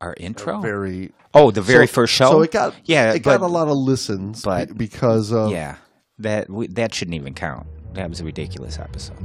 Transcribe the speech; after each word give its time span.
Our 0.00 0.14
intro. 0.18 0.60
very 0.60 1.12
oh, 1.32 1.50
the 1.50 1.62
very 1.62 1.86
so- 1.86 1.92
first 1.94 2.12
show. 2.12 2.30
So 2.30 2.42
it 2.42 2.50
got 2.52 2.74
yeah, 2.84 3.12
it 3.12 3.20
got 3.20 3.40
a 3.40 3.46
lot 3.46 3.68
of 3.68 3.76
listens, 3.76 4.42
but- 4.42 4.76
because 4.76 5.32
of 5.32 5.50
Yeah, 5.50 5.76
that 6.18 6.50
we, 6.50 6.66
that 6.68 6.94
shouldn't 6.94 7.14
even 7.14 7.34
count. 7.34 7.66
That 7.94 8.10
was 8.10 8.20
a 8.20 8.24
ridiculous 8.24 8.78
episode. 8.78 9.16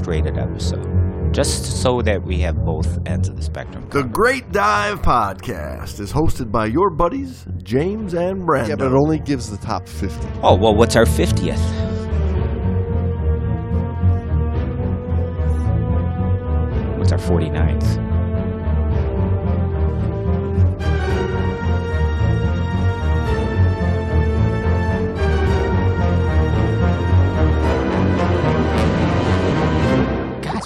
Our 0.00 0.06
lowest 0.14 0.24
rated 0.26 0.38
episode, 0.38 1.32
just 1.34 1.82
so 1.82 2.00
that 2.02 2.22
we 2.22 2.38
have 2.40 2.56
both 2.64 2.98
ends 3.06 3.28
of 3.28 3.36
the 3.36 3.42
spectrum. 3.42 3.86
The 3.90 4.04
Great 4.04 4.50
Dive 4.52 5.02
Podcast 5.02 6.00
is 6.00 6.12
hosted 6.12 6.50
by 6.50 6.66
your 6.66 6.90
buddies, 6.90 7.44
James 7.62 8.14
and 8.14 8.46
Brandon. 8.46 8.70
yeah, 8.70 8.76
but 8.76 8.86
it 8.92 8.94
only 8.96 9.18
gives 9.18 9.50
the 9.50 9.58
top 9.58 9.86
fifty. 9.88 10.26
Oh 10.42 10.56
well, 10.56 10.74
what's 10.74 10.96
our 10.96 11.04
fiftieth? 11.06 11.60
What's 16.98 17.12
our 17.12 17.18
49th? 17.18 18.09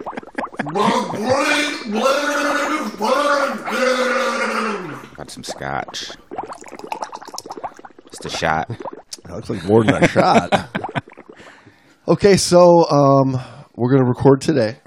Got 5.16 5.30
some 5.30 5.44
scotch. 5.44 6.10
Just 8.10 8.24
a 8.24 8.30
shot. 8.30 8.68
That 9.24 9.34
looks 9.34 9.50
like 9.50 9.64
more 9.64 9.84
than 9.84 10.02
a 10.02 10.08
shot. 10.08 10.68
Okay, 12.08 12.36
so 12.36 12.88
um, 12.90 13.38
we're 13.76 13.90
gonna 13.92 14.08
record 14.08 14.40
today, 14.40 14.78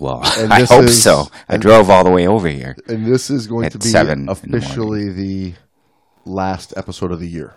Well, 0.00 0.22
And 0.38 0.52
I 0.52 0.64
hope 0.64 0.84
is- 0.84 1.02
so. 1.02 1.26
I 1.48 1.54
and- 1.54 1.62
drove 1.62 1.90
all 1.90 2.02
the 2.04 2.10
way 2.10 2.26
over 2.26 2.48
here. 2.48 2.74
and 2.88 3.06
this 3.06 3.30
is 3.30 3.46
going 3.46 3.70
to 3.70 3.78
be 3.78 3.86
seven 3.86 4.20
in 4.20 4.26
the 4.26 4.32
officially 4.32 5.10
the 5.12 5.54
last 6.24 6.74
episode 6.76 7.12
of 7.12 7.20
the 7.20 7.28
year. 7.28 7.54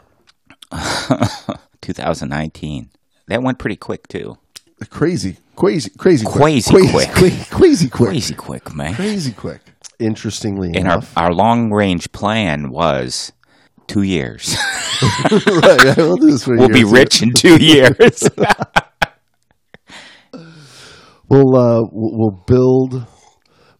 2019. 1.81 2.89
That 3.27 3.41
went 3.43 3.59
pretty 3.59 3.75
quick 3.75 4.07
too. 4.07 4.37
Crazy, 4.89 5.37
crazy, 5.55 5.89
crazy. 5.97 6.25
Crazy 6.25 6.71
crazy, 6.71 6.91
quick. 6.91 7.09
crazy, 7.11 7.45
crazy 7.49 7.89
quick, 7.89 8.09
Crazy 8.09 8.33
quick, 8.35 8.73
man. 8.75 8.93
crazy 8.93 9.31
quick. 9.31 9.61
Interestingly 9.99 10.67
And 10.69 10.85
enough, 10.85 11.11
our 11.17 11.33
long 11.33 11.71
range 11.71 12.11
plan 12.11 12.69
was 12.69 13.31
two 13.87 14.03
years. 14.03 14.55
right, 15.31 15.83
yeah, 15.83 15.95
we'll 15.97 16.17
do 16.17 16.29
this 16.31 16.43
for 16.43 16.55
we'll 16.55 16.67
year 16.67 16.73
be 16.73 16.83
or 16.83 16.87
two. 16.87 16.91
rich 16.93 17.21
in 17.23 17.33
two 17.33 17.57
years. 17.57 18.23
We'll 21.29 21.55
uh, 21.57 21.81
we'll 21.91 22.17
we'll 22.17 22.43
build 22.47 23.05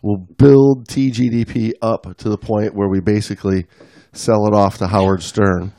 we'll 0.03 0.25
build 0.37 0.87
TGDP 0.89 1.73
up 1.81 2.17
to 2.17 2.29
the 2.29 2.37
point 2.37 2.75
where 2.75 2.89
we 2.89 2.99
basically 2.99 3.67
sell 4.11 4.47
it 4.47 4.53
off 4.53 4.77
to 4.79 4.87
Howard 4.87 5.23
Stern. 5.23 5.71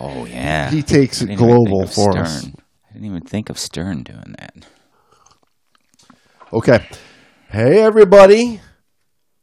Oh 0.00 0.24
yeah. 0.26 0.70
He 0.70 0.82
takes 0.82 1.20
it 1.22 1.26
didn't 1.26 1.40
even 1.42 1.54
think 1.56 1.68
global 1.68 1.86
for 1.86 2.12
Stern. 2.12 2.16
us. 2.18 2.46
I 2.46 2.92
didn't 2.92 3.06
even 3.06 3.22
think 3.22 3.50
of 3.50 3.58
Stern 3.58 4.02
doing 4.02 4.34
that. 4.38 4.66
Okay. 6.52 6.86
Hey, 7.48 7.80
everybody. 7.82 8.60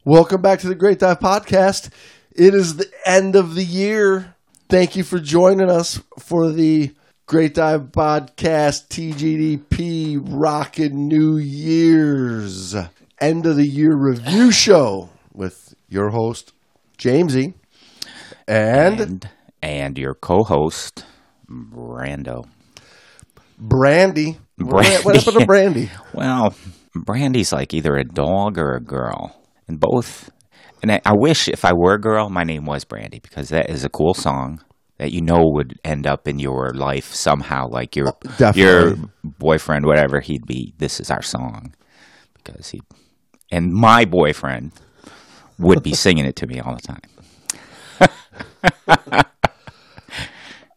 Welcome 0.04 0.42
back 0.42 0.60
to 0.60 0.68
the 0.68 0.74
Great 0.74 0.98
Dive 0.98 1.20
Podcast. 1.20 1.90
It 2.34 2.54
is 2.54 2.76
the 2.76 2.90
end 3.04 3.36
of 3.36 3.54
the 3.54 3.64
year. 3.64 4.34
Thank 4.68 4.96
you 4.96 5.04
for 5.04 5.18
joining 5.18 5.70
us 5.70 6.00
for 6.18 6.50
the 6.50 6.94
Great 7.26 7.54
Dive 7.54 7.92
Podcast 7.92 8.88
TGDP 8.88 10.20
Rockin' 10.22 11.08
New 11.08 11.36
Year's 11.36 12.74
end 13.20 13.46
of 13.46 13.56
the 13.56 13.66
year 13.66 13.94
review 13.96 14.50
show 14.50 15.10
with 15.32 15.74
your 15.88 16.10
host, 16.10 16.52
Jamesy. 16.98 17.54
And, 18.46 19.00
And 19.00 19.30
and 19.62 19.98
your 19.98 20.14
co-host 20.14 21.04
Brando. 21.50 22.46
Brandy. 23.58 24.38
What, 24.56 24.68
what 24.68 25.02
Brandy. 25.04 25.18
happened 25.18 25.40
to 25.40 25.46
Brandy? 25.46 25.90
Well, 26.14 26.54
Brandy's 26.94 27.52
like 27.52 27.74
either 27.74 27.96
a 27.96 28.04
dog 28.04 28.58
or 28.58 28.74
a 28.74 28.80
girl, 28.80 29.36
and 29.68 29.78
both. 29.78 30.30
And 30.82 30.92
I, 30.92 31.00
I 31.04 31.12
wish 31.14 31.48
if 31.48 31.64
I 31.64 31.72
were 31.72 31.94
a 31.94 32.00
girl, 32.00 32.28
my 32.28 32.44
name 32.44 32.64
was 32.64 32.84
Brandy 32.84 33.18
because 33.20 33.48
that 33.50 33.68
is 33.70 33.84
a 33.84 33.88
cool 33.88 34.14
song 34.14 34.60
that 34.98 35.12
you 35.12 35.20
know 35.20 35.40
would 35.42 35.78
end 35.84 36.06
up 36.06 36.26
in 36.28 36.38
your 36.38 36.72
life 36.74 37.12
somehow. 37.14 37.68
Like 37.68 37.96
your 37.96 38.12
your 38.54 38.94
boyfriend, 39.24 39.86
whatever 39.86 40.20
he'd 40.20 40.46
be. 40.46 40.74
This 40.78 41.00
is 41.00 41.10
our 41.10 41.22
song 41.22 41.74
because 42.34 42.70
he 42.70 42.80
and 43.50 43.72
my 43.72 44.04
boyfriend 44.04 44.72
would 45.58 45.82
be 45.82 45.94
singing 45.94 46.24
it 46.24 46.36
to 46.36 46.46
me 46.46 46.60
all 46.60 46.76
the 46.76 46.82
time. 46.82 47.00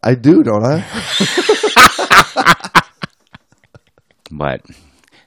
I 0.03 0.15
do, 0.15 0.43
don't 0.43 0.65
I? 0.65 0.85
But 4.31 4.65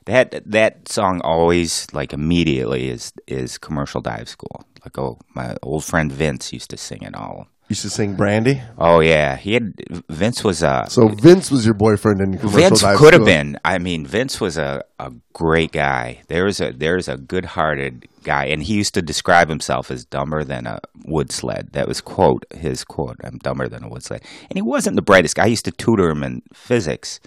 that 0.06 0.42
that 0.50 0.88
song 0.88 1.20
always 1.22 1.86
like 1.92 2.12
immediately 2.12 2.88
is 2.88 3.12
is 3.26 3.58
commercial 3.58 4.00
dive 4.00 4.28
school. 4.28 4.64
Like 4.84 4.98
oh, 4.98 5.18
my 5.34 5.56
old 5.62 5.84
friend 5.84 6.10
Vince 6.10 6.52
used 6.52 6.70
to 6.70 6.76
sing 6.76 7.02
it 7.02 7.14
all. 7.14 7.46
Used 7.68 7.82
to 7.82 7.90
sing 7.90 8.14
Brandy. 8.14 8.60
Oh 8.76 9.00
yeah, 9.00 9.36
he 9.36 9.54
had 9.54 9.74
Vince 10.10 10.44
was 10.44 10.62
a 10.62 10.86
So 10.88 11.08
Vince 11.08 11.50
was 11.50 11.64
your 11.64 11.74
boyfriend 11.74 12.20
in 12.20 12.38
commercial 12.38 12.50
school. 12.50 12.60
Vince 12.60 12.80
dive 12.80 12.98
could 12.98 13.12
have 13.14 13.24
been. 13.24 13.58
I 13.64 13.78
mean, 13.78 14.06
Vince 14.06 14.40
was 14.40 14.58
a, 14.58 14.82
a 14.98 15.12
great 15.32 15.72
guy. 15.72 16.22
There's 16.28 16.60
a 16.60 16.72
there's 16.72 17.08
a 17.08 17.16
good 17.16 17.44
hearted 17.44 18.06
guy, 18.24 18.46
and 18.46 18.62
he 18.62 18.74
used 18.74 18.94
to 18.94 19.02
describe 19.02 19.48
himself 19.48 19.90
as 19.90 20.04
dumber 20.04 20.44
than 20.44 20.66
a 20.66 20.80
wood 21.04 21.30
sled. 21.30 21.70
That 21.72 21.86
was 21.86 22.00
quote 22.00 22.44
his 22.54 22.84
quote. 22.84 23.16
I'm 23.22 23.38
dumber 23.38 23.68
than 23.68 23.84
a 23.84 23.88
wood 23.88 24.02
sled, 24.02 24.22
and 24.50 24.56
he 24.56 24.62
wasn't 24.62 24.96
the 24.96 25.02
brightest 25.02 25.36
guy. 25.36 25.44
I 25.44 25.46
used 25.46 25.64
to 25.66 25.72
tutor 25.72 26.10
him 26.10 26.22
in 26.22 26.42
physics 26.52 27.20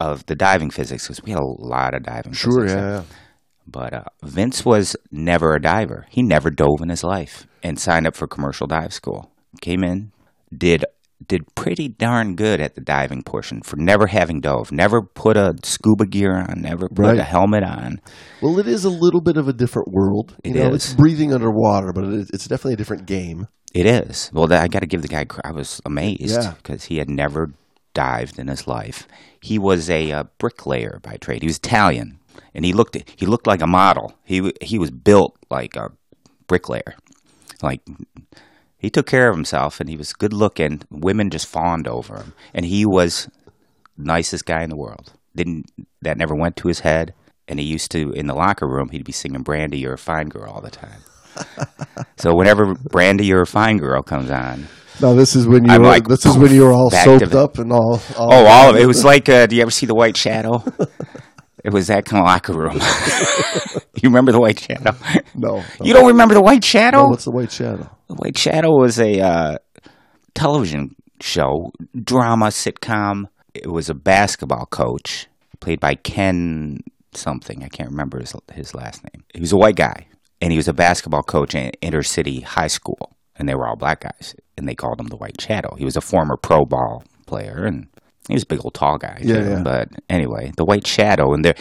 of 0.00 0.26
the 0.26 0.34
diving 0.34 0.70
physics 0.70 1.04
because 1.06 1.22
we 1.22 1.30
had 1.30 1.40
a 1.40 1.46
lot 1.46 1.94
of 1.94 2.02
diving. 2.02 2.32
Sure, 2.32 2.62
physics. 2.62 2.72
yeah, 2.72 2.90
yeah. 2.90 3.02
But 3.66 3.94
uh, 3.94 4.04
Vince 4.24 4.64
was 4.64 4.96
never 5.10 5.54
a 5.54 5.60
diver. 5.60 6.06
He 6.10 6.22
never 6.22 6.50
dove 6.50 6.80
in 6.82 6.88
his 6.88 7.04
life 7.04 7.46
and 7.62 7.78
signed 7.78 8.06
up 8.06 8.16
for 8.16 8.26
commercial 8.26 8.66
dive 8.66 8.92
school. 8.92 9.30
Came 9.60 9.84
in, 9.84 10.12
did 10.56 10.84
did 11.28 11.42
pretty 11.54 11.88
darn 11.88 12.34
good 12.36 12.60
at 12.60 12.74
the 12.74 12.80
diving 12.80 13.22
portion 13.22 13.62
for 13.62 13.76
never 13.76 14.06
having 14.06 14.40
dove. 14.40 14.72
Never 14.72 15.02
put 15.02 15.36
a 15.36 15.54
scuba 15.62 16.06
gear 16.06 16.36
on. 16.36 16.62
Never 16.62 16.88
put 16.88 16.98
Right. 17.06 17.18
a 17.18 17.22
helmet 17.24 17.62
on. 17.64 18.00
Well, 18.40 18.58
it 18.58 18.66
is 18.66 18.84
a 18.84 18.90
little 18.90 19.20
bit 19.20 19.36
of 19.36 19.48
a 19.48 19.52
different 19.52 19.88
world. 19.92 20.36
You 20.44 20.54
know, 20.54 20.68
is. 20.68 20.74
it's 20.86 20.94
breathing 20.94 21.32
underwater, 21.32 21.92
but 21.92 22.04
it 22.04 22.28
is, 22.32 22.46
definitely 22.46 22.74
a 22.74 22.76
different 22.76 23.06
game. 23.06 23.46
It 23.74 23.86
is. 23.86 24.30
Well, 24.34 24.52
I 24.52 24.68
got 24.68 24.80
to 24.80 24.86
give 24.86 25.02
the 25.02 25.08
guy. 25.08 25.26
I 25.44 25.52
was 25.52 25.80
amazed 25.86 26.42
Yeah. 26.42 26.54
because 26.62 26.84
he 26.84 26.98
had 26.98 27.08
never 27.08 27.52
dived 27.94 28.38
in 28.38 28.48
his 28.48 28.66
life. 28.66 29.06
He 29.40 29.58
was 29.58 29.88
a 29.90 30.12
uh, 30.12 30.24
bricklayer 30.38 31.00
by 31.02 31.16
trade. 31.16 31.42
He 31.42 31.48
was 31.48 31.56
Italian, 31.58 32.18
and 32.54 32.64
he 32.64 32.72
looked 32.72 32.96
he 33.16 33.26
looked 33.26 33.46
like 33.46 33.62
a 33.62 33.66
model. 33.66 34.14
He 34.24 34.52
he 34.60 34.78
was 34.78 34.90
built 34.90 35.36
like 35.50 35.76
a 35.76 35.88
bricklayer. 36.46 36.94
Like 37.62 37.80
he 38.82 38.90
took 38.90 39.06
care 39.06 39.28
of 39.30 39.36
himself, 39.36 39.78
and 39.78 39.88
he 39.88 39.96
was 39.96 40.12
good 40.12 40.32
looking. 40.32 40.82
Women 40.90 41.30
just 41.30 41.46
fawned 41.46 41.86
over 41.86 42.16
him, 42.16 42.32
and 42.52 42.66
he 42.66 42.84
was 42.84 43.28
nicest 43.96 44.44
guy 44.44 44.64
in 44.64 44.70
the 44.70 44.76
world. 44.76 45.12
Didn't 45.36 45.66
that 46.02 46.18
never 46.18 46.34
went 46.34 46.56
to 46.56 46.68
his 46.68 46.80
head? 46.80 47.14
And 47.46 47.60
he 47.60 47.64
used 47.64 47.92
to 47.92 48.10
in 48.10 48.26
the 48.26 48.34
locker 48.34 48.66
room. 48.66 48.88
He'd 48.90 49.04
be 49.04 49.12
singing 49.12 49.42
"Brandy, 49.42 49.78
You're 49.78 49.94
a 49.94 49.98
Fine 49.98 50.30
Girl" 50.30 50.50
all 50.50 50.60
the 50.60 50.70
time. 50.70 51.00
so 52.18 52.34
whenever 52.34 52.74
"Brandy, 52.74 53.24
You're 53.24 53.42
a 53.42 53.46
Fine 53.46 53.78
Girl" 53.78 54.02
comes 54.02 54.30
on, 54.30 54.66
Now, 55.00 55.14
this 55.14 55.36
is 55.36 55.46
when 55.46 55.64
you 55.64 55.78
were, 55.78 55.86
like, 55.86 56.08
this 56.08 56.26
is 56.26 56.36
when 56.36 56.52
you 56.52 56.64
were 56.64 56.72
all 56.72 56.90
soaped 56.90 57.34
up 57.34 57.58
and 57.58 57.72
all. 57.72 58.00
all 58.18 58.32
Oh, 58.32 58.46
all 58.46 58.70
of 58.70 58.76
it. 58.76 58.82
It 58.82 58.86
was 58.86 59.04
like, 59.12 59.28
uh, 59.28 59.46
do 59.46 59.54
you 59.54 59.62
ever 59.62 59.70
see 59.70 59.86
The 59.86 59.94
White 59.94 60.16
Shadow? 60.16 60.64
it 61.64 61.72
was 61.72 61.86
that 61.86 62.04
kind 62.04 62.20
of 62.20 62.26
locker 62.26 62.52
room. 62.52 62.80
you 64.02 64.08
remember 64.08 64.32
The 64.32 64.40
White 64.40 64.58
Shadow? 64.58 64.96
no, 65.34 65.58
no. 65.58 65.64
You 65.82 65.94
don't 65.94 66.08
remember 66.08 66.34
The 66.34 66.42
White 66.42 66.64
Shadow? 66.64 67.02
No, 67.04 67.08
what's 67.08 67.24
the 67.24 67.30
white 67.30 67.52
shadow? 67.52 67.88
White 68.16 68.38
Shadow 68.38 68.70
was 68.70 68.98
a 68.98 69.20
uh, 69.20 69.58
television 70.34 70.94
show, 71.20 71.72
drama, 72.02 72.46
sitcom. 72.46 73.24
It 73.54 73.70
was 73.70 73.88
a 73.88 73.94
basketball 73.94 74.66
coach 74.66 75.28
played 75.60 75.80
by 75.80 75.94
Ken 75.94 76.80
something. 77.14 77.62
I 77.62 77.68
can't 77.68 77.90
remember 77.90 78.20
his, 78.20 78.34
his 78.52 78.74
last 78.74 79.02
name. 79.04 79.24
He 79.34 79.40
was 79.40 79.52
a 79.52 79.56
white 79.56 79.76
guy, 79.76 80.06
and 80.40 80.50
he 80.50 80.56
was 80.56 80.68
a 80.68 80.72
basketball 80.72 81.22
coach 81.22 81.54
in 81.54 81.70
inner 81.80 82.02
city 82.02 82.40
high 82.40 82.68
school, 82.68 83.16
and 83.36 83.48
they 83.48 83.54
were 83.54 83.66
all 83.66 83.76
black 83.76 84.00
guys, 84.00 84.34
and 84.56 84.68
they 84.68 84.74
called 84.74 85.00
him 85.00 85.08
the 85.08 85.16
White 85.16 85.40
Shadow. 85.40 85.74
He 85.76 85.84
was 85.84 85.96
a 85.96 86.00
former 86.00 86.36
pro 86.36 86.64
ball 86.64 87.04
player, 87.26 87.64
and 87.64 87.86
he 88.28 88.34
was 88.34 88.42
a 88.42 88.46
big 88.46 88.60
old 88.64 88.74
tall 88.74 88.98
guy. 88.98 89.18
Yeah, 89.22 89.34
too. 89.34 89.50
yeah. 89.50 89.62
But 89.62 89.88
anyway, 90.08 90.52
the 90.56 90.64
White 90.64 90.86
Shadow, 90.86 91.32
and 91.32 91.44
there 91.44 91.54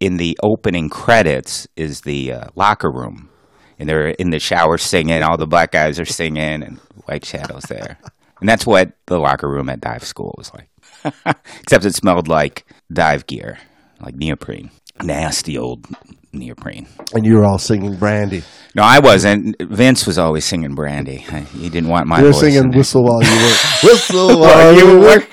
in 0.00 0.18
the 0.18 0.38
opening 0.42 0.88
credits 0.88 1.66
is 1.76 2.02
the 2.02 2.32
uh, 2.32 2.46
locker 2.54 2.90
room, 2.90 3.30
and 3.78 3.88
they're 3.88 4.08
in 4.08 4.30
the 4.30 4.38
shower 4.38 4.78
singing. 4.78 5.22
All 5.22 5.36
the 5.36 5.46
black 5.46 5.72
guys 5.72 5.98
are 6.00 6.04
singing, 6.04 6.62
and 6.62 6.78
White 7.06 7.24
Shadow's 7.24 7.64
there, 7.64 7.98
and 8.40 8.48
that's 8.48 8.66
what 8.66 8.92
the 9.06 9.18
locker 9.18 9.48
room 9.48 9.68
at 9.68 9.80
dive 9.80 10.04
school 10.04 10.34
was 10.38 10.52
like. 10.54 10.68
Except 11.60 11.84
it 11.84 11.94
smelled 11.94 12.28
like 12.28 12.66
dive 12.92 13.26
gear, 13.26 13.58
like 14.00 14.14
neoprene, 14.16 14.70
nasty 15.02 15.56
old 15.56 15.86
neoprene. 16.32 16.86
And 17.14 17.24
you 17.24 17.36
were 17.36 17.44
all 17.44 17.58
singing 17.58 17.96
Brandy. 17.96 18.42
No, 18.74 18.82
I 18.82 18.98
wasn't. 18.98 19.56
Vince 19.62 20.06
was 20.06 20.18
always 20.18 20.44
singing 20.44 20.74
Brandy. 20.74 21.18
He 21.54 21.70
didn't 21.70 21.88
want 21.88 22.06
my 22.08 22.18
You 22.18 22.24
were 22.26 22.32
voice. 22.32 22.40
singing. 22.40 22.70
Whistle 22.72 23.04
While 23.04 23.22
You 23.22 23.30
Work. 23.46 23.82
Whistle 23.82 24.40
While 24.40 24.74
you. 24.76 24.98
Work. 25.00 25.28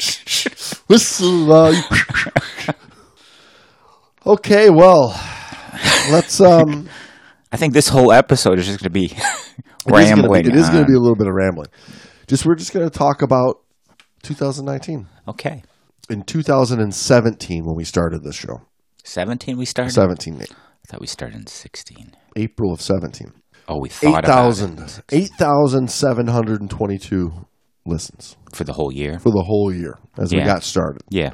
Whistle 0.88 1.46
While 1.48 1.74
You 1.74 1.82
Okay, 4.26 4.70
well, 4.70 5.10
let's. 6.10 6.40
um 6.40 6.88
I 7.54 7.58
think 7.58 7.74
this 7.74 7.88
whole 7.90 8.12
episode 8.12 8.58
is 8.60 8.66
just 8.66 8.80
going 8.80 8.92
to 8.92 9.00
be 9.00 9.06
It 9.06 9.16
is 9.16 9.22
gonna 9.86 9.98
rambling. 9.98 10.46
It 10.48 10.56
is 10.56 10.70
going 10.70 10.82
to 10.84 10.88
be 10.88 10.96
a 10.96 11.00
little 11.00 11.16
bit 11.16 11.28
of 11.28 11.34
rambling. 11.34 11.68
Just 12.28 12.46
we're 12.46 12.56
just 12.56 12.74
going 12.74 12.90
to 12.90 12.98
talk 12.98 13.22
about 13.22 13.62
2019. 14.24 15.08
okay. 15.28 15.64
In 16.10 16.24
2017, 16.24 17.64
when 17.66 17.76
we 17.78 17.84
started 17.86 18.24
this 18.24 18.36
show, 18.36 18.62
Seventeen, 19.06 19.58
we 19.58 19.64
started. 19.66 19.92
17, 19.94 20.42
I 20.42 20.46
thought 20.88 21.00
we 21.02 21.08
started 21.08 21.36
in 21.38 21.48
sixteen. 21.48 22.14
April 22.36 22.72
of 22.74 22.82
17, 22.82 23.32
Oh, 23.70 23.80
we 23.80 23.88
thought 23.90 24.24
about 24.26 24.48
8,000, 24.50 24.80
it 24.80 25.02
8,722 25.12 27.32
listens 27.86 28.36
for 28.54 28.64
the 28.66 28.74
whole 28.74 28.92
year. 28.94 29.18
for 29.20 29.30
the 29.30 29.44
whole 29.46 29.74
year 29.74 29.98
as 30.18 30.34
we 30.34 30.42
got 30.42 30.64
started. 30.64 31.02
Yeah, 31.10 31.32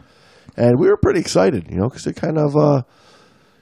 and 0.58 0.80
we 0.80 0.88
were 0.88 0.98
pretty 0.98 1.20
excited, 1.20 1.68
you 1.70 1.78
know, 1.78 1.90
because 1.90 2.06
it 2.08 2.16
kind 2.16 2.38
of, 2.38 2.56
uh, 2.56 2.82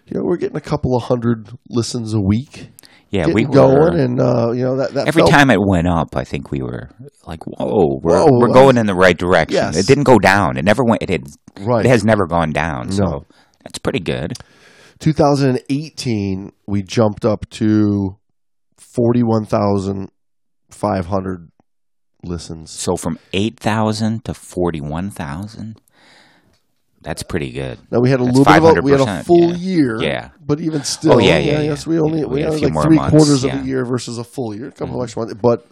you 0.07 0.18
know, 0.18 0.24
we're 0.24 0.38
getting 0.38 0.57
a 0.57 0.62
couple 0.62 0.95
of 0.95 1.04
hundred 1.04 1.50
listens 1.69 2.13
a 2.13 2.21
week, 2.21 2.69
yeah, 3.09 3.27
we 3.27 3.45
were 3.45 3.54
going, 3.54 4.00
and 4.00 4.19
uh, 4.19 4.51
you 4.51 4.63
know 4.63 4.75
that 4.77 4.94
that 4.94 5.07
every 5.07 5.21
felt- 5.21 5.31
time 5.31 5.50
it 5.50 5.59
went 5.62 5.88
up. 5.88 6.15
I 6.15 6.24
think 6.25 6.51
we 6.51 6.62
were 6.62 6.89
like, 7.25 7.45
"Whoa, 7.45 8.00
we're 8.01 8.18
Whoa, 8.18 8.27
we're 8.39 8.50
uh, 8.50 8.54
going 8.54 8.77
in 8.77 8.86
the 8.86 8.95
right 8.95 9.18
direction." 9.18 9.56
yes. 9.56 9.77
It 9.77 9.88
didn't 9.88 10.04
go 10.04 10.19
down. 10.19 10.57
It 10.57 10.65
never 10.65 10.83
went. 10.83 11.04
It 11.04 11.09
had, 11.09 11.24
Right. 11.59 11.86
It 11.86 11.89
has 11.89 12.04
never 12.04 12.27
gone 12.27 12.51
down. 12.51 12.92
So 12.92 13.25
that's 13.63 13.80
pretty 13.80 14.01
good. 14.01 14.33
2018 15.00 16.51
we 16.65 16.81
jumped 16.81 17.24
up 17.24 17.48
to 17.51 18.18
41,500 18.77 21.51
listens. 22.24 22.71
So 22.71 22.98
from 22.98 23.19
eight 23.33 23.59
thousand 23.59 24.25
to 24.25 24.33
forty-one 24.33 25.12
thousand. 25.12 25.80
That's 27.07 27.24
pretty 27.24 27.54
good. 27.54 27.80
Now 27.89 28.01
we 28.01 28.09
had 28.09 28.19
a 28.19 28.25
That's 28.25 28.38
little 28.38 28.54
bit 28.54 28.77
of 28.77 28.77
a, 28.80 28.81
we 28.81 28.92
had 28.92 29.00
a 29.00 29.24
full 29.24 29.51
yeah. 29.51 29.56
year, 29.56 30.01
Yeah. 30.01 30.30
But 30.45 30.59
even 30.59 30.83
still, 30.83 31.13
Oh, 31.13 31.19
yeah, 31.19 31.38
yeah, 31.38 31.54
yeah. 31.54 31.62
Yes, 31.62 31.88
we 31.88 32.01
only 32.01 32.25
we, 32.25 32.42
had 32.42 32.51
had 32.51 32.62
like 32.74 32.83
three 32.86 32.98
months, 32.98 33.15
quarters 33.15 33.44
of. 33.45 33.51
Mm-hmm. 33.51 33.63
a 33.63 33.65
year 33.65 33.86
versus 33.86 34.18
a 34.18 34.25
full 34.25 34.54
year, 34.54 34.68
a 34.68 34.71
couple 34.74 35.00
of 35.00 35.06
extra 35.06 35.21
months. 35.21 35.39
But 35.42 35.65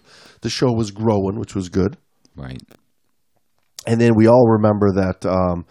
the 0.44 0.50
show 0.50 0.72
was 0.72 0.92
growing, 0.92 1.38
which 1.38 1.54
was 1.54 1.68
good. 1.68 1.98
Right. 2.38 2.62
And 3.86 4.00
then 4.00 4.16
we 4.16 4.28
all 4.28 4.48
remember 4.48 4.94
that 4.94 5.26
um, 5.26 5.66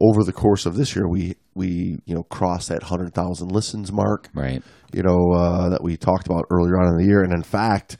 over 0.00 0.24
the 0.24 0.32
course 0.32 0.66
of 0.66 0.74
this 0.74 0.96
year, 0.96 1.08
we 1.08 1.36
we 1.54 2.00
you 2.06 2.14
know 2.16 2.24
crossed 2.24 2.68
that 2.70 2.82
hundred 2.82 3.14
thousand 3.14 3.52
listens 3.52 3.92
mark. 3.92 4.30
Right. 4.34 4.64
You 4.92 5.04
know 5.04 5.32
uh, 5.32 5.68
that 5.68 5.84
we 5.84 5.96
talked 5.96 6.26
about 6.26 6.46
earlier 6.50 6.76
on 6.76 6.88
in 6.88 6.96
the 6.98 7.06
year, 7.06 7.22
and 7.22 7.32
in 7.32 7.44
fact, 7.44 7.98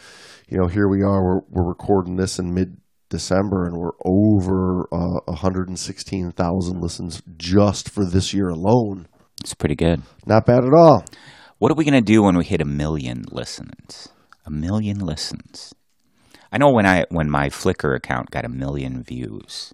you 0.48 0.58
know 0.58 0.66
here 0.66 0.88
we 0.88 1.02
are. 1.02 1.22
We're 1.22 1.40
we're 1.48 1.68
recording 1.68 2.16
this 2.16 2.40
in 2.40 2.52
mid 2.52 2.76
December, 3.14 3.64
and 3.64 3.76
we're 3.76 3.96
over 4.04 4.88
uh, 4.92 5.32
hundred 5.34 5.68
and 5.68 5.78
sixteen 5.78 6.32
thousand 6.32 6.80
listens 6.80 7.22
just 7.36 7.88
for 7.88 8.04
this 8.04 8.34
year 8.34 8.48
alone. 8.48 9.06
It's 9.40 9.54
pretty 9.54 9.76
good. 9.76 10.02
Not 10.26 10.46
bad 10.46 10.64
at 10.64 10.74
all. 10.76 11.04
What 11.58 11.70
are 11.70 11.76
we 11.76 11.84
going 11.84 11.94
to 12.04 12.12
do 12.14 12.22
when 12.22 12.36
we 12.36 12.44
hit 12.44 12.60
a 12.60 12.64
million 12.64 13.24
listens? 13.30 14.08
A 14.44 14.50
million 14.50 14.98
listens. 14.98 15.72
I 16.52 16.58
know 16.58 16.70
when 16.70 16.86
I 16.86 17.04
when 17.10 17.30
my 17.30 17.48
Flickr 17.48 17.96
account 17.96 18.30
got 18.30 18.44
a 18.44 18.48
million 18.48 19.02
views, 19.02 19.72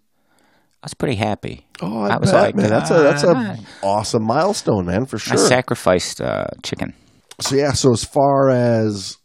I 0.83 0.87
was 0.87 0.95
pretty 0.95 1.17
happy. 1.17 1.67
Oh, 1.83 2.03
I, 2.03 2.15
I 2.15 2.17
was 2.19 2.33
bet, 2.33 2.43
like, 2.43 2.55
man, 2.57 2.71
that's 2.71 2.91
a 2.91 3.03
that's 3.03 3.25
a 3.25 3.59
awesome 3.83 4.25
milestone, 4.25 4.87
man, 4.87 5.07
for 5.07 5.19
sure. 5.19 5.35
I 5.35 5.49
sacrificed 5.49 6.21
uh, 6.21 6.47
chicken. 6.63 6.95
So 7.41 7.57
yeah, 7.57 7.73
so 7.73 7.93
as 7.93 8.05
far 8.05 8.51
as 8.51 9.17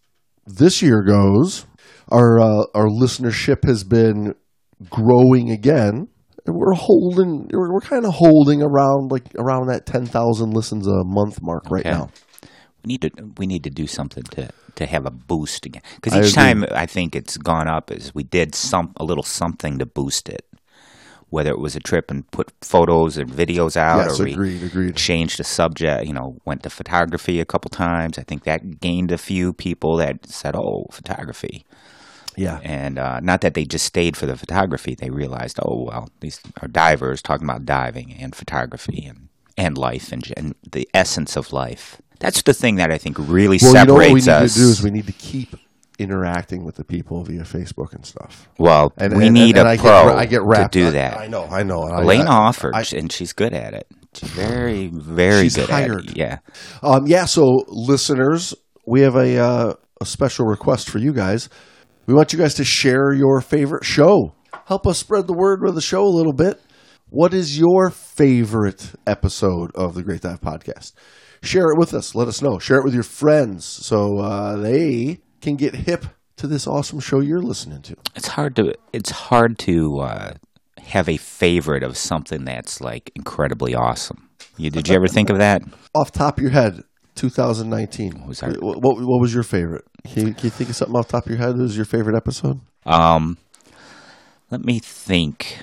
this 0.45 0.81
year 0.81 1.03
goes, 1.03 1.65
our 2.09 2.39
uh, 2.39 2.63
our 2.73 2.87
listenership 2.87 3.65
has 3.65 3.83
been 3.83 4.35
growing 4.89 5.49
again, 5.51 6.07
and 6.45 6.55
we're 6.55 6.73
holding 6.73 7.49
we're, 7.51 7.73
we're 7.73 7.81
kind 7.81 8.05
of 8.05 8.13
holding 8.15 8.61
around 8.61 9.11
like 9.11 9.33
around 9.35 9.67
that 9.67 9.85
ten 9.85 10.05
thousand 10.05 10.51
listens 10.53 10.87
a 10.87 11.03
month 11.03 11.41
mark 11.41 11.69
right 11.69 11.85
Okay. 11.85 11.91
now. 11.97 12.09
We 12.83 12.87
need 12.89 13.01
to 13.01 13.09
we 13.37 13.47
need 13.47 13.63
to 13.63 13.69
do 13.69 13.87
something 13.87 14.23
to 14.23 14.49
to 14.75 14.85
have 14.85 15.05
a 15.05 15.11
boost 15.11 15.65
again. 15.65 15.81
Because 15.95 16.13
each 16.13 16.19
agree. 16.37 16.43
time 16.43 16.65
I 16.71 16.85
think 16.85 17.15
it's 17.15 17.37
gone 17.37 17.67
up 17.67 17.89
is 17.91 18.13
we 18.13 18.23
did 18.23 18.53
some 18.53 18.93
a 18.97 19.03
little 19.03 19.23
something 19.23 19.79
to 19.79 19.85
boost 19.85 20.29
it. 20.29 20.45
Whether 21.31 21.49
it 21.49 21.59
was 21.59 21.75
a 21.75 21.79
trip 21.79 22.11
and 22.11 22.29
put 22.31 22.51
photos 22.61 23.17
and 23.17 23.29
videos 23.29 23.75
out, 23.75 24.05
Yes, 24.05 24.19
or 24.19 24.25
we 24.25 24.33
agreed, 24.33 24.61
agreed. 24.63 24.95
changed 24.95 25.39
the 25.39 25.43
subject. 25.43 26.05
You 26.05 26.13
know, 26.13 26.37
went 26.45 26.61
to 26.63 26.69
photography 26.69 27.39
a 27.39 27.45
couple 27.45 27.69
times. 27.69 28.19
I 28.19 28.23
think 28.23 28.43
that 28.43 28.79
gained 28.79 29.11
a 29.11 29.17
few 29.17 29.51
people 29.51 29.97
that 29.97 30.27
said, 30.29 30.55
"Oh, 30.55 30.85
photography." 30.91 31.65
Yeah, 32.37 32.59
And 32.63 32.97
uh, 32.99 33.19
not 33.21 33.41
that 33.41 33.53
they 33.53 33.63
just 33.65 33.85
stayed 33.85 34.15
for 34.17 34.25
the 34.25 34.35
photography. 34.37 34.95
They 34.95 35.09
realized, 35.09 35.59
oh 35.61 35.85
well, 35.87 36.09
these 36.19 36.39
are 36.61 36.67
divers 36.67 37.21
talking 37.21 37.45
about 37.47 37.65
diving 37.65 38.13
and 38.13 38.35
photography 38.35 39.05
and 39.05 39.29
and 39.57 39.77
life 39.77 40.11
and, 40.11 40.23
and 40.35 40.53
the 40.69 40.87
essence 40.93 41.37
of 41.37 41.53
life. 41.53 42.01
That's 42.19 42.41
the 42.41 42.53
thing 42.53 42.75
that 42.75 42.91
I 42.91 42.97
think 42.97 43.17
really 43.19 43.57
well, 43.61 43.73
you 43.75 43.85
know 43.85 43.93
what 43.93 44.11
we 44.13 44.19
separates 44.21 44.27
need 44.27 44.33
us. 44.33 44.53
to 44.55 44.59
do 44.59 44.69
is 44.69 44.83
we 44.83 44.89
need 44.91 45.07
to 45.07 45.13
keep 45.13 45.55
interacting 45.97 46.65
with 46.65 46.75
the 46.75 46.83
people 46.83 47.23
via 47.23 47.43
Facebook 47.43 47.93
and 47.93 48.05
stuff. 48.05 48.49
well, 48.59 48.91
And 48.97 49.15
we 49.15 49.25
and- 49.27 49.33
need 49.33 49.57
and 49.57 49.65
a 49.67 49.71
I 49.71 49.75
get, 49.77 49.81
pro 49.83 50.15
I 50.17 50.25
get 50.25 50.39
to 50.41 50.67
do 50.71 50.91
that. 50.91 51.17
I, 51.17 51.27
know, 51.27 51.45
I 51.45 51.63
know. 51.63 51.83
I- 51.83 52.01
Elaine 52.01 52.27
I- 52.27 52.35
offered, 52.47 52.75
and 52.93 53.09
she's 53.11 53.31
good 53.33 53.53
at 53.53 53.73
it. 53.73 53.87
She's 54.13 54.29
very, 54.29 54.87
very 54.87 55.43
She's 55.43 55.55
good 55.55 55.69
hired. 55.69 56.05
at 56.05 56.11
it. 56.11 56.17
Yeah. 56.17 56.37
Um, 56.83 57.05
yeah, 57.07 57.25
so 57.25 57.63
listeners, 57.67 58.53
we 58.85 59.01
have 59.01 59.15
a, 59.15 59.37
uh, 59.37 59.73
a 60.01 60.05
special 60.05 60.45
request 60.45 60.89
for 60.89 60.99
you 60.99 61.13
guys. 61.13 61.47
We 62.07 62.13
want 62.13 62.33
you 62.33 62.39
guys 62.39 62.53
to 62.55 62.63
share 62.63 63.13
your 63.13 63.41
favorite 63.41 63.83
show. 63.83 64.35
Help 64.65 64.85
us 64.85 64.99
spread 64.99 65.25
the 65.25 65.33
word 65.33 65.67
of 65.67 65.73
the 65.73 65.81
show 65.81 66.03
a 66.03 66.07
little 66.07 66.33
bit. 66.33 66.61
What 67.09 67.33
is 67.33 67.57
your 67.57 67.89
favorite 67.89 68.91
episode 69.07 69.71
of 69.75 69.95
the 69.95 70.03
Great 70.03 70.21
Dive 70.21 70.39
Podcast? 70.39 70.93
Share 71.41 71.65
it 71.71 71.79
with 71.79 71.95
us. 71.95 72.13
Let 72.13 72.27
us 72.27 72.43
know. 72.43 72.59
Share 72.59 72.77
it 72.77 72.83
with 72.83 72.93
your 72.93 73.01
friends 73.03 73.65
so 73.65 74.19
uh, 74.19 74.55
they 74.57 75.21
can 75.41 75.55
get 75.55 75.73
hip 75.73 76.05
to 76.37 76.45
this 76.45 76.67
awesome 76.67 76.99
show 76.99 77.21
you're 77.21 77.41
listening 77.41 77.81
to. 77.83 77.95
it's 78.15 78.27
hard 78.27 78.55
to 78.57 78.73
it's 78.93 79.09
hard 79.09 79.57
to 79.59 79.99
uh, 80.01 80.33
have 80.77 81.07
a 81.09 81.17
favorite 81.17 81.81
of 81.81 81.97
something 81.97 82.45
that's 82.45 82.81
like 82.81 83.11
incredibly 83.15 83.73
awesome. 83.73 84.29
You 84.57 84.69
did 84.69 84.87
you 84.87 84.95
ever 84.95 85.07
think 85.07 85.31
of 85.31 85.39
that? 85.39 85.63
Off 85.95 86.11
top 86.11 86.37
of 86.37 86.41
your 86.43 86.51
head, 86.51 86.83
2019. 87.15 88.13
what, 88.13 88.61
what, 88.61 88.97
what 88.99 89.21
was 89.21 89.33
your 89.33 89.43
favorite? 89.43 89.85
Can 90.05 90.27
you, 90.27 90.33
can 90.33 90.43
you 90.45 90.49
think 90.51 90.69
of 90.69 90.75
something 90.75 90.95
off 90.95 91.07
the 91.07 91.13
top 91.13 91.25
of 91.25 91.29
your 91.31 91.39
head 91.39 91.57
that 91.57 91.61
was 91.61 91.75
your 91.75 91.85
favorite 91.85 92.15
episode? 92.15 92.59
Um, 92.85 93.37
let 94.51 94.63
me 94.63 94.79
think. 94.79 95.57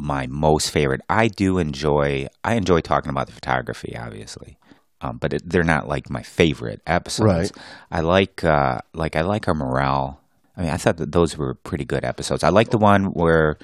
My 0.00 0.28
most 0.28 0.70
favorite. 0.70 1.00
I 1.10 1.26
do 1.26 1.58
enjoy. 1.58 2.28
I 2.44 2.54
enjoy 2.54 2.82
talking 2.82 3.10
about 3.10 3.26
the 3.26 3.32
photography, 3.32 3.96
obviously, 3.98 4.56
um, 5.00 5.16
but 5.18 5.32
it, 5.32 5.42
they're 5.44 5.64
not 5.64 5.88
like 5.88 6.08
my 6.08 6.22
favorite 6.22 6.80
episodes. 6.86 7.26
Right. 7.26 7.50
I 7.90 8.00
like 8.02 8.44
uh, 8.44 8.78
like 8.94 9.16
I 9.16 9.22
like 9.22 9.48
our 9.48 9.54
morale. 9.54 10.20
I 10.56 10.60
mean, 10.62 10.70
I 10.70 10.76
thought 10.76 10.98
that 10.98 11.10
those 11.10 11.36
were 11.36 11.54
pretty 11.54 11.84
good 11.84 12.04
episodes. 12.04 12.44
I 12.44 12.50
like 12.50 12.70
the 12.70 12.78
one 12.78 13.06
where 13.06 13.58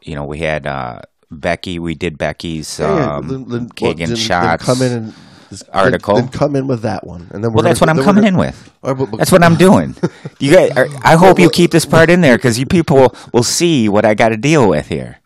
you 0.00 0.14
know 0.14 0.24
we 0.24 0.38
had 0.38 0.64
uh, 0.64 1.00
Becky. 1.28 1.80
We 1.80 1.96
did 1.96 2.18
Becky's 2.18 2.78
Yeah, 2.78 3.16
um, 3.16 3.26
then- 3.26 3.48
then- 3.48 3.68
keg 3.70 3.82
well, 3.98 4.02
and 4.02 4.10
then- 4.10 4.16
shots. 4.16 4.64
Come 4.64 4.80
in 4.80 4.92
and 4.92 5.14
article. 5.72 6.14
Then, 6.16 6.24
then 6.26 6.32
come 6.32 6.56
in 6.56 6.66
with 6.66 6.82
that 6.82 7.06
one, 7.06 7.28
and 7.32 7.42
then 7.42 7.50
we're 7.52 7.56
well, 7.56 7.64
that's 7.64 7.80
what 7.80 7.90
I'm 7.90 8.02
coming 8.02 8.24
in 8.24 8.34
gonna- 8.34 8.46
with. 8.48 8.72
All 8.82 8.90
right, 8.90 8.98
but- 8.98 9.10
but- 9.10 9.16
That's 9.18 9.32
what 9.32 9.42
I'm 9.42 9.56
doing. 9.56 9.94
You 10.40 10.52
guys, 10.52 10.72
I 11.02 11.14
hope 11.16 11.38
you 11.38 11.48
keep 11.48 11.70
this 11.70 11.86
part 11.86 12.10
in 12.10 12.20
there 12.20 12.36
because 12.36 12.58
you 12.58 12.66
people 12.66 13.14
will 13.32 13.44
see 13.44 13.88
what 13.88 14.04
I 14.04 14.14
got 14.14 14.28
to 14.30 14.36
deal 14.36 14.68
with 14.68 14.88
here. 14.88 15.18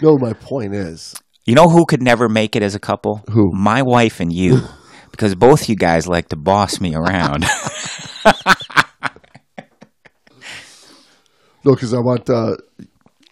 No, 0.00 0.16
my 0.18 0.32
point 0.32 0.74
is, 0.74 1.14
You 1.44 1.54
know 1.54 1.68
who 1.68 1.84
could 1.84 2.00
never 2.00 2.28
make 2.28 2.56
it 2.56 2.62
as 2.62 2.74
a 2.74 2.78
couple? 2.78 3.22
Who? 3.30 3.52
My 3.52 3.82
wife 3.82 4.20
and 4.20 4.32
you. 4.32 4.60
Because 5.10 5.34
both 5.34 5.68
you 5.70 5.76
guys 5.76 6.06
like 6.06 6.28
to 6.28 6.36
boss 6.36 6.78
me 6.78 6.94
around. 6.94 7.46
no, 11.64 11.72
because 11.74 11.94
I 11.94 11.98
want 12.00 12.28
uh, 12.28 12.56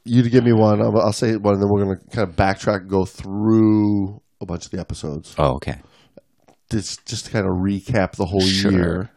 you 0.05 0.23
to 0.23 0.31
give 0.31 0.45
me 0.45 0.53
one. 0.55 0.81
I'll, 0.81 0.99
I'll 0.99 1.13
say 1.13 1.37
one, 1.37 1.55
and 1.55 1.63
then 1.63 1.69
we're 1.71 1.85
going 1.85 1.99
to 1.99 2.05
kind 2.17 2.27
of 2.27 2.35
backtrack 2.37 2.81
and 2.83 2.89
go 2.89 3.05
through 3.05 4.23
a 4.41 4.47
bunch 4.47 4.65
of 4.67 4.71
the 4.71 4.81
episodes, 4.81 5.35
oh, 5.39 5.55
okay. 5.57 5.77
Just 6.71 7.05
just 7.07 7.27
to 7.27 7.31
kind 7.33 7.47
of 7.47 7.53
recap 7.53 8.13
the 8.13 8.27
whole 8.27 8.41
Sure. 8.41 8.73
year, 8.73 8.95
and 9.01 9.09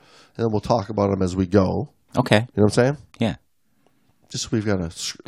then 0.46 0.52
we'll 0.52 0.62
talk 0.62 0.90
about 0.90 1.10
them 1.12 1.22
as 1.22 1.36
we 1.36 1.46
go. 1.48 1.90
Okay. 2.16 2.36
You 2.38 2.42
know 2.58 2.64
what 2.64 2.64
I'm 2.64 2.70
saying? 2.86 2.98
Yeah. 3.20 3.36
Just 4.30 4.52
we've 4.52 4.66
got 4.66 4.80
a. 4.82 4.86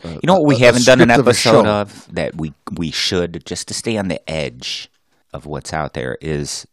Uh, 0.07 0.11
you 0.21 0.27
know 0.27 0.33
what 0.33 0.45
we 0.47 0.55
a- 0.55 0.57
a 0.57 0.61
haven't 0.61 0.85
done 0.85 0.99
an 1.01 1.09
script 1.09 1.19
of 1.19 1.27
episode 1.27 1.65
of 1.65 2.13
that 2.13 2.35
we 2.35 2.53
we 2.75 2.91
should 2.91 3.43
just 3.45 3.67
to 3.69 3.73
stay 3.73 3.97
on 3.97 4.07
the 4.09 4.29
edge 4.29 4.89
of 5.33 5.45
what's 5.45 5.71
out 5.73 5.93
there 5.93 6.17
is 6.21 6.67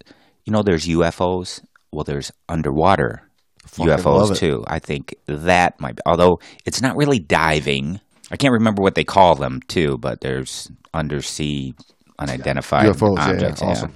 you 0.44 0.52
know 0.52 0.62
there's 0.62 0.86
UFOs. 0.86 1.60
Well, 1.92 2.04
there's 2.04 2.32
underwater 2.48 3.22
UFOs 3.76 4.36
too. 4.36 4.64
I 4.66 4.78
think 4.80 5.14
that 5.26 5.80
might 5.80 5.96
be, 5.96 6.02
although 6.06 6.40
it's 6.64 6.82
not 6.82 6.96
really 6.96 7.18
diving. 7.18 8.00
I 8.30 8.36
can't 8.36 8.52
remember 8.52 8.82
what 8.82 8.96
they 8.96 9.04
call 9.04 9.36
them 9.36 9.60
too, 9.68 9.98
but 9.98 10.20
there's 10.20 10.70
undersea 10.92 11.74
unidentified 12.18 12.86
UFOs. 12.86 13.16
Yeah, 13.18 13.30
objects. 13.30 13.60
yeah, 13.62 13.68
awesome. 13.68 13.92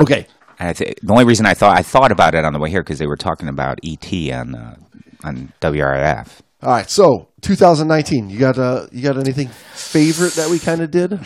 Okay. 0.00 0.26
I 0.60 0.72
the 0.72 0.94
only 1.10 1.24
reason 1.24 1.46
I 1.46 1.54
thought 1.54 1.76
I 1.78 1.82
thought 1.82 2.10
about 2.12 2.34
it 2.34 2.44
on 2.44 2.52
the 2.52 2.58
way 2.58 2.70
here 2.70 2.82
because 2.82 2.98
they 2.98 3.06
were 3.06 3.16
talking 3.16 3.48
about 3.48 3.78
ET 3.84 4.12
on 4.32 4.54
uh, 4.54 4.76
on 5.24 5.52
WRF. 5.60 6.40
All 6.62 6.70
right. 6.70 6.90
So 6.90 7.28
2019. 7.42 8.30
You 8.30 8.38
got 8.38 8.58
uh, 8.58 8.86
you 8.90 9.02
got 9.02 9.16
anything 9.18 9.48
favorite 9.74 10.34
that 10.34 10.50
we 10.50 10.58
kind 10.58 10.80
of 10.80 10.90
did? 10.90 11.20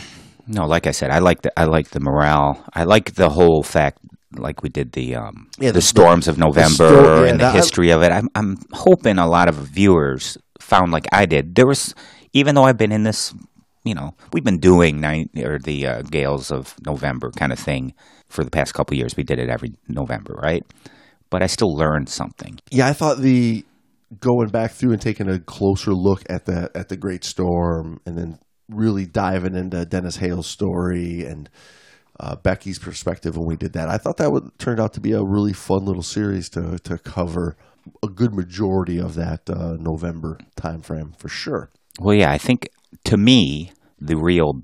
No, 0.47 0.65
like 0.65 0.87
I 0.87 0.91
said, 0.91 1.09
I 1.09 1.19
like 1.19 1.41
the 1.41 1.57
I 1.59 1.65
like 1.65 1.89
the 1.89 1.99
morale. 1.99 2.63
I 2.73 2.83
like 2.83 3.13
the 3.15 3.29
whole 3.29 3.63
fact, 3.63 3.99
like 4.35 4.61
we 4.61 4.69
did 4.69 4.91
the 4.91 5.15
um, 5.15 5.49
Yeah, 5.57 5.69
the, 5.69 5.75
the- 5.75 5.81
storms 5.81 6.27
of 6.27 6.37
November 6.37 6.69
sto- 6.89 7.23
yeah, 7.23 7.31
and 7.31 7.39
the 7.39 7.51
history 7.51 7.91
of 7.91 8.03
it. 8.03 8.11
I'm 8.11 8.29
I'm 8.35 8.57
hoping 8.73 9.17
a 9.17 9.27
lot 9.27 9.47
of 9.47 9.55
viewers 9.55 10.37
found 10.59 10.91
like 10.91 11.05
I 11.11 11.25
did. 11.25 11.55
There 11.55 11.65
was, 11.67 11.95
even 12.33 12.55
though 12.55 12.63
I've 12.65 12.77
been 12.77 12.91
in 12.91 13.03
this, 13.03 13.33
you 13.83 13.95
know, 13.95 14.15
we've 14.33 14.43
been 14.43 14.59
doing 14.59 14.99
nine 14.99 15.29
or 15.37 15.59
the 15.59 15.87
uh, 15.87 16.01
gales 16.03 16.51
of 16.51 16.75
November 16.85 17.31
kind 17.31 17.51
of 17.53 17.59
thing 17.59 17.93
for 18.33 18.43
the 18.43 18.51
past 18.51 18.73
couple 18.73 18.97
years. 18.97 19.15
We 19.15 19.23
did 19.23 19.39
it 19.39 19.49
every 19.49 19.73
November, 19.87 20.33
right? 20.41 20.63
But 21.29 21.41
I 21.41 21.47
still 21.47 21.73
learned 21.73 22.09
something. 22.09 22.59
Yeah, 22.71 22.87
I 22.87 22.93
thought 22.93 23.19
the 23.19 23.65
going 24.19 24.49
back 24.49 24.71
through 24.71 24.91
and 24.91 25.01
taking 25.01 25.29
a 25.29 25.39
closer 25.39 25.93
look 25.93 26.23
at 26.29 26.45
the 26.45 26.69
at 26.75 26.89
the 26.89 26.97
Great 26.97 27.23
Storm, 27.23 27.99
and 28.05 28.17
then 28.17 28.39
really 28.69 29.05
diving 29.05 29.55
into 29.55 29.85
Dennis 29.85 30.17
Hale's 30.17 30.47
story 30.47 31.25
and 31.25 31.49
uh, 32.19 32.35
Becky's 32.35 32.79
perspective 32.79 33.35
when 33.35 33.47
we 33.47 33.55
did 33.55 33.73
that. 33.73 33.89
I 33.89 33.97
thought 33.97 34.17
that 34.17 34.31
would 34.31 34.57
turned 34.59 34.79
out 34.79 34.93
to 34.93 35.01
be 35.01 35.13
a 35.13 35.23
really 35.23 35.53
fun 35.53 35.85
little 35.85 36.03
series 36.03 36.49
to 36.49 36.77
to 36.79 36.97
cover 36.97 37.55
a 38.01 38.07
good 38.07 38.33
majority 38.33 38.99
of 38.99 39.15
that 39.15 39.49
uh, 39.49 39.75
November 39.79 40.37
timeframe 40.55 41.17
for 41.17 41.27
sure. 41.27 41.69
Well, 41.99 42.15
yeah, 42.15 42.31
I 42.31 42.37
think 42.37 42.69
to 43.05 43.17
me, 43.17 43.71
the 43.99 44.15
real 44.15 44.61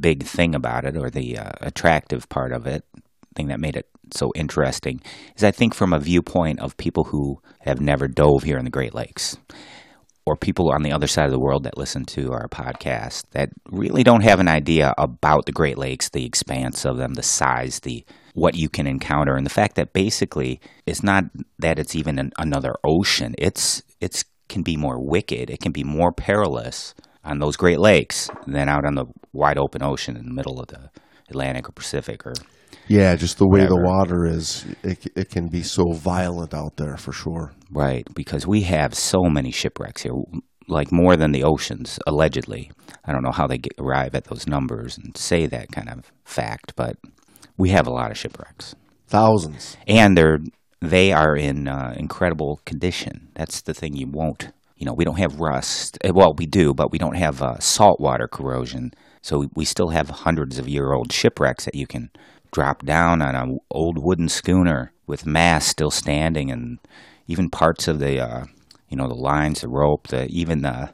big 0.00 0.22
thing 0.22 0.54
about 0.54 0.84
it, 0.84 0.96
or 0.96 1.10
the 1.10 1.38
uh, 1.38 1.50
attractive 1.60 2.28
part 2.28 2.52
of 2.52 2.66
it, 2.66 2.84
thing 3.34 3.48
that 3.48 3.60
made 3.60 3.76
it 3.76 3.86
so 4.12 4.32
interesting, 4.34 5.00
is 5.36 5.44
I 5.44 5.50
think 5.50 5.74
from 5.74 5.92
a 5.92 6.00
viewpoint 6.00 6.60
of 6.60 6.76
people 6.76 7.04
who 7.04 7.40
have 7.60 7.80
never 7.80 8.08
dove 8.08 8.42
here 8.42 8.58
in 8.58 8.64
the 8.64 8.70
Great 8.70 8.94
Lakes, 8.94 9.36
or 10.26 10.36
people 10.36 10.70
on 10.70 10.82
the 10.82 10.92
other 10.92 11.06
side 11.06 11.24
of 11.24 11.32
the 11.32 11.40
world 11.40 11.64
that 11.64 11.78
listen 11.78 12.04
to 12.04 12.32
our 12.32 12.46
podcast 12.48 13.24
that 13.30 13.48
really 13.70 14.04
don't 14.04 14.22
have 14.22 14.38
an 14.38 14.48
idea 14.48 14.94
about 14.98 15.46
the 15.46 15.52
Great 15.52 15.78
Lakes, 15.78 16.10
the 16.10 16.26
expanse 16.26 16.84
of 16.84 16.98
them, 16.98 17.14
the 17.14 17.22
size, 17.22 17.80
the 17.80 18.04
what 18.34 18.54
you 18.54 18.68
can 18.68 18.86
encounter, 18.86 19.34
and 19.34 19.44
the 19.44 19.50
fact 19.50 19.74
that 19.76 19.92
basically 19.92 20.60
it's 20.86 21.02
not 21.02 21.24
that 21.58 21.78
it's 21.78 21.96
even 21.96 22.18
an, 22.18 22.30
another 22.38 22.74
ocean. 22.84 23.34
It's 23.38 23.82
it's 24.00 24.24
can 24.48 24.62
be 24.62 24.76
more 24.76 24.98
wicked. 25.00 25.48
It 25.50 25.60
can 25.60 25.72
be 25.72 25.84
more 25.84 26.12
perilous 26.12 26.94
on 27.24 27.38
those 27.38 27.56
Great 27.56 27.80
Lakes 27.80 28.30
than 28.46 28.68
out 28.68 28.84
on 28.84 28.94
the 28.94 29.06
wide 29.32 29.58
open 29.58 29.82
ocean 29.82 30.16
in 30.16 30.26
the 30.26 30.34
middle 30.34 30.60
of 30.60 30.68
the 30.68 30.90
Atlantic 31.28 31.68
or 31.68 31.72
Pacific 31.72 32.26
or 32.26 32.34
Yeah, 32.90 33.14
just 33.14 33.38
the 33.38 33.46
way 33.48 33.66
the 33.66 33.76
water 33.80 34.26
is, 34.26 34.66
it, 34.82 35.06
it 35.14 35.30
can 35.30 35.46
be 35.46 35.62
so 35.62 35.92
violent 35.92 36.52
out 36.52 36.76
there 36.76 36.96
for 36.96 37.12
sure. 37.12 37.52
Right, 37.70 38.04
because 38.16 38.48
we 38.48 38.62
have 38.62 38.94
so 38.96 39.22
many 39.30 39.52
shipwrecks 39.52 40.02
here, 40.02 40.14
like 40.66 40.90
more 40.90 41.14
than 41.16 41.30
the 41.30 41.44
oceans, 41.44 42.00
allegedly. 42.04 42.72
I 43.04 43.12
don't 43.12 43.22
know 43.22 43.30
how 43.30 43.46
they 43.46 43.58
get, 43.58 43.74
arrive 43.78 44.16
at 44.16 44.24
those 44.24 44.48
numbers 44.48 44.98
and 44.98 45.16
say 45.16 45.46
that 45.46 45.70
kind 45.70 45.88
of 45.88 46.10
fact, 46.24 46.74
but 46.74 46.96
we 47.56 47.68
have 47.70 47.86
a 47.86 47.92
lot 47.92 48.10
of 48.10 48.18
shipwrecks, 48.18 48.74
Thousands. 49.06 49.76
and 49.86 50.16
they're 50.16 50.38
they 50.80 51.12
are 51.12 51.36
in 51.36 51.68
uh, 51.68 51.94
incredible 51.96 52.60
condition. 52.64 53.28
That's 53.34 53.60
the 53.62 53.74
thing 53.74 53.94
you 53.94 54.08
won't. 54.10 54.50
You 54.76 54.86
know, 54.86 54.94
we 54.94 55.04
don't 55.04 55.18
have 55.18 55.38
rust. 55.38 55.96
Eh, 56.02 56.10
Well, 56.12 56.34
we 56.36 56.46
do, 56.46 56.74
but 56.74 56.90
we 56.90 56.98
don't 56.98 57.16
have 57.16 57.40
uh, 57.40 57.60
saltwater 57.60 58.26
corrosion. 58.26 58.90
So 59.22 59.38
we, 59.40 59.48
we 59.54 59.64
still 59.64 59.90
have 59.90 60.08
hundreds 60.08 60.58
of 60.58 60.66
year 60.68 60.92
old 60.92 61.12
shipwrecks 61.12 61.66
that 61.66 61.74
you 61.76 61.86
can 61.86 62.10
drop 62.52 62.84
down 62.84 63.22
on 63.22 63.34
an 63.34 63.58
old 63.70 63.98
wooden 63.98 64.28
schooner 64.28 64.92
with 65.06 65.26
masts 65.26 65.70
still 65.70 65.90
standing, 65.90 66.50
and 66.50 66.78
even 67.26 67.50
parts 67.50 67.88
of 67.88 67.98
the, 67.98 68.20
uh, 68.20 68.44
you 68.88 68.96
know, 68.96 69.08
the 69.08 69.14
lines, 69.14 69.60
the 69.60 69.68
rope, 69.68 70.08
the 70.08 70.26
even 70.26 70.62
the 70.62 70.92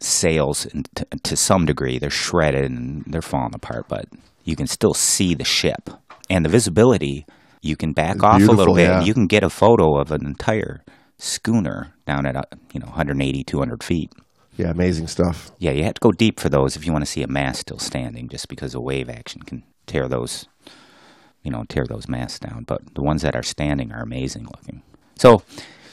sails, 0.00 0.66
and 0.66 0.88
to, 0.94 1.06
to 1.22 1.36
some 1.36 1.66
degree, 1.66 1.98
they're 1.98 2.10
shredded 2.10 2.70
and 2.70 3.04
they're 3.06 3.22
falling 3.22 3.54
apart, 3.54 3.86
but 3.88 4.06
you 4.44 4.56
can 4.56 4.66
still 4.66 4.94
see 4.94 5.34
the 5.34 5.44
ship 5.44 5.90
and 6.28 6.44
the 6.44 6.48
visibility. 6.48 7.26
You 7.62 7.76
can 7.76 7.92
back 7.92 8.16
It's 8.16 8.24
off 8.24 8.40
a 8.40 8.52
little 8.52 8.74
bit, 8.74 8.88
yeah. 8.88 8.98
and 8.98 9.06
you 9.06 9.12
can 9.12 9.26
get 9.26 9.44
a 9.44 9.50
photo 9.50 9.98
of 10.00 10.12
an 10.12 10.24
entire 10.24 10.82
schooner 11.18 11.92
down 12.06 12.26
at 12.26 12.36
uh, 12.36 12.42
you 12.72 12.80
know 12.80 12.86
180, 12.86 13.44
200 13.44 13.82
feet. 13.82 14.10
Yeah, 14.56 14.70
amazing 14.70 15.06
stuff. 15.06 15.50
Yeah, 15.58 15.72
you 15.72 15.84
have 15.84 15.94
to 15.94 16.00
go 16.00 16.12
deep 16.12 16.40
for 16.40 16.48
those 16.48 16.76
if 16.76 16.84
you 16.84 16.92
want 16.92 17.04
to 17.04 17.10
see 17.10 17.22
a 17.22 17.28
mast 17.28 17.60
still 17.60 17.78
standing, 17.78 18.28
just 18.28 18.48
because 18.48 18.74
a 18.74 18.80
wave 18.80 19.08
action 19.08 19.42
can 19.42 19.62
tear 19.86 20.08
those, 20.08 20.48
you 21.42 21.50
know, 21.50 21.64
tear 21.68 21.84
those 21.88 22.08
masts 22.08 22.38
down. 22.38 22.64
But 22.64 22.94
the 22.94 23.02
ones 23.02 23.22
that 23.22 23.34
are 23.34 23.42
standing 23.42 23.92
are 23.92 24.02
amazing 24.02 24.44
looking. 24.44 24.82
So, 25.16 25.42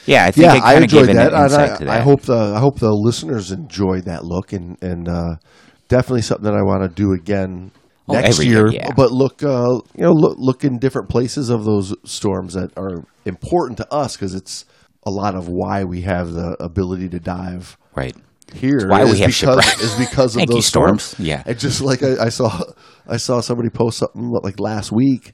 yeah, 0.05 0.25
I 0.25 0.31
think 0.31 0.45
yeah, 0.45 0.55
it 0.55 0.57
I 0.57 0.73
kind 0.73 0.77
of 0.77 0.83
enjoyed 0.83 1.15
that. 1.15 1.33
I, 1.33 1.47
that. 1.47 1.89
I 1.89 1.99
hope 2.01 2.21
the 2.21 2.53
I 2.55 2.59
hope 2.59 2.79
the 2.79 2.91
listeners 2.91 3.51
enjoyed 3.51 4.05
that 4.05 4.23
look, 4.23 4.53
and 4.53 4.81
and 4.81 5.07
uh, 5.07 5.35
definitely 5.87 6.21
something 6.21 6.45
that 6.45 6.57
I 6.57 6.63
want 6.63 6.83
to 6.83 6.89
do 6.89 7.13
again 7.13 7.71
Oh, 8.09 8.13
next 8.13 8.43
year, 8.43 8.71
yeah. 8.71 8.91
But 8.95 9.11
look, 9.11 9.43
uh, 9.43 9.81
you 9.95 10.03
know, 10.03 10.13
look 10.13 10.37
look 10.39 10.63
in 10.63 10.79
different 10.79 11.09
places 11.09 11.49
of 11.49 11.65
those 11.65 11.93
storms 12.09 12.53
that 12.53 12.71
are 12.77 13.03
important 13.25 13.77
to 13.79 13.93
us 13.93 14.15
because 14.15 14.33
it's 14.33 14.65
a 15.05 15.11
lot 15.11 15.35
of 15.35 15.49
why 15.49 15.83
we 15.83 16.01
have 16.01 16.31
the 16.31 16.55
ability 16.59 17.09
to 17.09 17.19
dive 17.19 17.77
right. 17.95 18.15
Here. 18.53 18.87
why 18.87 19.03
we 19.03 19.19
have 19.19 19.29
because 19.29 19.35
shipwreck. 19.35 19.81
is 19.81 19.95
because 19.95 20.35
of 20.35 20.39
Thank 20.39 20.49
you, 20.49 20.55
those 20.55 20.65
storms. 20.65 21.15
Yeah. 21.19 21.43
and 21.45 21.59
just 21.59 21.81
like 21.81 22.01
I, 22.03 22.25
I 22.25 22.29
saw, 22.29 22.61
I 23.07 23.17
saw 23.17 23.41
somebody 23.41 23.69
post 23.69 23.97
something 23.99 24.29
like 24.43 24.59
last 24.59 24.91
week 24.91 25.33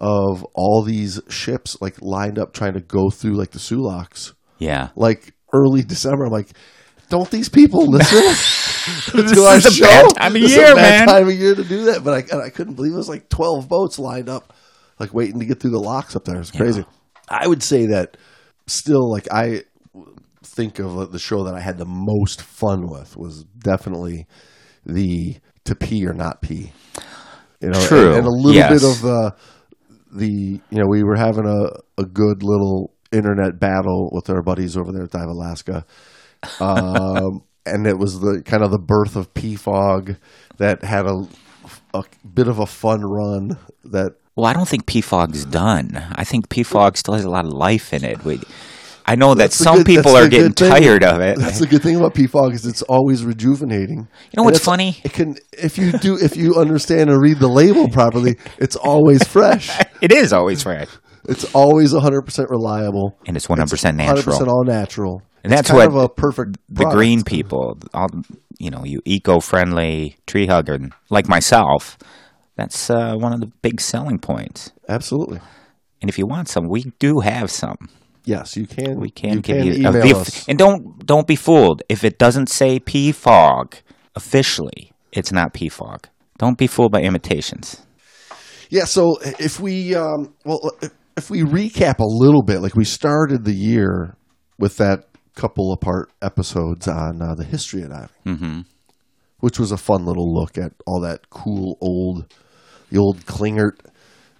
of 0.00 0.44
all 0.54 0.82
these 0.82 1.20
ships 1.28 1.76
like 1.80 2.00
lined 2.02 2.38
up 2.38 2.52
trying 2.52 2.74
to 2.74 2.80
go 2.80 3.08
through 3.10 3.34
like 3.34 3.50
the 3.52 3.58
Soo 3.58 3.78
Locks 3.80 4.34
Yeah. 4.58 4.90
like 4.96 5.32
early 5.54 5.82
December. 5.82 6.26
I'm 6.26 6.32
like, 6.32 6.50
don't 7.08 7.30
these 7.30 7.48
people 7.48 7.86
listen 7.90 8.18
to 9.32 9.44
our 9.44 9.56
is 9.56 9.66
a 9.66 9.70
show? 9.72 9.84
bad 9.86 10.10
time 10.16 10.36
of 10.36 10.42
This 10.42 10.54
year, 10.54 10.74
man. 10.74 11.06
Time 11.08 11.28
of 11.28 11.34
year 11.34 11.54
to 11.54 11.64
do 11.64 11.84
that, 11.86 12.04
but 12.04 12.32
I, 12.32 12.46
I 12.46 12.50
couldn't 12.50 12.74
believe 12.74 12.92
it 12.92 12.96
was 12.96 13.08
like 13.08 13.28
12 13.30 13.68
boats 13.68 13.98
lined 13.98 14.28
up, 14.28 14.52
like 14.98 15.14
waiting 15.14 15.38
to 15.40 15.46
get 15.46 15.60
through 15.60 15.70
the 15.70 15.78
locks 15.80 16.14
up 16.16 16.24
there. 16.24 16.38
It's 16.40 16.50
crazy. 16.50 16.84
I 17.28 17.46
would 17.46 17.62
say 17.62 17.86
that 17.86 18.16
still, 18.66 19.10
like 19.10 19.28
I 19.32 19.62
think 20.56 20.78
of 20.78 21.12
the 21.12 21.18
show 21.18 21.44
that 21.44 21.54
I 21.54 21.60
had 21.60 21.78
the 21.78 21.86
most 21.86 22.42
fun 22.42 22.88
with 22.88 23.16
was 23.16 23.44
definitely 23.58 24.26
the 24.84 25.36
to 25.64 25.74
pee 25.74 26.06
or 26.06 26.12
not 26.14 26.42
pee. 26.42 26.72
You 27.60 27.70
know, 27.70 27.80
True. 27.80 28.08
and, 28.08 28.18
and 28.18 28.26
a 28.26 28.30
little 28.30 28.54
Yes. 28.54 28.70
bit 28.72 28.82
of 28.90 29.00
the 29.02 29.34
the 30.12 30.30
you 30.70 30.78
know 30.78 30.86
we 30.88 31.02
were 31.02 31.16
having 31.16 31.46
a, 31.46 32.00
a 32.00 32.04
good 32.06 32.42
little 32.42 32.92
internet 33.12 33.58
battle 33.60 34.08
with 34.12 34.28
our 34.30 34.42
buddies 34.42 34.76
over 34.76 34.92
there 34.92 35.04
at 35.04 35.10
Dive 35.10 35.28
Alaska, 35.28 35.84
um, 36.60 37.42
and 37.66 37.86
it 37.86 37.98
was 37.98 38.20
the 38.20 38.42
kind 38.44 38.62
of 38.62 38.70
the 38.70 38.78
birth 38.78 39.16
of 39.16 39.32
PFOG 39.34 40.16
that 40.58 40.84
had 40.84 41.06
a 41.06 41.26
a 41.94 42.04
bit 42.34 42.46
of 42.48 42.58
a 42.58 42.66
fun 42.66 43.00
run 43.02 43.56
that 43.84 44.12
Well, 44.36 44.46
I 44.46 44.52
don't 44.52 44.68
think 44.68 44.86
PFOG's 44.86 45.44
done. 45.46 45.96
I 46.14 46.24
think 46.24 46.48
PFOG 46.48 46.96
still 46.96 47.14
has 47.14 47.24
a 47.24 47.30
lot 47.30 47.44
of 47.46 47.52
life 47.52 47.92
in 47.92 48.04
it. 48.04 48.22
We, 48.24 48.40
I 49.08 49.14
know 49.14 49.34
that 49.34 49.44
That's 49.44 49.58
the 49.58 49.64
some 49.64 49.76
good- 49.78 49.86
people 49.86 50.16
are 50.16 50.28
getting 50.28 50.52
tired 50.52 51.04
of 51.04 51.20
it. 51.20 51.38
That's 51.38 51.60
the 51.60 51.66
good 51.66 51.82
thing 51.82 51.96
about 51.96 52.14
PFOG 52.14 52.54
is 52.54 52.66
it's 52.66 52.82
always 52.82 53.24
rejuvenating. 53.24 53.98
You 54.32 54.36
know 54.36 54.42
what's 54.42 54.58
funny? 54.58 54.96
It 55.04 55.12
can 55.12 55.36
if 55.52 55.78
you 55.78 55.92
do 55.92 56.16
if 56.20 56.36
you 56.36 56.56
understand 56.56 57.08
and 57.10 57.20
read 57.20 57.38
the 57.38 57.48
label 57.48 57.88
properly, 57.88 58.36
it's 58.58 58.74
always 58.76 59.22
fresh. 59.26 59.70
It 60.02 60.10
is 60.12 60.32
always 60.32 60.62
fresh. 60.62 60.88
It's 61.28 61.44
always 61.54 61.92
100% 61.92 62.50
reliable. 62.50 63.16
And 63.26 63.36
it's 63.36 63.46
100% 63.48 63.96
natural. 63.96 64.38
100% 64.38 64.46
all 64.48 64.64
natural. 64.64 65.22
And 65.42 65.52
It's 65.52 65.62
that's 65.62 65.70
kind 65.70 65.92
what 65.92 65.98
of 66.04 66.04
a 66.04 66.08
perfect 66.08 66.56
the 66.68 66.74
product. 66.82 66.96
green 66.96 67.22
people, 67.24 67.78
all, 67.94 68.08
you 68.58 68.70
know, 68.70 68.84
you 68.84 69.00
eco-friendly 69.04 70.16
tree 70.26 70.46
hugger 70.46 70.78
like 71.10 71.28
myself, 71.28 71.98
that's 72.56 72.90
uh, 72.90 73.14
one 73.16 73.32
of 73.32 73.40
the 73.40 73.50
big 73.62 73.80
selling 73.80 74.18
points. 74.18 74.72
Absolutely. 74.88 75.40
And 76.00 76.08
if 76.08 76.18
you 76.18 76.26
want 76.26 76.48
some, 76.48 76.68
we 76.68 76.92
do 76.98 77.20
have 77.20 77.50
some. 77.50 77.76
Yes, 78.26 78.56
you 78.56 78.66
can. 78.66 78.98
We 78.98 79.08
can 79.08 79.34
you 79.34 79.40
give 79.40 79.56
can 79.58 79.66
you 79.66 79.72
email 79.74 79.92
the- 79.92 80.16
us. 80.16 80.48
And 80.48 80.58
don't 80.58 81.06
don't 81.06 81.26
be 81.26 81.36
fooled 81.36 81.82
if 81.88 82.04
it 82.04 82.18
doesn't 82.18 82.48
say 82.48 82.80
PFOG 82.80 83.80
officially. 84.14 84.92
It's 85.12 85.32
not 85.32 85.54
PFOG. 85.54 86.04
Don't 86.36 86.58
be 86.58 86.66
fooled 86.66 86.92
by 86.92 87.00
imitations. 87.02 87.82
Yeah, 88.68 88.84
so 88.84 89.16
if 89.22 89.60
we 89.60 89.94
um, 89.94 90.34
well 90.44 90.72
if 91.16 91.30
we 91.30 91.42
recap 91.42 92.00
a 92.00 92.04
little 92.04 92.42
bit, 92.42 92.60
like 92.60 92.74
we 92.74 92.84
started 92.84 93.44
the 93.44 93.54
year 93.54 94.16
with 94.58 94.76
that 94.78 95.04
couple 95.36 95.72
of 95.72 95.80
part 95.80 96.10
episodes 96.20 96.88
on 96.88 97.22
uh, 97.22 97.34
the 97.34 97.44
history 97.44 97.82
of 97.82 97.90
diving, 97.90 98.08
mm-hmm. 98.26 98.60
which 99.38 99.60
was 99.60 99.70
a 99.70 99.76
fun 99.76 100.04
little 100.04 100.34
look 100.34 100.58
at 100.58 100.72
all 100.84 101.00
that 101.02 101.30
cool 101.30 101.78
old, 101.80 102.34
the 102.90 102.98
old 102.98 103.24
Klingert 103.24 103.78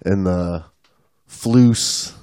and 0.05 0.27
the 0.27 0.65
Fleuss 1.27 2.15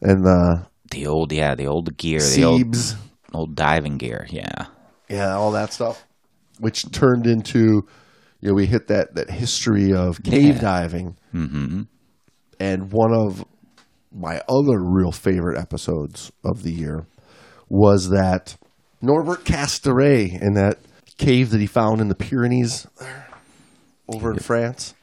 and 0.00 0.24
the 0.24 0.66
The 0.94 1.06
old, 1.06 1.32
yeah, 1.32 1.54
the 1.54 1.66
old 1.66 1.96
gear, 1.96 2.20
the 2.20 2.44
old, 2.44 2.60
Siebes, 2.60 2.94
old 3.32 3.54
diving 3.56 3.96
gear. 3.98 4.26
Yeah. 4.30 4.66
yeah, 5.08 5.34
all 5.34 5.50
that 5.52 5.72
stuff, 5.72 6.04
which 6.60 6.90
turned 6.92 7.26
into, 7.26 7.86
you 8.40 8.48
know, 8.48 8.54
we 8.54 8.66
hit 8.66 8.86
that 8.88 9.14
that 9.16 9.30
history 9.30 9.92
of 9.92 10.22
cave 10.22 10.56
Yeah. 10.56 10.60
diving, 10.60 11.16
mm-hmm. 11.34 11.82
and 12.60 12.92
one 12.92 13.12
of 13.12 13.44
my 14.12 14.40
other 14.48 14.78
real 14.80 15.10
favorite 15.12 15.58
episodes 15.58 16.30
of 16.44 16.62
the 16.62 16.70
year 16.72 17.06
was 17.68 18.10
that 18.10 18.56
Norbert 19.02 19.44
Casteret 19.44 20.40
in 20.40 20.54
that 20.54 20.78
cave 21.18 21.50
that 21.50 21.60
he 21.60 21.66
found 21.66 22.00
in 22.00 22.08
the 22.08 22.14
Pyrenees 22.14 22.86
there, 23.00 23.26
over 24.08 24.32
in 24.32 24.38
France, 24.38 24.94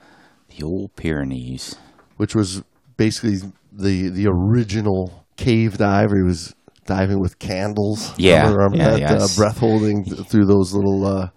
The 0.55 0.63
old 0.63 0.95
Pyrenees. 0.95 1.75
which 2.17 2.33
was 2.35 2.63
basically 2.97 3.37
the 3.73 4.09
the 4.09 4.27
original 4.27 5.20
cave 5.43 5.77
diver. 5.77 6.15
He 6.17 6.23
was 6.23 6.55
diving 6.85 7.19
with 7.19 7.39
candles. 7.39 8.13
Yeah, 8.17 8.41
remember, 8.49 8.57
remember 8.57 8.77
yeah, 8.77 8.89
that 8.91 9.19
yes. 9.19 9.37
uh, 9.37 9.41
breath 9.41 9.57
holding 9.57 10.03
th- 10.03 10.27
through 10.27 10.45
those 10.45 10.73
little 10.73 11.05
uh, 11.05 11.29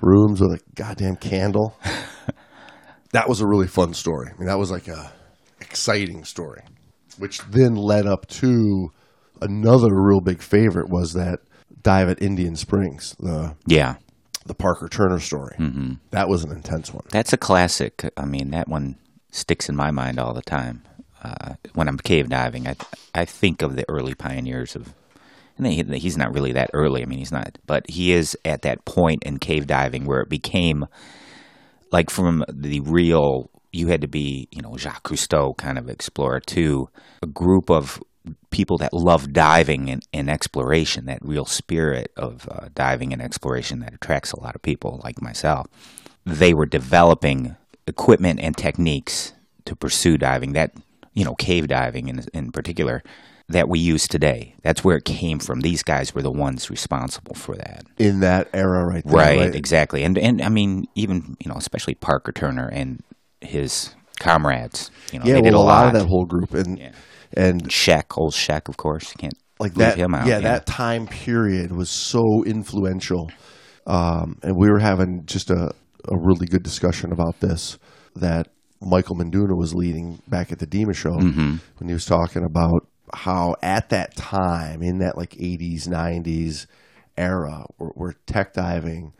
rooms 0.00 0.40
with 0.40 0.52
a 0.52 0.60
goddamn 0.74 1.16
candle. 1.16 1.76
that 3.12 3.28
was 3.28 3.40
a 3.40 3.46
really 3.46 3.66
fun 3.66 3.94
story. 3.94 4.28
I 4.32 4.38
mean, 4.38 4.46
that 4.48 4.58
was 4.58 4.70
like 4.70 4.88
a 4.88 5.12
exciting 5.60 6.24
story, 6.24 6.62
which 7.18 7.40
then 7.50 7.74
led 7.74 8.06
up 8.06 8.26
to 8.28 8.88
another 9.40 9.88
real 9.92 10.20
big 10.20 10.40
favorite 10.40 10.88
was 10.88 11.12
that 11.14 11.40
dive 11.82 12.08
at 12.08 12.22
Indian 12.22 12.56
Springs, 12.56 13.14
the 13.18 13.54
Yeah. 13.66 13.96
the 14.46 14.54
Parker 14.54 14.88
Turner 14.88 15.18
story. 15.18 15.56
Mm-hmm. 15.58 15.94
That 16.10 16.28
was 16.28 16.44
an 16.44 16.52
intense 16.52 16.92
one. 16.92 17.04
That's 17.10 17.32
a 17.32 17.36
classic. 17.36 18.10
I 18.16 18.24
mean, 18.24 18.50
that 18.50 18.68
one 18.68 18.96
sticks 19.30 19.68
in 19.68 19.76
my 19.76 19.90
mind 19.90 20.18
all 20.18 20.32
the 20.32 20.42
time. 20.42 20.82
Uh, 21.26 21.54
when 21.74 21.88
I'm 21.88 21.98
cave 21.98 22.28
diving, 22.28 22.66
I 22.68 22.76
I 23.14 23.24
think 23.24 23.62
of 23.62 23.76
the 23.76 23.84
early 23.88 24.14
pioneers 24.14 24.76
of. 24.76 24.94
And 25.58 25.66
he, 25.66 25.82
he's 25.98 26.18
not 26.18 26.34
really 26.34 26.52
that 26.52 26.68
early. 26.74 27.02
I 27.02 27.06
mean, 27.06 27.18
he's 27.18 27.32
not, 27.32 27.56
but 27.66 27.88
he 27.88 28.12
is 28.12 28.36
at 28.44 28.60
that 28.62 28.84
point 28.84 29.22
in 29.22 29.38
cave 29.38 29.66
diving 29.66 30.04
where 30.04 30.20
it 30.20 30.28
became 30.28 30.86
like 31.90 32.10
from 32.10 32.44
the 32.48 32.80
real. 32.80 33.50
You 33.72 33.88
had 33.88 34.02
to 34.02 34.08
be, 34.08 34.48
you 34.50 34.60
know, 34.60 34.76
Jacques 34.76 35.08
Cousteau 35.08 35.56
kind 35.56 35.78
of 35.78 35.88
explorer 35.88 36.40
to 36.40 36.88
a 37.22 37.26
group 37.26 37.70
of 37.70 38.02
people 38.50 38.76
that 38.78 38.92
love 38.92 39.32
diving 39.32 39.88
and, 39.90 40.02
and 40.12 40.28
exploration. 40.28 41.06
That 41.06 41.20
real 41.22 41.46
spirit 41.46 42.12
of 42.16 42.46
uh, 42.50 42.68
diving 42.74 43.14
and 43.14 43.22
exploration 43.22 43.80
that 43.80 43.94
attracts 43.94 44.32
a 44.32 44.40
lot 44.40 44.54
of 44.54 44.62
people 44.62 45.00
like 45.02 45.22
myself 45.22 45.66
they 46.26 46.52
were 46.52 46.66
developing 46.66 47.56
equipment 47.86 48.40
and 48.40 48.56
techniques 48.56 49.32
to 49.64 49.76
pursue 49.76 50.18
diving 50.18 50.52
that 50.52 50.72
you 51.16 51.24
know 51.24 51.34
cave 51.34 51.66
diving 51.66 52.06
in 52.08 52.24
in 52.32 52.52
particular 52.52 53.02
that 53.48 53.68
we 53.68 53.78
use 53.78 54.06
today 54.08 54.54
that's 54.62 54.84
where 54.84 54.96
it 54.96 55.04
came 55.04 55.38
from 55.40 55.60
these 55.60 55.82
guys 55.82 56.14
were 56.14 56.22
the 56.22 56.30
ones 56.30 56.70
responsible 56.70 57.34
for 57.34 57.56
that 57.56 57.82
In 57.98 58.20
that 58.20 58.48
era, 58.52 58.84
right 58.86 59.04
there, 59.04 59.16
right, 59.16 59.54
exactly 59.54 60.04
and 60.04 60.16
and 60.18 60.40
i 60.42 60.48
mean 60.48 60.84
even 60.94 61.36
you 61.40 61.48
know 61.50 61.56
especially 61.56 61.94
parker 61.94 62.32
turner 62.32 62.68
and 62.72 63.02
his 63.40 63.94
comrades 64.20 64.90
you 65.12 65.18
know 65.18 65.26
Yeah, 65.26 65.34
they 65.34 65.40
well, 65.42 65.50
did 65.50 65.54
a 65.54 65.58
a 65.58 65.58
lot 65.58 65.84
lot 65.84 65.86
of 65.88 65.92
that 66.00 66.06
whole 66.08 66.26
group, 66.26 66.54
and 66.54 66.78
Yeah. 66.78 66.92
and 67.36 67.64
Sheck, 67.68 68.16
old 68.16 68.32
Sheck, 68.34 68.68
of 68.68 68.76
course. 68.76 69.10
You 69.12 69.18
can't 69.18 69.38
like 69.60 69.76
leave 69.76 69.88
that. 69.94 69.98
him 69.98 70.14
out. 70.14 70.26
yeah, 70.26 70.40
that 70.40 70.64
time 70.66 71.06
period 71.06 71.70
was 71.72 71.90
so 71.90 72.42
influential, 72.44 73.30
um, 73.86 74.38
and 74.42 74.54
we 74.56 74.70
were 74.70 74.78
having 74.80 75.22
just 75.26 75.50
a, 75.50 75.70
a 76.08 76.16
really 76.28 76.46
good 76.46 76.62
discussion 76.62 77.12
about 77.12 77.40
this 77.40 77.78
that 78.16 78.48
Michael 78.80 79.16
Menduno 79.16 79.56
was 79.56 79.74
leading 79.74 80.20
back 80.28 80.52
at 80.52 80.58
the 80.58 80.66
Dema 80.66 80.94
show 80.94 81.10
Mm-hmm. 81.16 81.56
when 81.78 81.88
he 81.88 81.92
was 81.92 82.04
talking 82.04 82.44
about 82.44 82.86
how 83.14 83.54
at 83.62 83.88
that 83.90 84.16
time 84.16 84.82
in 84.82 84.98
that 84.98 85.16
like 85.16 85.30
80s 85.30 85.86
90s 85.88 86.66
era 87.16 87.64
where, 87.78 87.90
where 87.94 88.14
tech 88.26 88.52
diving 88.52 89.12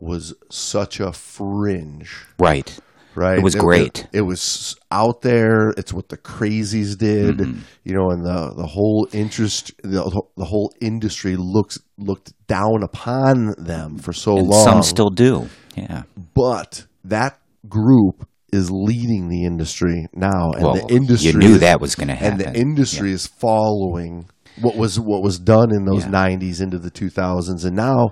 was 0.00 0.34
such 0.50 1.00
a 1.00 1.12
fringe 1.12 2.26
right. 2.38 2.78
right? 3.14 3.38
It 3.38 3.42
was 3.42 3.54
great. 3.54 4.06
It, 4.12 4.22
was 4.22 4.76
out 4.92 5.22
there. 5.22 5.70
It's 5.76 5.92
what 5.92 6.08
the 6.08 6.16
crazies 6.18 6.96
did, 6.98 7.38
Mm-hmm. 7.38 7.60
you 7.84 7.94
know, 7.94 8.10
and 8.10 8.24
the 8.24 8.54
the 8.56 8.66
whole 8.66 9.08
interest, 9.12 9.72
the, 9.82 10.02
the 10.36 10.44
whole 10.44 10.72
industry 10.80 11.36
looks 11.36 11.78
looked 11.96 12.32
down 12.46 12.82
upon 12.82 13.54
them 13.58 13.98
for 13.98 14.12
so 14.12 14.36
And 14.36 14.48
long. 14.48 14.64
some 14.64 14.82
still 14.82 15.10
do. 15.10 15.48
Yeah. 15.76 16.02
but 16.34 16.86
that 17.04 17.38
group 17.68 18.26
is 18.52 18.70
leading 18.70 19.28
the 19.28 19.44
industry 19.44 20.06
now, 20.14 20.52
and 20.52 20.62
Well, 20.64 20.74
the 20.74 20.94
industry 20.94 21.32
you 21.32 21.38
knew 21.38 21.54
is- 21.54 21.60
that 21.60 21.80
was 21.80 21.94
going 21.94 22.08
to 22.08 22.14
happen, 22.14 22.40
and 22.40 22.54
the 22.54 22.58
industry 22.60 23.12
is 23.12 23.26
following 23.26 24.26
what 24.60 24.76
was 24.76 24.98
what 24.98 25.22
was 25.22 25.38
done 25.38 25.70
in 25.74 25.84
those 25.84 26.04
Yeah. 26.04 26.10
90s 26.10 26.60
into 26.60 26.78
the 26.78 26.90
2000s 26.90 27.64
and 27.64 27.76
now 27.76 28.08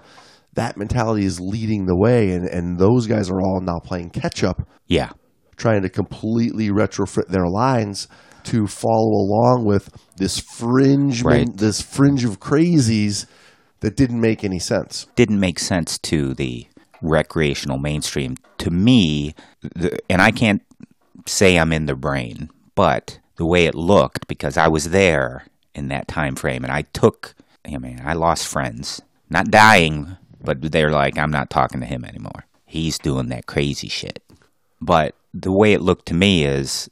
that 0.55 0.77
mentality 0.77 1.25
is 1.25 1.41
leading 1.41 1.87
the 1.87 1.97
way 1.97 2.31
and, 2.31 2.47
and 2.49 2.79
those 2.79 3.07
guys 3.09 3.29
are 3.31 3.41
all 3.41 3.61
now 3.61 3.79
playing 3.83 4.11
catch 4.11 4.45
up 4.45 4.63
yeah. 4.87 5.11
trying 5.57 5.83
to 5.83 5.89
completely 5.89 6.69
retrofit 6.71 7.27
their 7.29 7.49
lines 7.49 8.07
to 8.45 8.67
follow 8.69 9.11
along 9.27 9.65
with 9.67 9.89
this 10.19 10.39
fringe 10.39 11.25
Right. 11.25 11.49
this 11.57 11.81
fringe 11.83 12.25
of 12.25 12.39
crazies 12.39 13.27
that 13.81 13.97
didn't 13.97 14.21
make 14.21 14.45
any 14.45 14.61
sense 14.61 15.07
didn't 15.17 15.41
make 15.41 15.59
sense 15.59 15.99
to 15.99 16.33
the 16.35 16.67
recreational 17.03 17.79
mainstream. 17.79 18.37
To 18.59 18.71
me, 18.71 19.35
the, 19.61 19.99
and 20.11 20.23
I 20.23 20.31
can't 20.31 20.63
say 21.27 21.57
I'm 21.57 21.73
in 21.73 21.87
the 21.87 21.95
brain, 21.95 22.51
but 22.75 23.19
the 23.37 23.47
way 23.47 23.67
it 23.67 23.75
looked, 23.75 24.27
because 24.29 24.57
I 24.57 24.69
was 24.69 24.91
there 24.91 25.47
in 25.75 25.89
that 25.89 26.09
time 26.09 26.37
frame, 26.37 26.65
and 26.65 26.73
I 26.73 26.83
took. 26.83 27.35
I 27.67 27.79
mean, 27.79 28.01
I 28.05 28.13
lost 28.13 28.47
friends, 28.47 29.03
not 29.29 29.51
dying, 29.51 30.17
but 30.41 30.73
they're 30.73 30.93
like, 30.93 31.19
I'm 31.19 31.33
not 31.33 31.51
talking 31.51 31.81
to 31.81 31.87
him 31.87 32.05
anymore. 32.05 32.47
He's 32.65 32.99
doing 32.99 33.29
that 33.29 33.47
crazy 33.47 33.89
shit. 33.89 34.23
But 34.81 35.15
the 35.35 35.53
way 35.53 35.73
it 35.73 35.83
looked 35.83 36.07
to 36.07 36.15
me 36.15 36.45
is 36.45 36.89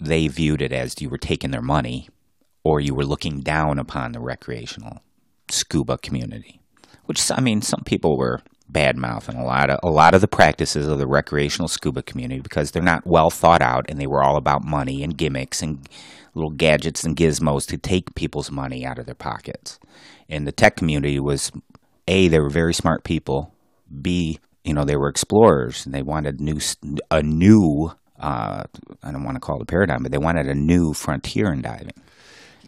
they 0.00 0.28
viewed 0.28 0.62
it 0.62 0.72
as 0.72 1.00
you 1.00 1.08
were 1.08 1.18
taking 1.18 1.50
their 1.50 1.62
money 1.62 2.08
or 2.64 2.80
you 2.80 2.94
were 2.94 3.04
looking 3.04 3.40
down 3.40 3.78
upon 3.78 4.12
the 4.12 4.20
recreational 4.20 5.02
scuba 5.50 5.98
community. 5.98 6.60
Which 7.06 7.30
I 7.30 7.40
mean, 7.40 7.62
some 7.62 7.82
people 7.84 8.16
were 8.18 8.42
bad 8.70 8.96
mouthing 8.96 9.36
a 9.36 9.44
lot 9.44 9.70
of 9.70 9.78
a 9.82 9.88
lot 9.90 10.14
of 10.14 10.20
the 10.20 10.28
practices 10.28 10.86
of 10.86 10.98
the 10.98 11.06
recreational 11.06 11.68
scuba 11.68 12.02
community 12.02 12.40
because 12.40 12.70
they're 12.70 12.82
not 12.82 13.06
well 13.06 13.30
thought 13.30 13.62
out 13.62 13.86
and 13.88 13.98
they 13.98 14.06
were 14.06 14.22
all 14.22 14.36
about 14.36 14.62
money 14.62 15.02
and 15.02 15.16
gimmicks 15.16 15.62
and 15.62 15.88
little 16.34 16.50
gadgets 16.50 17.02
and 17.02 17.16
gizmos 17.16 17.66
to 17.66 17.78
take 17.78 18.14
people's 18.14 18.50
money 18.50 18.84
out 18.84 18.98
of 18.98 19.06
their 19.06 19.14
pockets. 19.14 19.78
And 20.28 20.46
the 20.46 20.52
tech 20.52 20.76
community 20.76 21.18
was 21.18 21.50
a 22.06 22.28
they 22.28 22.38
were 22.38 22.50
very 22.50 22.74
smart 22.74 23.04
people. 23.04 23.54
B 24.02 24.38
you 24.64 24.74
know 24.74 24.84
they 24.84 24.96
were 24.96 25.08
explorers 25.08 25.86
and 25.86 25.94
they 25.94 26.02
wanted 26.02 26.40
new 26.40 26.58
a 27.10 27.22
new 27.22 27.90
uh, 28.20 28.64
I 29.02 29.12
don't 29.12 29.24
want 29.24 29.36
to 29.36 29.40
call 29.40 29.56
it 29.56 29.62
a 29.62 29.66
paradigm, 29.66 30.02
but 30.02 30.10
they 30.12 30.18
wanted 30.18 30.48
a 30.48 30.54
new 30.54 30.92
frontier 30.92 31.52
in 31.52 31.62
diving. 31.62 31.94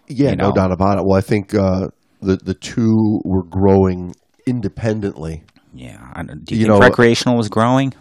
yeah 0.08 0.30
You 0.30 0.36
no 0.36 0.52
doubt 0.52 0.72
about 0.72 0.98
it 0.98 1.04
well 1.04 1.18
i 1.18 1.20
think 1.20 1.54
uh, 1.54 1.88
the 2.22 2.36
the 2.36 2.54
two 2.54 3.20
were 3.24 3.42
growing 3.42 4.14
independently 4.46 5.42
Yeah, 5.72 5.98
do 6.22 6.54
you, 6.54 6.60
You 6.62 6.66
think 6.66 6.68
know- 6.68 6.78
recreational 6.80 7.36
was 7.36 7.48
growing? 7.48 7.94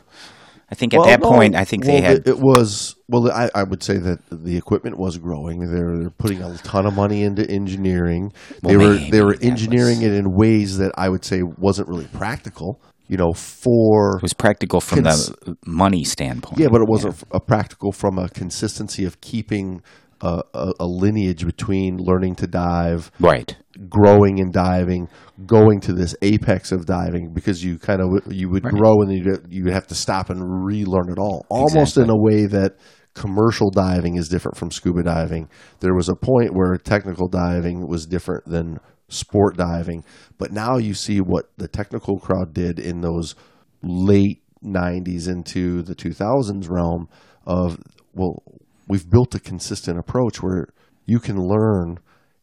I 0.72 0.76
think 0.76 0.94
at 0.94 0.98
Well, 1.00 1.08
that 1.08 1.22
no, 1.22 1.32
point, 1.32 1.56
I 1.56 1.66
think 1.66 1.84
they 1.84 2.00
had. 2.00 2.18
It, 2.20 2.28
it 2.28 2.40
was 2.40 2.96
well. 3.08 3.32
I, 3.32 3.50
I 3.56 3.64
would 3.64 3.82
say 3.82 3.98
that 3.98 4.20
the 4.32 4.56
equipment 4.56 5.00
was 5.00 5.18
growing. 5.18 5.62
They're, 5.62 5.98
they're 5.98 6.10
putting 6.12 6.44
a 6.44 6.56
ton 6.58 6.86
of 6.86 6.94
money 6.96 7.24
into 7.24 7.50
engineering. 7.50 8.32
They 8.62 8.78
Well, 8.78 8.90
were 8.90 8.98
they 8.98 9.22
were 9.24 9.36
engineering 9.42 9.98
was- 9.98 10.06
it 10.08 10.14
in 10.14 10.32
ways 10.36 10.78
that 10.78 10.92
I 10.96 11.10
would 11.10 11.26
say 11.26 11.42
wasn't 11.42 11.88
really 11.90 12.06
practical. 12.14 12.80
You 13.08 13.18
know, 13.18 13.34
for 13.34 14.18
it 14.18 14.22
was 14.22 14.34
practical 14.36 14.80
from 14.80 15.04
Cons- 15.06 15.32
the 15.44 15.58
money 15.66 16.04
standpoint. 16.04 16.60
yeah, 16.60 16.68
but 16.72 16.82
it 16.82 16.88
wasn't 16.88 17.16
a 17.32 17.40
practical 17.40 17.92
from 17.92 18.20
a 18.20 18.30
consistency 18.30 19.04
of 19.06 19.20
keeping 19.22 19.82
a, 20.22 20.44
a, 20.80 20.86
lineage 20.86 21.46
between 21.46 21.98
learning 21.98 22.36
to 22.36 22.48
dive, 22.48 23.12
right. 23.20 23.56
growing 23.88 24.40
and 24.40 24.52
diving, 24.52 25.08
going 25.46 25.80
to 25.82 25.94
this 25.94 26.16
apex 26.22 26.72
of 26.72 26.86
diving 26.86 27.34
because 27.34 27.64
you 27.64 27.78
kind 27.78 28.02
of 28.02 28.32
you 28.32 28.50
would 28.50 28.64
grow 28.64 29.02
and 29.02 29.12
you 29.12 29.38
you 29.50 29.64
would 29.64 29.74
have 29.74 29.88
to 29.88 29.96
stop 29.96 30.30
and 30.30 30.66
relearn 30.66 31.10
it 31.10 31.18
all, 31.18 31.46
almost 31.50 31.98
in 31.98 32.10
a 32.10 32.18
way 32.18 32.46
that 32.46 32.76
commercial 33.14 33.70
diving 33.70 34.16
is 34.16 34.30
different 34.30 34.58
from 34.58 34.72
scuba 34.72 35.04
diving. 35.04 35.50
There 35.80 35.96
was 35.96 36.10
a 36.10 36.16
point 36.16 36.54
where 36.54 36.76
technical 36.78 37.28
diving 37.28 37.88
was 37.88 38.06
different 38.06 38.46
than 38.46 38.80
sport 39.08 39.58
diving, 39.58 40.04
but 40.38 40.52
now 40.52 40.78
you 40.78 40.94
see 40.94 41.20
what 41.20 41.50
the 41.58 41.68
technical 41.68 42.20
crowd 42.20 42.54
did 42.54 42.78
in 42.78 43.02
those 43.02 43.36
late 43.82 44.42
90s 44.64 45.28
into 45.28 45.82
the 45.82 45.96
2000s 45.96 46.70
realm 46.70 47.08
of 47.46 47.80
well 48.14 48.44
we've 48.90 49.10
built 49.10 49.34
a 49.36 49.40
consistent 49.40 49.98
approach 50.00 50.42
where 50.44 50.68
you 51.06 51.20
can 51.20 51.38
learn 51.38 52.00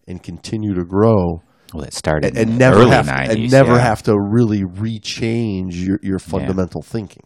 and 0.09 0.23
continue 0.23 0.73
to 0.75 0.85
grow 0.85 1.43
Well, 1.75 1.85
it 1.85 1.93
started 1.93 2.37
and 2.37 2.39
in 2.39 2.49
the 2.53 2.59
never 2.59 2.77
early 2.79 2.91
have 2.93 3.07
90s. 3.07 3.29
and 3.31 3.51
never 3.51 3.73
yeah. 3.75 3.81
have 3.81 4.03
to 4.05 4.15
really 4.19 4.63
rechange 4.63 5.75
your, 5.75 5.99
your 6.03 6.19
fundamental 6.19 6.81
thinking. 6.83 7.25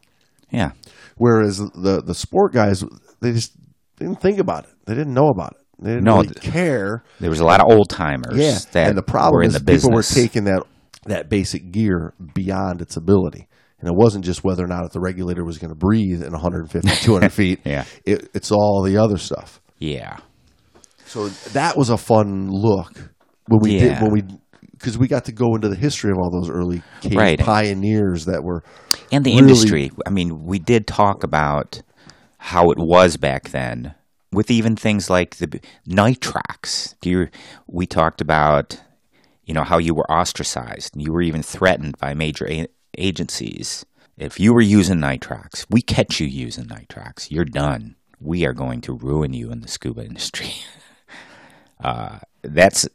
Yeah. 0.50 0.72
Whereas 1.16 1.59
the 1.59 2.02
the 2.04 2.14
sport 2.14 2.52
guys, 2.52 2.83
they 3.20 3.33
just 3.33 3.52
didn't 3.96 4.20
think 4.20 4.38
about 4.38 4.64
it. 4.64 4.70
They 4.87 4.94
didn't 4.94 5.14
know 5.14 5.28
about 5.28 5.52
it. 5.52 5.85
They 5.85 5.90
didn't 5.90 6.04
No, 6.04 6.16
really 6.22 6.35
care. 6.35 7.04
There 7.20 7.30
was 7.30 7.40
a 7.40 7.44
lot 7.44 7.61
of 7.61 7.66
old 7.70 7.88
timers. 7.90 8.37
Yeah, 8.37 8.59
that 8.72 8.88
and 8.88 8.98
the 8.98 9.02
problem 9.02 9.35
were 9.35 9.42
in 9.42 9.48
is 9.48 9.54
the 9.54 9.64
people 9.64 9.90
were 9.92 10.02
taking 10.02 10.44
that 10.44 10.62
that 11.06 11.28
basic 11.30 11.70
gear 11.70 12.12
beyond 12.35 12.80
its 12.83 12.96
ability, 12.96 13.48
and 13.81 13.88
it 13.88 13.95
wasn't 13.97 14.25
just 14.25 14.45
whether 14.45 14.64
or 14.64 14.69
not 14.69 14.85
if 14.85 14.93
the 14.93 15.01
regulator 15.01 15.45
was 15.45 15.59
going 15.59 15.71
to 15.71 15.75
breathe 15.77 16.23
in 16.23 16.33
150, 16.33 16.88
200 17.05 17.33
feet. 17.33 17.61
Yeah. 17.64 17.85
it, 18.05 18.29
it's 18.35 18.51
all 18.53 18.83
the 18.83 18.97
other 18.99 19.16
stuff. 19.19 19.61
Yeah. 19.79 20.19
So 21.07 21.29
that 21.29 21.77
was 21.77 21.90
a 21.90 21.97
fun 21.97 22.51
look 22.51 22.93
when 23.49 23.61
we 23.61 23.79
did 23.79 24.01
when 24.01 24.12
we 24.12 24.23
because 24.73 24.97
we 24.97 25.09
got 25.09 25.25
to 25.27 25.33
go 25.33 25.55
into 25.57 25.69
the 25.69 25.77
history 25.77 26.11
of 26.11 26.16
all 26.19 26.31
those 26.31 26.49
early 26.49 26.83
cave 27.03 27.14
Right. 27.16 27.38
pioneers 27.38 28.25
that 28.27 28.43
were 28.43 28.62
And 29.12 29.25
the 29.25 29.31
really- 29.31 29.43
industry. 29.43 29.90
I 30.07 30.11
mean, 30.11 30.45
we 30.47 30.59
did 30.59 30.87
talk 30.87 31.23
about 31.25 31.83
how 32.38 32.71
it 32.71 32.79
was 32.79 33.16
back 33.19 33.51
then 33.51 33.95
with 34.33 34.51
even 34.51 34.77
things 34.77 35.11
like 35.11 35.37
the 35.37 35.61
nitrox. 35.87 36.95
Do 37.03 37.11
you, 37.11 37.29
we 37.66 37.87
talked 37.87 38.21
about, 38.23 38.81
you 39.45 39.53
know, 39.53 39.64
how 39.64 39.79
you 39.79 39.95
were 39.95 40.11
ostracized. 40.11 40.95
You 40.97 41.12
were 41.12 41.23
even 41.23 41.43
threatened 41.43 41.99
by 41.99 42.14
major 42.14 42.47
a- 42.49 42.69
agencies. 42.98 43.85
If 44.16 44.38
you 44.38 44.53
were 44.53 44.61
using 44.61 44.98
nitrox, 44.98 45.64
we 45.70 45.81
catch 45.83 46.20
you 46.20 46.26
using 46.26 46.66
nitrox, 46.66 47.31
you're 47.31 47.44
done. 47.44 47.96
We 48.20 48.44
are 48.44 48.53
going 48.53 48.83
to 48.83 48.92
ruin 48.92 49.33
you 49.33 49.50
in 49.50 49.61
the 49.61 49.68
scuba 49.68 50.05
industry. 50.05 50.53
uh, 51.85 52.18
that's 52.42 52.87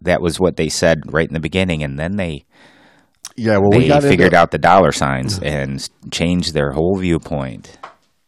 that 0.00 0.20
was 0.20 0.40
what 0.40 0.56
they 0.56 0.68
said 0.68 1.02
right 1.12 1.26
in 1.28 1.34
the 1.34 1.40
beginning, 1.40 1.82
and 1.84 1.98
then 1.98 2.16
they 2.16 2.44
yeah. 3.36 3.58
Well, 3.58 3.70
we 3.70 3.80
they 3.84 3.88
got 3.88 4.02
figured 4.02 4.26
into, 4.28 4.36
out 4.38 4.50
the 4.50 4.58
dollar 4.58 4.92
signs 4.92 5.38
and 5.38 5.88
changed 6.10 6.52
their 6.54 6.72
whole 6.72 6.96
viewpoint. 6.96 7.78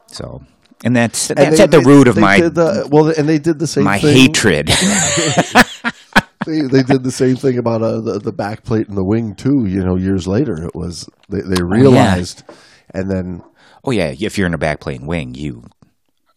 So, 0.07 0.45
and 0.85 0.95
that's 0.95 1.31
and 1.31 1.39
that's 1.39 1.57
they- 1.59 1.65
at 1.65 1.71
the 1.73 1.81
they- 1.81 1.85
root 1.85 2.07
of 2.09 2.17
my 2.17 2.41
the, 2.41 2.89
well, 2.91 3.09
and 3.09 3.29
they 3.29 3.39
did 3.39 3.59
the 3.59 3.67
same 3.67 3.85
my 3.85 3.99
thing. 3.99 4.17
hatred. 4.17 4.69
They, 6.47 6.63
they 6.63 6.83
did 6.83 7.03
the 7.03 7.11
same 7.11 7.37
thing 7.37 7.59
about 7.59 7.83
uh, 7.83 8.01
the 8.01 8.19
the 8.19 8.33
back 8.33 8.63
plate 8.65 8.89
and 8.89 8.97
the 8.97 9.05
wing 9.05 9.35
too. 9.35 9.67
You 9.67 9.85
know, 9.85 9.97
years 9.97 10.27
later, 10.27 10.55
it 10.65 10.75
was 10.75 11.09
they, 11.29 11.41
they 11.41 11.63
realized, 11.63 12.43
and 12.93 13.11
then 13.11 13.43
oh 13.85 13.91
yeah, 13.91 14.13
if 14.19 14.37
you're 14.39 14.47
in 14.47 14.55
a 14.55 14.59
backplane 14.59 15.07
wing, 15.07 15.35
you 15.35 15.65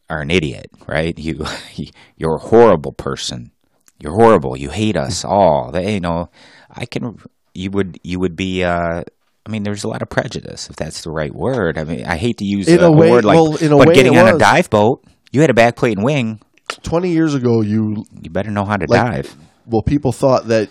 are 0.09 0.21
an 0.21 0.31
idiot, 0.31 0.69
right? 0.87 1.17
You 1.17 1.45
you're 2.17 2.35
a 2.35 2.39
horrible 2.49 2.93
person. 2.93 3.51
You're 3.99 4.13
horrible. 4.13 4.55
You 4.55 4.69
hate 4.69 4.95
us 4.95 5.25
all. 5.25 5.71
They, 5.71 5.95
you 5.95 5.99
know, 5.99 6.29
I 6.69 6.85
can. 6.85 7.17
You 7.53 7.71
would 7.71 7.99
you 8.03 8.19
would 8.19 8.35
be. 8.35 8.63
Uh, 8.63 9.03
I 9.45 9.49
mean, 9.49 9.63
there's 9.63 9.83
a 9.85 9.87
lot 9.87 10.01
of 10.01 10.09
prejudice, 10.09 10.69
if 10.69 10.75
that's 10.75 11.01
the 11.03 11.09
right 11.09 11.33
word. 11.33 11.77
I 11.77 11.85
mean, 11.85 12.05
I 12.05 12.17
hate 12.17 12.37
to 12.39 12.45
use 12.45 12.67
In 12.67 12.81
a, 12.81 12.87
a 12.87 12.91
way- 12.91 13.09
word 13.09 13.23
like, 13.25 13.35
well, 13.35 13.55
in 13.55 13.71
a 13.71 13.77
but 13.77 13.87
way 13.87 13.93
getting 13.95 14.17
on 14.17 14.27
a 14.35 14.37
dive 14.37 14.69
boat, 14.69 15.05
you 15.31 15.39
had 15.41 15.49
a 15.49 15.53
backplate 15.53 15.93
and 15.93 16.03
wing. 16.03 16.41
twenty 16.83 17.11
years 17.11 17.33
ago, 17.33 17.61
you 17.61 18.05
You 18.21 18.29
better 18.29 18.51
know 18.51 18.65
how 18.65 18.75
to 18.77 18.85
like 18.89 19.01
dive. 19.11 19.35
Well, 19.67 19.81
people 19.81 20.11
thought 20.11 20.47
that 20.47 20.69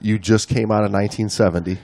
you 0.00 0.18
just 0.18 0.48
came 0.48 0.70
out 0.70 0.84
of 0.84 0.92
1970, 0.92 1.78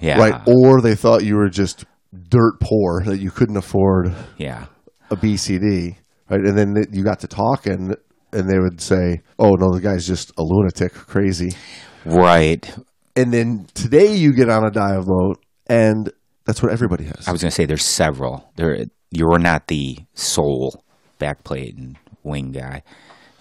Yeah, 0.00 0.18
right? 0.18 0.42
Or 0.46 0.80
they 0.80 0.94
thought 0.94 1.24
you 1.24 1.36
were 1.36 1.48
just 1.48 1.84
dirt 2.28 2.60
poor 2.60 3.02
that 3.04 3.18
you 3.18 3.30
couldn't 3.30 3.56
afford 3.56 4.14
yeah. 4.36 4.66
a 5.10 5.16
BCD, 5.16 5.96
right? 6.28 6.40
And 6.40 6.58
then 6.58 6.74
you 6.92 7.02
got 7.02 7.20
to 7.20 7.28
talking, 7.28 7.94
and 8.32 8.50
they 8.50 8.58
would 8.58 8.80
say, 8.80 9.22
"Oh 9.38 9.52
no, 9.54 9.72
the 9.72 9.80
guy's 9.80 10.06
just 10.06 10.32
a 10.36 10.42
lunatic, 10.42 10.92
crazy." 10.92 11.52
Right. 12.04 12.76
And 13.14 13.32
then 13.32 13.66
today 13.74 14.14
you 14.14 14.32
get 14.32 14.50
on 14.50 14.64
a 14.64 14.70
dive 14.70 15.06
boat, 15.06 15.42
and 15.66 16.12
that's 16.44 16.62
what 16.62 16.72
everybody 16.72 17.04
has. 17.04 17.26
I 17.26 17.32
was 17.32 17.40
going 17.40 17.50
to 17.50 17.54
say 17.54 17.64
there's 17.64 17.84
several. 17.84 18.50
There, 18.56 18.86
you're 19.10 19.38
not 19.38 19.68
the 19.68 19.98
sole 20.14 20.84
backplate 21.18 21.76
and 21.76 21.96
wing 22.22 22.52
guy, 22.52 22.82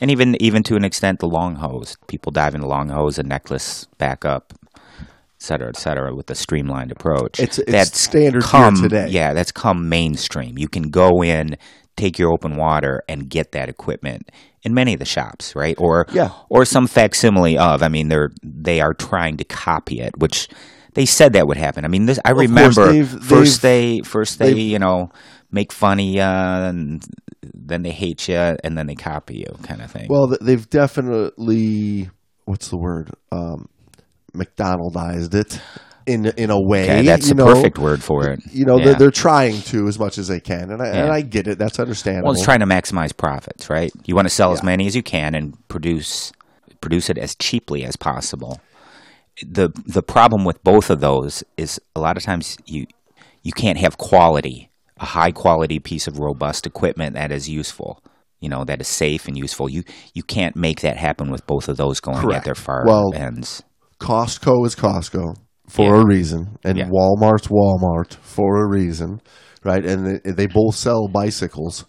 and 0.01 0.12
even 0.12 0.36
even 0.41 0.63
to 0.63 0.75
an 0.75 0.84
extent, 0.86 1.19
the 1.19 1.27
long 1.27 1.55
hose. 1.55 1.97
People 2.08 2.31
dive 2.31 2.55
in 2.55 2.62
the 2.62 2.67
long 2.67 2.89
hose, 2.89 3.17
a 3.19 3.23
necklace 3.23 3.86
back 3.97 4.25
up, 4.25 4.53
et 4.99 5.08
cetera, 5.39 5.69
et 5.69 5.77
cetera, 5.77 6.13
with 6.15 6.29
a 6.29 6.36
streamlined 6.36 6.91
approach. 6.91 7.39
It's- 7.39 7.60
it's 7.60 7.99
standard 8.01 8.41
gear 8.43 8.49
come, 8.49 8.75
today. 8.75 9.08
Yeah, 9.10 9.34
that's 9.34 9.51
come 9.51 9.89
mainstream. 9.89 10.58
You 10.58 10.67
can 10.67 10.89
go 10.89 11.23
in, 11.23 11.58
take 11.97 12.17
your 12.19 12.31
open 12.34 12.55
water, 12.58 13.03
and 13.08 13.29
get 13.29 13.51
that 13.53 13.69
equipment 13.69 14.31
in 14.63 14.73
many 14.73 14.93
of 14.93 14.99
the 14.99 15.05
shops, 15.05 15.55
right? 15.55 15.75
Or 15.79 16.08
Yeah. 16.12 16.29
or 16.49 16.65
some 16.65 16.88
facsimile 16.88 17.58
of. 17.58 17.84
I 17.84 17.88
mean, 17.88 18.10
they're 18.10 18.31
they 18.43 18.81
are 18.81 18.93
trying 18.93 19.38
to 19.38 19.43
copy 19.43 19.99
it, 20.01 20.17
which. 20.17 20.47
They 20.95 21.05
said 21.05 21.34
that 21.34 21.45
would 21.45 21.58
happen. 21.58 21.84
I 21.84 21.89
mean, 21.89 22.05
this, 22.05 22.19
I 22.23 22.31
course, 22.31 22.47
remember 22.47 22.89
they've- 22.93 23.10
first 23.21 23.62
they've- 23.62 24.01
they 24.01 24.08
first 24.10 24.39
they 24.39 24.53
you 24.53 24.79
know 24.79 25.10
make 25.51 25.73
funny 25.73 26.21
and 26.21 27.03
then 27.53 27.84
they 27.84 27.91
hate 27.91 28.27
you 28.27 28.36
and 28.63 28.77
then 28.77 28.88
they 28.88 28.95
copy 28.95 29.38
you 29.38 29.58
kind 29.63 29.81
of 29.81 29.91
thing 29.91 30.08
well, 30.10 30.27
they've 30.41 30.69
definitely 30.69 32.10
what's 32.45 32.69
the 32.69 32.77
word? 32.77 33.12
Um, 33.31 33.67
McDonaldized 34.34 35.34
it 35.34 35.60
in 36.05 36.25
in 36.38 36.51
a 36.51 36.60
way. 36.62 36.84
okay, 36.84 37.01
that's 37.05 37.29
the 37.29 37.36
know? 37.36 37.45
perfect 37.45 37.79
word 37.79 38.03
for 38.03 38.29
it 38.29 38.39
You 38.51 38.65
know, 38.65 38.77
Yeah. 38.77 38.86
they're, 38.86 38.95
they're 38.95 39.12
trying 39.12 39.62
to 39.63 39.88
as 39.88 39.97
much 39.97 40.17
as 40.17 40.27
they 40.27 40.39
can, 40.39 40.69
and 40.71 40.81
I, 40.81 40.88
and 40.89 41.12
I 41.12 41.21
get 41.21 41.47
it. 41.47 41.58
That's 41.58 41.79
understandable. 41.79 42.27
well 42.27 42.34
it's 42.36 42.43
trying 42.43 42.60
to 42.60 42.65
maximize 42.67 43.15
profits 43.15 43.69
right 43.69 43.91
you 44.05 44.15
want 44.15 44.27
to 44.27 44.34
sell 44.34 44.51
as 44.51 44.62
many 44.62 44.86
as 44.88 44.95
you 44.95 45.03
can 45.03 45.34
and 45.36 45.55
produce 45.67 46.31
produce 46.81 47.10
it 47.10 47.17
as 47.17 47.36
cheaply 47.36 47.84
as 47.84 47.95
possible 47.95 48.62
the 49.45 49.69
the 49.88 50.03
problem 50.03 50.45
with 50.45 50.63
both 50.63 50.89
of 50.89 50.99
those 50.99 51.43
is 51.58 51.79
a 51.95 51.99
lot 51.99 52.17
of 52.17 52.23
times 52.23 52.58
you 52.65 52.86
you 53.41 53.51
can't 53.51 53.77
have 53.79 53.97
quality 53.97 54.69
a 54.99 55.05
high 55.05 55.31
quality 55.31 55.79
piece 55.79 56.08
of 56.08 56.19
robust 56.19 56.65
equipment 56.65 57.15
that 57.15 57.31
is 57.31 57.49
useful 57.49 58.01
you 58.39 58.49
know 58.49 58.63
that 58.63 58.79
is 58.81 58.88
safe 58.88 59.27
and 59.27 59.38
useful 59.38 59.69
you 59.69 59.84
you 60.13 60.23
can't 60.23 60.55
make 60.55 60.81
that 60.81 60.97
happen 60.97 61.31
with 61.31 61.45
both 61.47 61.67
of 61.67 61.77
those 61.77 61.99
going 61.99 62.17
Correct. 62.17 62.38
at 62.39 62.43
their 62.45 62.55
far 62.55 62.84
Well, 62.86 63.12
ends 63.13 63.63
Costco 63.99 64.65
is 64.67 64.75
Costco 64.75 65.36
for 65.67 65.95
Yeah. 65.95 66.01
a 66.01 66.05
reason, 66.05 66.58
and 66.63 66.77
Yeah. 66.77 66.89
Walmart's 66.89 67.47
Walmart 67.47 68.13
for 68.21 68.63
a 68.63 68.67
reason, 68.69 69.21
right? 69.63 69.84
And 69.84 70.19
they, 70.23 70.31
they 70.31 70.47
both 70.47 70.75
sell 70.75 71.08
bicycles, 71.08 71.86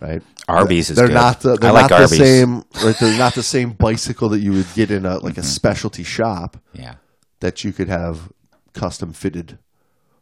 right? 0.00 0.22
Arby's 0.48 0.90
is 0.90 0.96
they're 0.96 1.06
good. 1.06 1.14
not 1.14 1.40
the, 1.40 1.56
they're 1.56 1.70
I 1.70 1.72
like 1.82 1.90
not 1.90 2.00
the 2.00 2.08
same 2.08 2.62
right 2.84 2.96
they're 3.00 3.16
not 3.18 3.34
the 3.34 3.42
same 3.42 3.70
bicycle 3.72 4.28
that 4.30 4.40
you 4.40 4.52
would 4.52 4.66
get 4.74 4.90
in 4.90 5.06
a 5.06 5.14
like 5.18 5.34
Mm-hmm. 5.34 5.40
a 5.40 5.44
specialty 5.44 6.02
shop 6.04 6.56
yeah 6.74 6.94
that 7.40 7.64
you 7.64 7.72
could 7.72 7.88
have 7.88 8.30
custom 8.74 9.12
fitted 9.12 9.58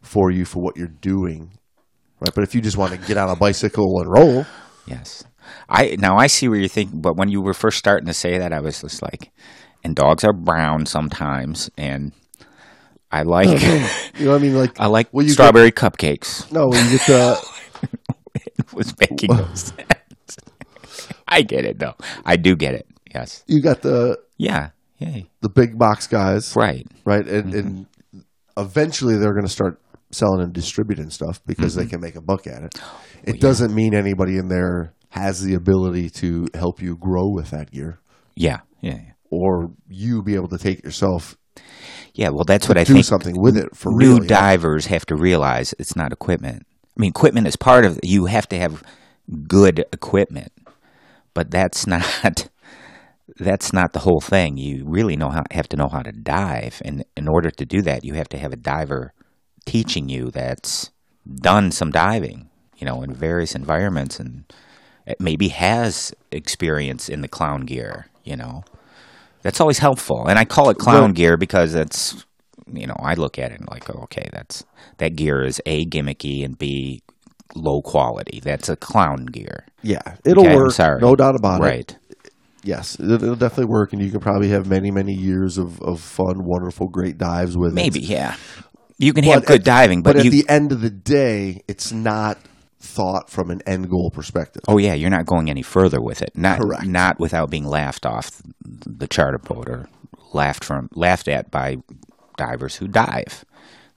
for 0.03 0.31
you 0.31 0.45
for 0.45 0.63
what 0.63 0.77
you're 0.77 0.87
doing 1.01 1.59
right 2.25 2.35
but 2.35 2.43
if 2.45 2.55
you 2.55 2.61
just 2.61 2.77
want 2.77 2.93
to 2.93 2.99
get 3.07 3.17
on 3.17 3.29
a 3.31 3.37
bicycle 3.37 4.01
and 4.01 4.11
roll 4.11 4.47
Yes. 4.87 5.25
I 5.69 5.97
now 5.99 6.17
I 6.19 6.27
see 6.27 6.47
where 6.49 6.59
you're 6.59 6.69
thinking, 6.69 7.01
but 7.01 7.17
when 7.17 7.29
you 7.31 7.41
were 7.41 7.55
first 7.55 7.79
starting 7.79 8.07
to 8.07 8.13
say 8.15 8.37
that, 8.39 8.53
I 8.53 8.61
was 8.61 8.81
just 8.83 9.01
like, 9.03 9.31
and 9.83 9.95
dogs 9.97 10.25
are 10.25 10.33
brown 10.35 10.85
sometimes, 10.87 11.71
and 11.79 12.13
I 13.11 13.23
like 13.23 13.49
you 14.19 14.25
know 14.27 14.33
what 14.33 14.41
I 14.41 14.43
mean 14.45 14.55
like 14.57 14.79
I 14.81 14.87
like 14.87 15.09
well, 15.13 15.25
you 15.25 15.33
strawberry 15.33 15.73
cupcakes. 15.73 16.51
no 16.53 16.69
when 16.69 16.85
you 16.91 16.99
get 16.99 17.07
the 17.07 17.49
It 18.35 18.73
was 18.75 18.95
making 19.01 19.37
no 19.37 19.47
sense. 19.55 19.73
I 21.29 21.43
get 21.43 21.65
it 21.65 21.79
though. 21.79 21.95
I 22.27 22.37
do 22.37 22.55
get 22.57 22.75
it. 22.75 22.87
Yes. 23.15 23.43
you 23.47 23.61
got 23.63 23.81
the 23.83 24.19
Yeah. 24.37 24.71
Yay. 24.99 25.31
the 25.41 25.49
big 25.49 25.79
box 25.79 26.07
guys 26.07 26.55
Right. 26.57 26.87
right? 27.05 27.27
And, 27.27 27.53
Mm-hmm. 27.53 27.59
and 27.59 27.87
eventually 28.57 29.17
they're 29.17 29.33
going 29.35 29.47
to 29.47 29.53
start 29.53 29.81
selling 30.15 30.43
and 30.43 30.53
distributing 30.53 31.11
stuff 31.11 31.41
because 31.47 31.75
Mm-hmm. 31.75 31.85
they 31.85 31.91
can 31.91 32.01
make 32.01 32.17
a 32.17 32.23
buck 32.23 32.47
at 32.47 32.63
it. 32.63 32.75
Oh, 32.83 33.01
It 33.25 33.41
doesn't 33.41 33.75
mean 33.75 33.95
anybody 33.95 34.37
in 34.39 34.49
there 34.49 34.95
has 35.11 35.43
the 35.43 35.55
ability 35.55 36.11
to 36.11 36.49
help 36.55 36.81
you 36.83 36.97
grow 36.97 37.29
with 37.29 37.51
that 37.51 37.71
gear 37.71 37.99
Yeah. 38.35 38.61
Yeah. 38.81 38.95
yeah. 38.95 39.13
or 39.31 39.71
you 39.89 40.23
be 40.23 40.35
able 40.35 40.49
to 40.49 40.59
take 40.59 40.79
it 40.81 40.85
yourself 40.85 41.37
Yeah. 42.15 42.31
Well, 42.31 42.45
that's 42.45 42.69
what 42.69 42.79
I 42.79 42.85
do 42.85 42.95
think. 42.95 43.05
something 43.05 43.37
with 43.41 43.57
it 43.57 43.75
for 43.77 43.91
new 43.93 44.17
real. 44.19 44.27
divers 44.27 44.87
have 44.87 45.05
to 45.07 45.17
realize 45.17 45.75
it's 45.79 45.95
not 45.97 46.13
equipment. 46.13 46.67
I 46.97 47.01
mean, 47.01 47.11
equipment 47.11 47.47
is 47.49 47.57
part 47.57 47.85
of. 47.85 47.99
You 48.05 48.27
have 48.27 48.49
to 48.51 48.59
have 48.59 48.83
good 49.49 49.85
equipment, 49.93 50.53
but 51.35 51.51
that's 51.51 51.87
not. 51.95 52.49
That's 53.39 53.73
not 53.73 53.93
the 53.95 54.01
whole 54.01 54.21
thing. 54.21 54.57
You 54.59 54.85
really 54.87 55.17
know 55.17 55.31
how 55.31 55.43
have 55.51 55.69
to 55.71 55.77
know 55.77 55.89
how 55.91 56.03
to 56.03 56.13
dive, 56.13 56.81
and 56.85 57.05
in 57.17 57.27
order 57.27 57.51
to 57.51 57.65
do 57.67 57.83
that, 57.83 58.05
you 58.05 58.15
have 58.15 58.29
to 58.29 58.39
have 58.39 58.53
a 58.53 58.57
diver 58.57 59.13
teaching 59.65 60.09
you 60.09 60.31
that's 60.31 60.91
done 61.37 61.71
some 61.71 61.91
diving. 61.91 62.49
You 62.77 62.87
know, 62.87 63.03
in 63.03 63.15
various 63.15 63.55
environments, 63.55 64.19
and 64.21 64.45
it 65.07 65.19
maybe 65.21 65.49
has 65.49 66.13
experience 66.33 67.09
in 67.09 67.21
the 67.23 67.29
clown 67.29 67.63
gear. 67.63 68.07
You 68.25 68.37
know, 68.37 68.65
that's 69.43 69.61
always 69.61 69.79
helpful. 69.79 70.27
And 70.27 70.39
I 70.39 70.45
call 70.45 70.71
it 70.71 70.79
clown 70.79 71.05
Right. 71.11 71.15
gear 71.15 71.37
because 71.37 71.75
it's, 71.75 72.27
you 72.71 72.87
know, 72.87 72.97
I 72.99 73.15
look 73.15 73.39
at 73.39 73.53
it 73.53 73.61
and 73.61 73.69
like, 73.71 73.89
oh, 73.89 74.01
okay, 74.05 74.29
that's 74.33 74.65
that 74.99 75.15
gear 75.17 75.43
is 75.45 75.63
a 75.67 75.87
gimmicky 75.87 76.45
and 76.45 76.59
b 76.59 77.03
low 77.55 77.81
quality. 77.81 78.41
That's 78.43 78.69
a 78.69 78.77
clown 78.77 79.27
gear. 79.27 79.65
Yeah, 79.83 80.03
it'll 80.25 80.43
Okay, 80.45 80.53
I'm 80.53 80.57
work. 80.57 80.73
sorry. 80.73 81.01
No 81.01 81.15
doubt 81.15 81.37
about 81.37 81.61
it. 81.61 81.65
Right. 81.65 81.97
Yes, 82.65 82.97
it- 82.99 83.23
it'll 83.23 83.37
definitely 83.37 83.67
work, 83.71 83.93
and 83.93 84.03
you 84.03 84.11
can 84.11 84.21
probably 84.21 84.49
have 84.49 84.67
many, 84.67 84.91
many 84.91 85.13
years 85.15 85.59
of, 85.59 85.81
of 85.83 86.01
fun, 86.01 86.45
wonderful, 86.45 86.89
great 86.89 87.19
dives 87.19 87.57
with 87.57 87.73
it. 87.73 87.75
Maybe, 87.75 88.01
yeah. 88.01 88.37
You 88.99 89.13
can 89.13 89.25
have 89.25 89.45
good 89.45 89.61
at- 89.61 89.65
diving, 89.65 90.03
but, 90.03 90.17
at 90.17 90.25
you. 90.25 90.31
the 90.31 90.45
end 90.49 90.71
of 90.73 90.81
the 90.81 90.91
day, 90.91 91.63
it's 91.69 91.91
not 91.93 92.39
thought 92.81 93.31
from 93.31 93.51
an 93.51 93.61
end 93.67 93.89
goal 93.89 94.11
perspective. 94.13 94.63
oh 94.69 94.77
yeah, 94.79 94.93
you're 94.95 95.11
not 95.11 95.25
going 95.27 95.49
any 95.49 95.63
further 95.63 96.01
with 96.03 96.21
it. 96.23 96.31
Not 96.37 96.61
Correct. 96.61 96.85
not 96.87 97.19
without 97.19 97.51
being 97.51 97.65
laughed 97.67 98.05
off 98.07 98.43
the 98.63 99.09
charter 99.09 99.39
boat 99.39 99.69
or 99.69 99.89
laughed 100.33 100.63
from 100.65 100.89
laughed 100.95 101.27
at 101.29 101.51
by 101.51 101.77
divers 102.37 102.77
who 102.77 102.87
dive. 102.89 103.45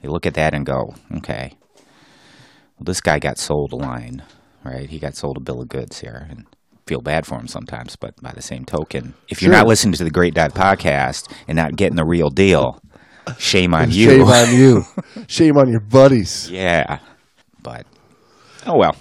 They 0.02 0.08
look 0.08 0.26
at 0.26 0.36
that 0.36 0.54
and 0.54 0.66
go, 0.66 0.96
okay, 1.18 1.58
well, 1.76 2.86
this 2.86 3.02
guy 3.02 3.20
got 3.20 3.38
sold 3.38 3.74
a 3.74 3.76
line, 3.76 4.24
right? 4.64 4.90
He 4.90 5.00
got 5.00 5.16
sold 5.16 5.36
a 5.38 5.42
bill 5.42 5.62
of 5.62 5.68
goods 5.68 6.00
here, 6.00 6.26
and 6.30 6.46
feel 6.86 7.02
bad 7.02 7.26
for 7.26 7.36
him 7.40 7.48
sometimes. 7.48 7.96
But 7.98 8.16
by 8.22 8.32
the 8.32 8.42
same 8.42 8.64
token, 8.64 9.16
if 9.28 9.42
you're 9.42 9.52
Sure. 9.52 9.58
not 9.60 9.68
listening 9.68 9.94
to 9.96 10.04
the 10.06 10.10
Great 10.12 10.34
Dive 10.36 10.54
podcast 10.54 11.30
and 11.48 11.56
not 11.58 11.76
getting 11.76 11.98
the 11.98 12.06
real 12.06 12.30
deal, 12.30 12.80
shame 13.38 13.74
on 13.74 13.92
you. 13.92 14.10
Shame 14.10 14.24
on 14.24 14.54
you. 14.56 14.84
Shame 15.28 15.58
on 15.58 15.70
your 15.70 15.82
buddies. 15.82 16.50
yeah, 16.52 17.00
but 17.64 17.86
oh 18.66 18.78
well. 18.78 18.96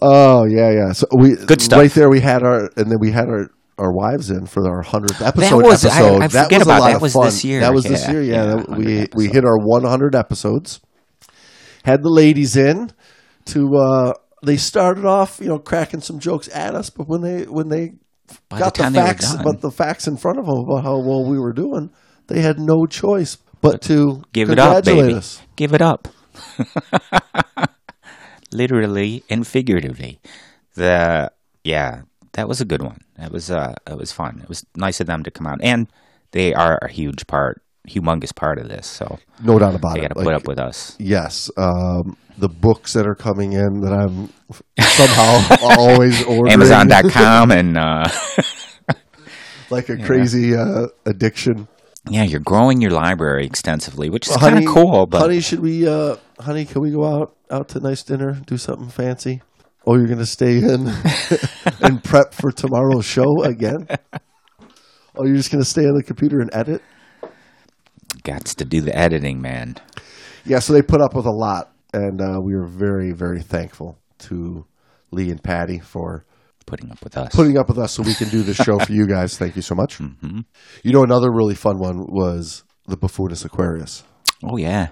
Oh 0.00 0.44
yeah, 0.44 0.70
yeah. 0.70 0.92
So 0.92 1.06
we 1.16 1.34
Good 1.36 1.60
stuff. 1.60 1.78
right 1.80 1.90
there. 1.90 2.08
We 2.08 2.20
had 2.20 2.42
our 2.42 2.70
and 2.76 2.90
then 2.90 2.98
we 3.00 3.10
had 3.10 3.28
our. 3.28 3.50
Our 3.80 3.92
wives 3.92 4.28
in 4.28 4.46
for 4.46 4.68
our 4.68 4.82
hundredth 4.82 5.22
episode. 5.22 5.62
was- 5.62 5.84
I- 5.84 5.88
episode. 6.00 6.22
I 6.22 6.26
that 6.26 6.44
forget 6.46 6.58
was 6.58 6.66
a 6.66 6.70
about 6.72 6.90
that. 6.90 7.00
was 7.00 7.12
fun. 7.12 7.24
this 7.26 7.44
year. 7.44 7.60
That 7.60 7.72
was 7.72 7.84
this 7.84 8.08
year. 8.08 8.20
Yeah, 8.22 8.34
yeah, 8.34 8.44
that- 8.46 8.68
100 8.70 8.76
we 9.14 9.26
we 9.28 9.32
hit 9.32 9.44
our 9.44 9.56
100 9.56 10.16
episodes. 10.16 10.80
Had 11.84 12.02
the 12.02 12.10
ladies 12.10 12.56
in 12.56 12.90
to. 13.44 13.76
uh 13.76 14.12
They 14.44 14.56
started 14.56 15.04
off, 15.04 15.38
you 15.40 15.46
know, 15.46 15.60
cracking 15.60 16.00
some 16.00 16.18
jokes 16.18 16.48
at 16.52 16.74
us, 16.74 16.90
but 16.90 17.06
when 17.08 17.22
they 17.22 17.44
when 17.44 17.68
they 17.68 17.92
By 18.48 18.58
got 18.58 18.74
the 18.74 18.82
the 18.82 18.90
facts 18.90 19.32
about 19.34 19.60
the 19.60 19.70
facts 19.70 20.08
in 20.08 20.16
front 20.16 20.40
of 20.40 20.46
them 20.46 20.58
about 20.58 20.82
how 20.82 20.98
well 20.98 21.24
we 21.30 21.38
were 21.38 21.52
doing, 21.52 21.90
they 22.26 22.40
had 22.40 22.58
no 22.58 22.84
choice 22.86 23.36
but 23.60 23.82
to 23.82 24.22
give 24.32 24.50
it 24.50 24.58
up, 24.58 24.84
baby. 24.84 25.14
us. 25.14 25.40
Give 25.56 25.74
it 25.74 25.82
up. 25.82 26.08
Literally 28.52 29.24
and 29.28 29.46
figuratively. 29.46 30.20
The 30.74 31.30
yeah, 31.64 32.02
that 32.32 32.48
was 32.48 32.60
a 32.60 32.64
good 32.64 32.82
one. 32.82 33.00
That 33.18 33.30
was 33.30 33.50
uh, 33.50 33.74
it 33.86 33.98
was 33.98 34.10
fun. 34.12 34.40
It 34.42 34.48
was 34.48 34.64
nice 34.74 35.00
of 35.00 35.06
them 35.06 35.22
to 35.24 35.30
come 35.30 35.46
out, 35.46 35.58
and 35.62 35.86
they 36.30 36.54
are 36.54 36.78
a 36.80 36.88
huge 36.90 37.26
part, 37.26 37.60
humongous 37.86 38.34
part 38.34 38.58
of 38.58 38.68
this. 38.68 38.86
So 38.86 39.18
No 39.42 39.58
doubt 39.58 39.74
about 39.74 39.94
they 39.94 40.00
it. 40.00 40.08
got 40.08 40.12
to 40.14 40.18
Like, 40.18 40.24
put 40.24 40.34
up 40.34 40.48
with 40.48 40.58
us. 40.58 40.96
Yes, 40.98 41.50
um, 41.58 42.16
the 42.38 42.48
books 42.48 42.94
that 42.94 43.06
are 43.06 43.14
coming 43.14 43.52
in 43.52 43.80
that 43.82 43.92
I'm 43.92 44.32
somehow 44.80 45.56
always 45.78 46.24
ordering. 46.24 46.52
Amazon.com 46.52 47.50
and 47.50 47.76
uh, 47.76 48.08
like 49.70 49.90
a 49.90 49.98
crazy 49.98 50.56
uh, 50.56 50.86
addiction. 51.04 51.68
Yeah, 52.10 52.24
you're 52.24 52.40
growing 52.40 52.80
your 52.80 52.90
library 52.90 53.46
extensively, 53.46 54.10
which 54.10 54.26
is 54.26 54.30
Well, 54.30 54.50
kind 54.50 54.58
of 54.58 54.72
cool. 54.72 55.06
But 55.06 55.20
honey, 55.20 55.40
should 55.40 55.60
we? 55.60 55.86
Uh, 55.86 56.16
honey, 56.40 56.64
can 56.64 56.82
we 56.82 56.90
go 56.90 57.04
out 57.04 57.34
out 57.50 57.68
to 57.70 57.80
nice 57.80 58.02
dinner? 58.02 58.40
Do 58.46 58.56
something 58.56 58.88
fancy? 58.88 59.42
Oh, 59.86 59.96
you're 59.96 60.06
gonna 60.06 60.26
stay 60.26 60.58
in 60.58 60.88
and 61.80 62.02
prep 62.04 62.34
for 62.34 62.52
tomorrow's 62.52 63.06
show 63.06 63.42
again? 63.42 63.88
Oh, 65.16 65.24
you're 65.24 65.36
just 65.36 65.50
gonna 65.50 65.64
stay 65.64 65.82
on 65.82 65.96
the 65.96 66.02
computer 66.02 66.40
and 66.40 66.50
edit? 66.52 66.82
got 68.22 68.44
to 68.44 68.64
do 68.64 68.80
the 68.80 68.96
editing, 68.96 69.40
man. 69.40 69.76
Yeah, 70.44 70.58
so 70.58 70.72
they 70.72 70.82
put 70.82 71.00
up 71.00 71.14
with 71.14 71.26
a 71.26 71.30
lot, 71.30 71.72
and 71.92 72.20
uh, 72.20 72.38
we 72.42 72.54
were 72.54 72.66
very, 72.66 73.12
very 73.12 73.42
thankful 73.42 73.98
to 74.18 74.66
Lee 75.10 75.30
and 75.30 75.42
Patty 75.42 75.78
for 75.78 76.24
Putting 76.68 76.90
up 76.90 77.02
with 77.02 77.16
us. 77.16 77.34
putting 77.34 77.56
up 77.56 77.68
with 77.68 77.78
us 77.78 77.92
so 77.92 78.02
we 78.02 78.14
can 78.14 78.28
do 78.28 78.42
this 78.42 78.56
show 78.56 78.78
for 78.78 78.92
you 78.92 79.06
guys. 79.06 79.38
Thank 79.38 79.56
you 79.56 79.62
so 79.62 79.74
much. 79.74 79.98
Mm-hmm. 80.08 80.40
You 80.82 80.92
know, 80.92 81.02
another 81.02 81.30
really 81.30 81.54
fun 81.54 81.78
one 81.78 82.06
was 82.08 82.64
the 82.86 82.96
Buffonus 82.96 83.44
Aquarius. 83.44 84.04
Oh 84.44 84.56
yeah, 84.56 84.88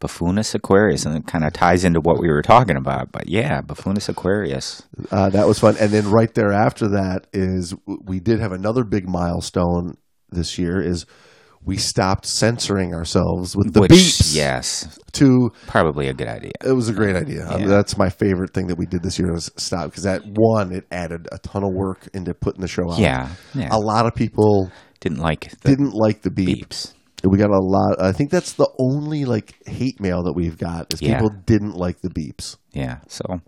Buffonus 0.00 0.54
Aquarius, 0.54 1.06
and 1.06 1.16
it 1.16 1.26
kind 1.26 1.44
of 1.44 1.52
ties 1.52 1.84
into 1.84 2.00
what 2.00 2.20
we 2.20 2.28
were 2.28 2.42
talking 2.42 2.76
about. 2.76 3.10
But 3.10 3.28
yeah, 3.28 3.60
Buffonus 3.62 4.08
Aquarius. 4.08 4.82
Uh, 5.10 5.30
that 5.30 5.46
was 5.46 5.58
fun. 5.58 5.76
And 5.80 5.90
then 5.90 6.10
right 6.10 6.32
there 6.34 6.52
after 6.52 6.88
that 6.88 7.26
is 7.32 7.74
we 7.86 8.20
did 8.20 8.40
have 8.40 8.52
another 8.52 8.84
big 8.84 9.08
milestone 9.08 9.96
this 10.30 10.58
year 10.58 10.80
is 10.80 11.06
we 11.66 11.76
stopped 11.76 12.26
censoring 12.26 12.94
ourselves 12.94 13.56
with 13.56 13.72
the 13.72 13.80
which 13.80 13.90
beeps. 13.92 14.34
yes, 14.34 14.98
To 15.12 15.50
probably 15.66 16.08
a 16.08 16.14
good 16.14 16.28
idea. 16.28 16.52
it 16.64 16.72
was 16.72 16.88
a 16.88 16.92
great 16.92 17.16
idea. 17.16 17.46
I 17.46 17.56
mean, 17.58 17.68
that's 17.68 17.96
my 17.96 18.10
favorite 18.10 18.52
thing 18.52 18.66
that 18.66 18.76
we 18.78 18.84
did 18.86 19.02
this 19.02 19.18
year 19.18 19.32
was 19.32 19.50
stop 19.56 19.86
because 19.90 20.02
that 20.04 20.22
one 20.26 20.72
it 20.72 20.86
added 20.92 21.28
a 21.32 21.38
ton 21.38 21.64
of 21.64 21.72
work 21.72 22.08
into 22.12 22.34
putting 22.34 22.60
the 22.60 22.68
show 22.68 22.90
out. 22.92 22.98
Yeah, 22.98 23.28
yeah. 23.54 23.68
a 23.70 23.78
lot 23.78 24.06
of 24.06 24.14
people 24.14 24.70
Didn't 25.00 25.18
like 25.18 25.50
the 25.62 25.68
didn't 25.70 25.92
like 25.94 26.22
the 26.22 26.30
beep. 26.30 26.68
beeps. 26.68 26.92
We 27.26 27.38
got 27.38 27.48
a 27.48 27.58
lot. 27.58 28.02
I 28.02 28.12
think 28.12 28.30
that's 28.30 28.52
the 28.52 28.68
only 28.78 29.24
like 29.24 29.54
hate 29.66 29.98
mail 29.98 30.24
that 30.24 30.34
we've 30.34 30.58
got 30.58 30.92
is 30.92 31.00
Yeah. 31.00 31.14
people 31.20 31.30
didn't 31.46 31.74
like 31.74 32.02
the 32.02 32.10
beeps. 32.10 32.58
Yeah, 32.72 32.98
so 33.08 33.40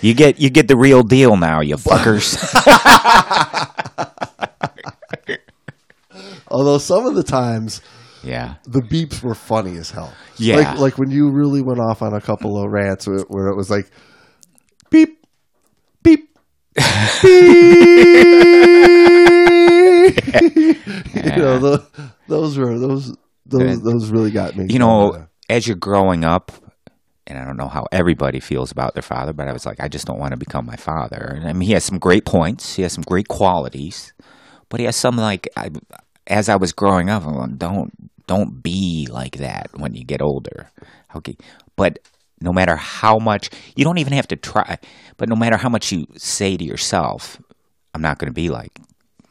you 0.00 0.14
get 0.14 0.38
you 0.38 0.50
get 0.50 0.68
the 0.68 0.76
real 0.76 1.02
deal 1.02 1.36
now, 1.36 1.60
you 1.60 1.74
fuckers. 1.90 2.38
Although 6.50 6.78
some 6.78 7.06
of 7.06 7.14
the 7.14 7.22
times 7.22 7.80
yeah, 8.22 8.54
the 8.64 8.80
beeps 8.80 9.22
were 9.22 9.34
funny 9.34 9.76
as 9.76 9.90
hell. 9.90 10.12
Yeah. 10.38 10.56
like 10.56 10.78
like 10.78 10.98
when 10.98 11.10
you 11.10 11.30
really 11.30 11.62
went 11.62 11.80
off 11.80 12.02
on 12.02 12.14
a 12.14 12.20
couple 12.20 12.62
of 12.62 12.70
rants 12.70 13.06
where, 13.06 13.48
it 13.48 13.56
was 13.56 13.70
like 13.70 13.90
beep 14.90 15.24
beep 16.02 16.36
beep. 16.76 16.78
you 21.14 21.36
know, 21.36 21.58
tho- 21.58 21.86
those 22.28 22.58
were 22.58 22.78
those 22.78 23.14
those 23.46 23.82
those 23.82 24.10
really 24.10 24.30
got 24.30 24.56
me. 24.56 24.66
you 24.68 24.78
know, 24.78 25.26
as 25.48 25.66
you're 25.66 25.76
growing 25.76 26.24
up, 26.24 26.52
and 27.26 27.38
I 27.38 27.44
don't 27.44 27.56
know 27.56 27.68
how 27.68 27.86
everybody 27.92 28.40
feels 28.40 28.70
about 28.70 28.94
their 28.94 29.02
father, 29.02 29.32
but 29.32 29.48
I 29.48 29.52
was 29.52 29.66
like, 29.66 29.80
I 29.80 29.88
just 29.88 30.06
don't 30.06 30.18
want 30.18 30.32
to 30.32 30.36
become 30.36 30.66
my 30.66 30.76
father. 30.76 31.34
And 31.36 31.48
I 31.48 31.52
mean, 31.52 31.66
he 31.66 31.72
has 31.74 31.84
some 31.84 31.98
great 31.98 32.24
points, 32.24 32.76
he 32.76 32.82
has 32.82 32.92
some 32.92 33.04
great 33.04 33.28
qualities, 33.28 34.12
but 34.68 34.80
he 34.80 34.86
has 34.86 34.96
some 34.96 35.16
like, 35.16 35.48
I, 35.56 35.70
as 36.28 36.48
I 36.48 36.56
was 36.56 36.72
growing 36.72 37.10
up, 37.10 37.26
I'm 37.26 37.56
don't 37.56 37.92
don't 38.26 38.62
be 38.62 39.08
like 39.10 39.38
that 39.38 39.70
when 39.74 39.94
you 39.94 40.04
get 40.04 40.22
older. 40.22 40.70
Okay, 41.16 41.36
but 41.76 41.98
no 42.40 42.52
matter 42.52 42.76
how 42.76 43.18
much 43.18 43.50
you 43.74 43.84
don't 43.84 43.98
even 43.98 44.12
have 44.12 44.28
to 44.28 44.36
try, 44.36 44.78
but 45.16 45.28
no 45.28 45.34
matter 45.34 45.56
how 45.56 45.68
much 45.68 45.90
you 45.90 46.06
say 46.16 46.56
to 46.56 46.64
yourself, 46.64 47.40
I'm 47.94 48.02
not 48.02 48.18
going 48.18 48.28
to 48.30 48.34
be 48.34 48.48
like 48.48 48.78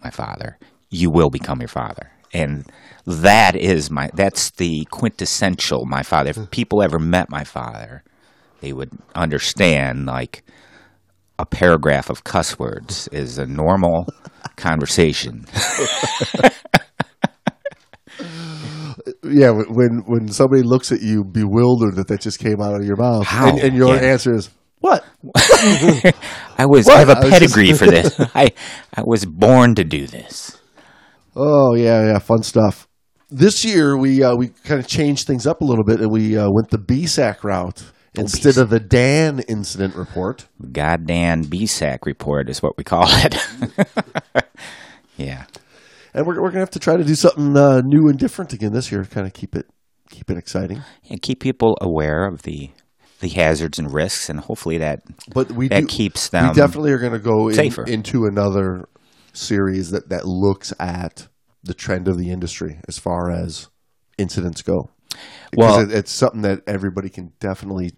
my 0.03 0.09
father. 0.09 0.57
You 0.89 1.09
will 1.09 1.29
become 1.29 1.59
your 1.61 1.69
father. 1.69 2.11
And 2.33 2.65
that 3.05 3.55
is 3.55 3.89
my 3.89 4.09
that's 4.13 4.51
the 4.51 4.85
quintessential 4.91 5.85
my 5.85 6.03
father. 6.03 6.31
If 6.31 6.51
people 6.51 6.81
ever 6.81 6.99
met 6.99 7.29
my 7.29 7.43
father, 7.43 8.03
they 8.59 8.73
would 8.73 8.91
understand 9.15 10.07
like 10.07 10.43
a 11.39 11.45
paragraph 11.45 12.09
of 12.09 12.23
cuss 12.23 12.57
words 12.57 13.07
is 13.09 13.37
a 13.37 13.45
normal 13.45 14.07
conversation. 14.55 15.45
yeah, 19.23 19.49
when- 19.51 19.73
when 19.73 20.03
when 20.05 20.27
somebody 20.29 20.63
looks 20.63 20.91
at 20.91 21.01
you 21.01 21.23
bewildered 21.23 21.95
that 21.95 22.07
that 22.07 22.21
just 22.21 22.39
came 22.39 22.61
out 22.61 22.75
of 22.79 22.85
your 22.85 22.95
mouth, 22.97 23.25
How? 23.25 23.49
and, 23.49 23.59
and 23.59 23.75
your 23.75 23.95
Yeah. 23.95 24.01
answer 24.01 24.33
is 24.35 24.49
what? 24.79 25.03
I 25.35 26.65
was 26.65 26.85
What? 26.85 26.95
I 26.95 26.99
have 26.99 27.09
a 27.09 27.17
I 27.17 27.19
was 27.25 27.29
just- 27.39 27.55
pedigree 27.55 27.73
for 27.73 27.85
this. 27.87 28.15
I 28.35 28.51
I 28.93 29.03
was 29.05 29.25
born 29.25 29.75
to 29.75 29.83
do 29.83 30.07
this. 30.07 30.57
Oh 31.35 31.75
yeah, 31.75 32.05
yeah, 32.13 32.19
fun 32.19 32.43
stuff. 32.43 32.87
This 33.29 33.65
year 33.65 33.97
we 33.97 34.23
uh, 34.23 34.35
we 34.35 34.49
kind 34.63 34.79
of 34.79 34.87
changed 34.87 35.27
things 35.27 35.45
up 35.45 35.61
a 35.61 35.65
little 35.65 35.83
bit, 35.83 35.99
and 35.99 36.11
we 36.11 36.37
uh, 36.37 36.49
went 36.49 36.69
the 36.69 36.77
BSAC 36.77 37.43
route 37.43 37.83
instead 38.15 38.53
BSAC. 38.55 38.61
of 38.61 38.69
the 38.69 38.79
Dan 38.79 39.39
incident 39.47 39.95
report. 39.95 40.45
Goddamn 40.71 41.43
BSAC 41.43 41.99
report 42.05 42.49
is 42.49 42.61
what 42.63 42.77
we 42.77 42.83
call 42.83 43.05
it. 43.07 43.35
yeah. 45.17 45.45
And 46.17 46.25
we're, 46.25 46.41
we're 46.41 46.49
gonna 46.49 46.61
have 46.61 46.71
to 46.71 46.79
try 46.79 46.97
to 46.97 47.03
do 47.03 47.13
something 47.13 47.55
uh, 47.55 47.81
new 47.85 48.09
and 48.09 48.17
different 48.17 48.51
again 48.51 48.73
this 48.73 48.91
year, 48.91 49.05
kind 49.05 49.27
of 49.27 49.33
keep 49.33 49.55
it 49.55 49.67
keep 50.09 50.31
it 50.31 50.37
exciting. 50.37 50.81
and 51.11 51.21
keep 51.21 51.39
people 51.39 51.77
aware 51.79 52.25
of 52.25 52.41
the 52.41 52.71
the 53.19 53.29
hazards 53.29 53.77
and 53.77 53.93
risks, 53.93 54.27
and 54.27 54.39
hopefully 54.39 54.79
that 54.79 55.01
But 55.33 55.51
we 55.51 55.67
that 55.67 55.81
do, 55.81 55.85
keeps 55.87 56.29
them 56.29 56.47
we 56.49 56.53
definitely 56.55 56.91
are 56.91 56.97
going 56.97 57.13
to 57.13 57.19
go 57.19 57.49
in, 57.49 57.71
into 57.87 58.25
another 58.25 58.89
series 59.33 59.91
that 59.91 60.09
that 60.09 60.25
looks 60.25 60.73
at 60.79 61.27
the 61.63 61.75
trend 61.75 62.07
of 62.07 62.17
the 62.17 62.31
industry 62.31 62.79
as 62.87 62.97
far 62.97 63.29
as 63.29 63.69
incidents 64.17 64.63
go. 64.63 64.89
Well- 65.55 65.81
it, 65.81 65.91
it's 65.91 66.11
something 66.11 66.41
that 66.41 66.61
everybody 66.65 67.09
can 67.09 67.31
definitely 67.39 67.91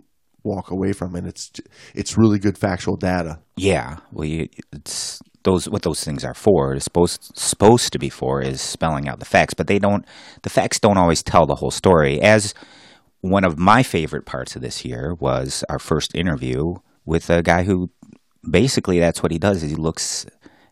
walk 0.44 0.72
away 0.72 0.92
from, 0.92 1.16
and 1.16 1.26
it's 1.26 1.52
it's 1.94 2.18
really 2.18 2.40
good 2.40 2.58
factual 2.58 2.98
data. 2.98 3.40
Yeah, 3.56 3.98
well, 4.12 4.26
you, 4.28 4.50
it's 4.74 5.22
those 5.50 5.70
what 5.70 5.82
those 5.82 6.04
things 6.04 6.24
are 6.24 6.34
for. 6.34 6.74
It's 6.74 6.86
supposed 6.86 7.38
supposed 7.38 7.92
to 7.94 8.00
be 8.00 8.10
for 8.10 8.42
is 8.42 8.62
spelling 8.62 9.08
out 9.08 9.20
the 9.20 9.26
facts, 9.26 9.54
but 9.54 9.68
they 9.68 9.80
don't. 9.80 10.06
The 10.44 10.50
facts 10.50 10.80
don't 10.80 10.98
always 10.98 11.24
tell 11.24 11.46
the 11.46 11.56
whole 11.56 11.72
story. 11.72 12.22
As 12.22 12.54
one 13.22 13.44
of 13.44 13.58
my 13.58 13.84
favorite 13.84 14.26
parts 14.26 14.56
of 14.56 14.62
this 14.62 14.86
year 14.86 15.16
was 15.20 15.64
our 15.70 15.80
first 15.80 16.16
interview 16.16 16.76
with 17.06 17.30
a 17.30 17.42
guy 17.42 17.64
who 17.64 17.90
basically 18.50 19.00
that's 19.00 19.24
what 19.24 19.32
he 19.32 19.40
does. 19.40 19.64
Is 19.64 19.72
he 19.72 19.76
looks 19.76 20.26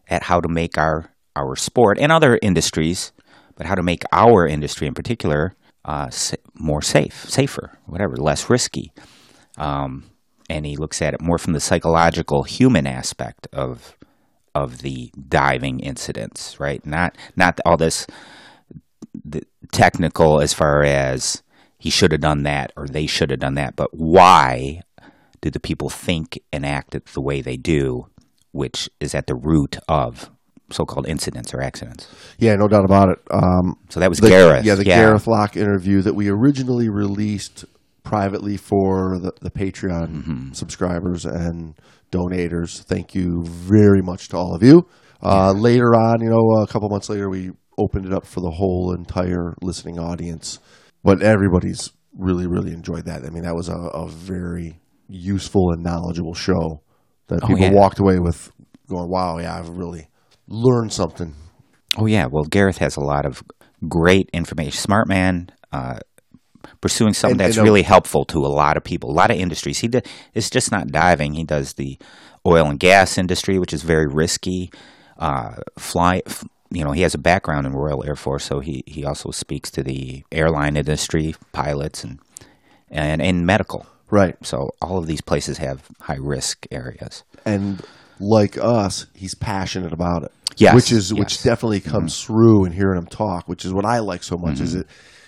at 0.10 0.24
how 0.24 0.40
to 0.40 0.50
make 0.50 0.78
our 0.78 1.12
our 1.36 1.56
sport 1.56 1.98
and 2.00 2.12
other 2.12 2.40
industries, 2.42 3.12
but 3.56 3.66
how 3.66 3.76
to 3.76 3.84
make 3.84 4.04
our 4.12 4.48
industry 4.48 4.88
in 4.88 4.94
particular 4.94 5.56
uh, 5.86 6.10
more 6.54 6.82
safe, 6.82 7.30
safer, 7.30 7.78
whatever, 7.86 8.18
less 8.18 8.50
risky. 8.50 8.92
Um, 9.58 10.04
and 10.50 10.66
he 10.66 10.76
looks 10.78 11.02
at 11.02 11.14
it 11.14 11.22
more 11.22 11.38
from 11.38 11.54
the 11.54 11.60
psychological, 11.60 12.44
human 12.44 12.88
aspect 12.88 13.48
of 13.52 13.97
of 14.64 14.80
the 14.80 15.12
diving 15.30 15.80
incidents, 15.80 16.60
right? 16.60 16.82
Not 16.86 17.16
not 17.36 17.60
all 17.66 17.78
this 17.78 18.08
the 19.34 19.42
technical 19.72 20.42
as 20.42 20.54
far 20.54 20.84
as 20.84 21.44
he 21.80 21.90
should 21.90 22.12
have 22.12 22.22
done 22.22 22.44
that 22.44 22.72
or 22.78 22.88
they 22.88 23.08
should 23.08 23.30
have 23.32 23.40
done 23.40 23.56
that, 23.56 23.76
but 23.76 23.90
why 23.94 24.82
do 25.42 25.50
the 25.50 25.60
people 25.60 25.90
think 25.90 26.40
and 26.52 26.66
act 26.66 26.96
the 27.14 27.22
way 27.22 27.42
they 27.42 27.58
do, 27.58 28.08
which 28.52 28.90
is 29.00 29.14
at 29.14 29.28
the 29.28 29.36
root 29.36 29.78
of 29.88 30.30
so-called 30.70 31.08
incidents 31.08 31.54
or 31.54 31.62
accidents. 31.62 32.08
Yeah, 32.38 32.56
no 32.56 32.68
doubt 32.68 32.84
about 32.84 33.10
it. 33.10 33.20
Um, 33.32 33.76
So 33.90 34.00
that 34.02 34.10
was 34.10 34.20
the, 34.20 34.30
Gareth. 34.30 34.66
Yeah, 34.66 34.76
the 34.76 34.84
Gareth 34.84 35.26
Lock 35.28 35.56
interview 35.56 36.02
that 36.02 36.14
we 36.16 36.28
originally 36.28 36.90
released 36.90 37.64
privately 38.04 38.58
for 38.58 39.18
the, 39.20 39.32
the 39.42 39.50
Patreon 39.52 40.08
Mm-hmm. 40.10 40.52
subscribers 40.54 41.26
and 41.26 41.76
donators. 42.12 42.84
Thank 42.84 43.16
you 43.16 43.44
very 43.46 44.02
much 44.02 44.30
to 44.30 44.38
all 44.38 44.56
of 44.56 44.64
you. 44.64 44.88
Uh, 45.22 45.52
later 45.52 45.96
on, 45.96 46.22
you 46.22 46.30
know, 46.30 46.62
a 46.62 46.68
couple 46.68 46.90
months 46.90 47.10
later, 47.10 47.30
we 47.30 47.52
opened 47.78 48.06
it 48.06 48.14
up 48.14 48.26
for 48.26 48.42
the 48.42 48.52
whole 48.52 48.94
entire 48.94 49.54
listening 49.62 50.00
audience. 50.00 50.60
But 51.04 51.22
everybody's 51.22 51.92
really, 52.18 52.48
really 52.48 52.72
enjoyed 52.74 53.06
that. 53.06 53.24
I 53.24 53.30
mean, 53.30 53.44
that 53.44 53.56
was 53.56 53.70
a, 53.70 53.76
a 53.76 54.08
very 54.08 54.80
useful 55.08 55.72
and 55.72 55.84
knowledgeable 55.84 56.34
show 56.34 56.82
that 57.28 57.40
Oh, 57.44 57.48
people 57.48 57.62
yeah. 57.62 57.72
walked 57.72 58.00
away 58.00 58.20
with 58.20 58.52
going, 58.90 59.10
wow, 59.10 59.38
yeah, 59.38 59.58
I've 59.58 59.70
really 59.70 60.08
learned 60.48 60.92
something. 60.94 61.34
Oh 61.98 62.06
yeah, 62.06 62.28
well 62.30 62.44
Gareth 62.44 62.78
has 62.78 62.96
a 62.96 63.02
lot 63.02 63.26
of 63.26 63.44
great 63.88 64.30
information. 64.34 64.74
Smart 64.74 65.08
man, 65.08 65.50
uh, 65.72 66.00
pursuing 66.82 67.14
something 67.14 67.34
And- 67.34 67.40
that's 67.40 67.58
and, 67.58 67.64
really 67.66 67.84
helpful 67.84 68.26
to 68.26 68.40
a 68.40 68.48
lot 68.48 68.78
of 68.78 68.84
people, 68.84 69.10
a 69.12 69.14
lot 69.14 69.32
of 69.32 69.38
industries. 69.38 69.80
He 69.80 69.88
d- 69.88 70.02
it's 70.34 70.50
just 70.50 70.72
not 70.72 70.88
diving. 70.88 71.34
He 71.34 71.44
does 71.44 71.74
the 71.74 71.98
oil 72.46 72.68
and 72.70 72.80
gas 72.80 73.18
industry, 73.18 73.60
which 73.60 73.74
is 73.74 73.84
very 73.84 74.06
risky. 74.08 74.72
Uh, 75.20 75.56
fly, 75.80 76.22
f- 76.26 76.44
you 76.70 76.84
know, 76.84 76.92
he 76.92 77.02
has 77.02 77.14
a 77.14 77.18
background 77.18 77.66
in 77.66 77.74
Royal 77.74 78.04
Air 78.06 78.16
Force, 78.16 78.44
so 78.46 78.60
he 78.60 78.84
he 78.86 79.04
also 79.06 79.32
speaks 79.32 79.72
to 79.72 79.84
the 79.84 80.24
airline 80.32 80.76
industry, 80.78 81.34
pilots, 81.54 82.04
and 82.04 82.20
and 82.92 83.22
and 83.22 83.46
medical. 83.46 83.86
Right. 84.10 84.36
So 84.46 84.70
all 84.82 84.98
of 84.98 85.08
these 85.08 85.22
places 85.22 85.58
have 85.58 85.84
high 86.02 86.18
risk 86.20 86.66
areas. 86.72 87.24
and 87.46 87.82
like 88.20 88.58
us, 88.58 89.06
he's 89.14 89.36
passionate 89.36 89.94
about 89.94 90.24
it. 90.24 90.32
Yes, 90.58 90.74
which 90.74 90.92
is 90.92 91.14
which 91.14 91.34
yes. 91.34 91.38
Mm-hmm. 91.40 91.50
definitely 91.50 91.80
comes 91.82 92.24
through 92.24 92.66
in 92.66 92.72
hearing 92.72 92.98
him 92.98 93.06
talk, 93.06 93.48
which 93.48 93.64
is 93.66 93.74
what 93.74 93.86
I 93.86 94.00
like 94.00 94.24
so 94.24 94.38
much. 94.38 94.60
Is 94.60 94.74
it 94.76 94.88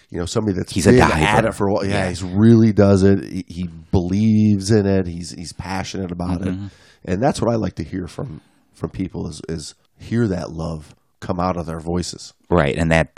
you 0.10 0.20
know 0.20 0.26
somebody 0.26 0.58
that's 0.58 0.74
He's 0.74 0.88
a 0.88 0.98
diver. 0.98 1.14
at 1.14 1.46
it 1.46 1.54
for 1.54 1.68
a 1.68 1.74
while? 1.74 1.86
Yeah, 1.86 2.04
Yeah. 2.04 2.10
he's 2.10 2.24
really 2.24 2.72
does 2.74 3.04
it. 3.04 3.24
He, 3.24 3.46
he 3.48 3.70
believes 3.92 4.72
in 4.72 4.86
it. 4.86 5.08
He's 5.08 5.32
he's 5.32 5.54
passionate 5.54 6.12
about 6.12 6.42
Mm-hmm. 6.42 6.66
it, 6.66 6.72
and 7.06 7.22
that's 7.24 7.42
what 7.42 7.52
I 7.52 7.56
like 7.56 7.76
to 7.76 7.84
hear 7.84 8.08
from 8.08 8.42
from 8.74 8.90
people 8.90 9.28
is 9.28 9.42
is 9.50 9.76
hear 9.98 10.28
that 10.28 10.52
love 10.52 10.96
come 11.20 11.40
out 11.40 11.58
of 11.58 11.66
their 11.66 11.80
voices. 11.82 12.34
Right, 12.50 12.76
and 12.78 12.92
that 12.92 13.12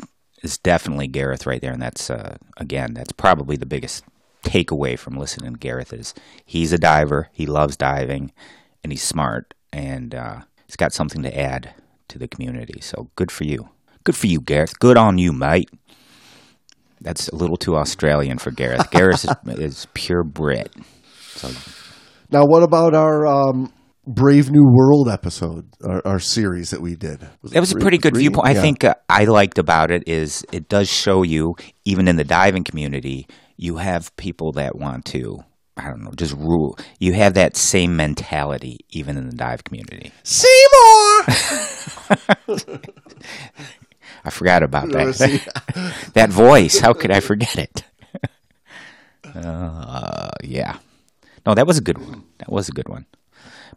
is 0.43 0.57
definitely 0.57 1.07
Gareth 1.07 1.45
right 1.45 1.61
there, 1.61 1.71
and 1.73 1.81
that's 1.81 2.09
uh, 2.09 2.37
again, 2.57 2.93
that's 2.93 3.11
probably 3.13 3.55
the 3.57 3.65
biggest 3.67 4.03
takeaway 4.43 4.97
from 4.97 5.15
listening 5.17 5.53
to 5.53 5.59
Gareth 5.59 5.93
is 5.93 6.13
he's 6.45 6.73
a 6.73 6.77
diver, 6.79 7.29
he 7.31 7.45
loves 7.45 7.77
diving, 7.77 8.31
and 8.83 8.91
he's 8.91 9.03
smart, 9.03 9.53
and 9.71 10.15
uh, 10.15 10.39
he's 10.65 10.75
got 10.75 10.93
something 10.93 11.21
to 11.21 11.39
add 11.39 11.73
to 12.07 12.17
the 12.17 12.27
community. 12.27 12.81
So 12.81 13.11
good 13.15 13.31
for 13.31 13.43
you, 13.43 13.69
good 14.03 14.15
for 14.15 14.25
you, 14.27 14.41
Gareth. 14.41 14.79
Good 14.79 14.97
on 14.97 15.19
you, 15.19 15.31
mate. 15.31 15.69
That's 17.01 17.27
a 17.29 17.35
little 17.35 17.57
too 17.57 17.75
Australian 17.75 18.37
for 18.37 18.51
Gareth. 18.51 18.89
Gareth 18.91 19.25
is, 19.25 19.59
is 19.59 19.87
pure 19.93 20.23
Brit. 20.23 20.71
So 21.19 21.49
Now, 22.31 22.45
what 22.45 22.63
about 22.63 22.93
our 22.93 23.25
um, 23.25 23.73
Brave 24.05 24.51
New 24.51 24.65
World 24.71 25.09
episode, 25.09 25.67
our, 25.83 26.01
our 26.05 26.19
series 26.19 26.69
that 26.69 26.81
we 26.81 26.95
did? 26.95 27.19
That 27.43 27.59
was 27.59 27.71
a 27.71 27.79
pretty 27.79 27.97
good 27.97 28.13
three? 28.13 28.23
viewpoint. 28.23 28.47
I 28.47 28.53
think 28.53 28.83
uh, 28.83 28.95
I 29.09 29.25
liked 29.25 29.57
about 29.57 29.91
it 29.91 30.03
is 30.07 30.45
it 30.51 30.69
does 30.69 30.89
show 30.89 31.23
you, 31.23 31.55
even 31.85 32.07
in 32.07 32.15
the 32.15 32.23
diving 32.23 32.63
community, 32.63 33.27
you 33.57 33.77
have 33.77 34.15
people 34.15 34.51
that 34.53 34.75
want 34.75 35.05
to, 35.05 35.39
I 35.77 35.85
don't 35.85 36.03
know, 36.03 36.11
just 36.15 36.33
rule. 36.33 36.77
You 36.99 37.13
have 37.13 37.33
that 37.33 37.55
same 37.55 37.95
mentality 37.95 38.79
even 38.89 39.17
in 39.17 39.27
the 39.27 39.35
dive 39.35 39.63
community. 39.63 40.11
Seymour. 40.23 41.25
I 44.23 44.29
forgot 44.29 44.63
about 44.63 44.89
that. 44.91 45.95
that 46.13 46.29
voice. 46.29 46.79
How 46.79 46.93
could 46.93 47.11
I 47.11 47.19
forget 47.19 47.57
it? 47.57 47.83
uh, 49.35 50.31
yeah. 50.43 50.77
No, 51.45 51.55
that 51.55 51.65
was 51.65 51.77
a 51.77 51.81
good 51.81 51.97
one. 51.97 52.23
That 52.37 52.51
was 52.51 52.69
a 52.69 52.71
good 52.71 52.87
one. 52.89 53.05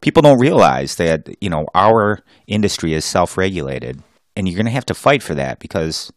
People 0.00 0.22
don't 0.22 0.38
realize 0.38 0.96
that, 0.96 1.28
you 1.40 1.48
know, 1.48 1.66
our 1.74 2.20
industry 2.46 2.92
is 2.92 3.04
self 3.04 3.38
regulated 3.38 4.02
and 4.36 4.46
you're 4.48 4.56
going 4.56 4.66
to 4.66 4.72
have 4.72 4.86
to 4.86 4.94
fight 4.94 5.22
for 5.22 5.34
that 5.34 5.60
because 5.60 6.12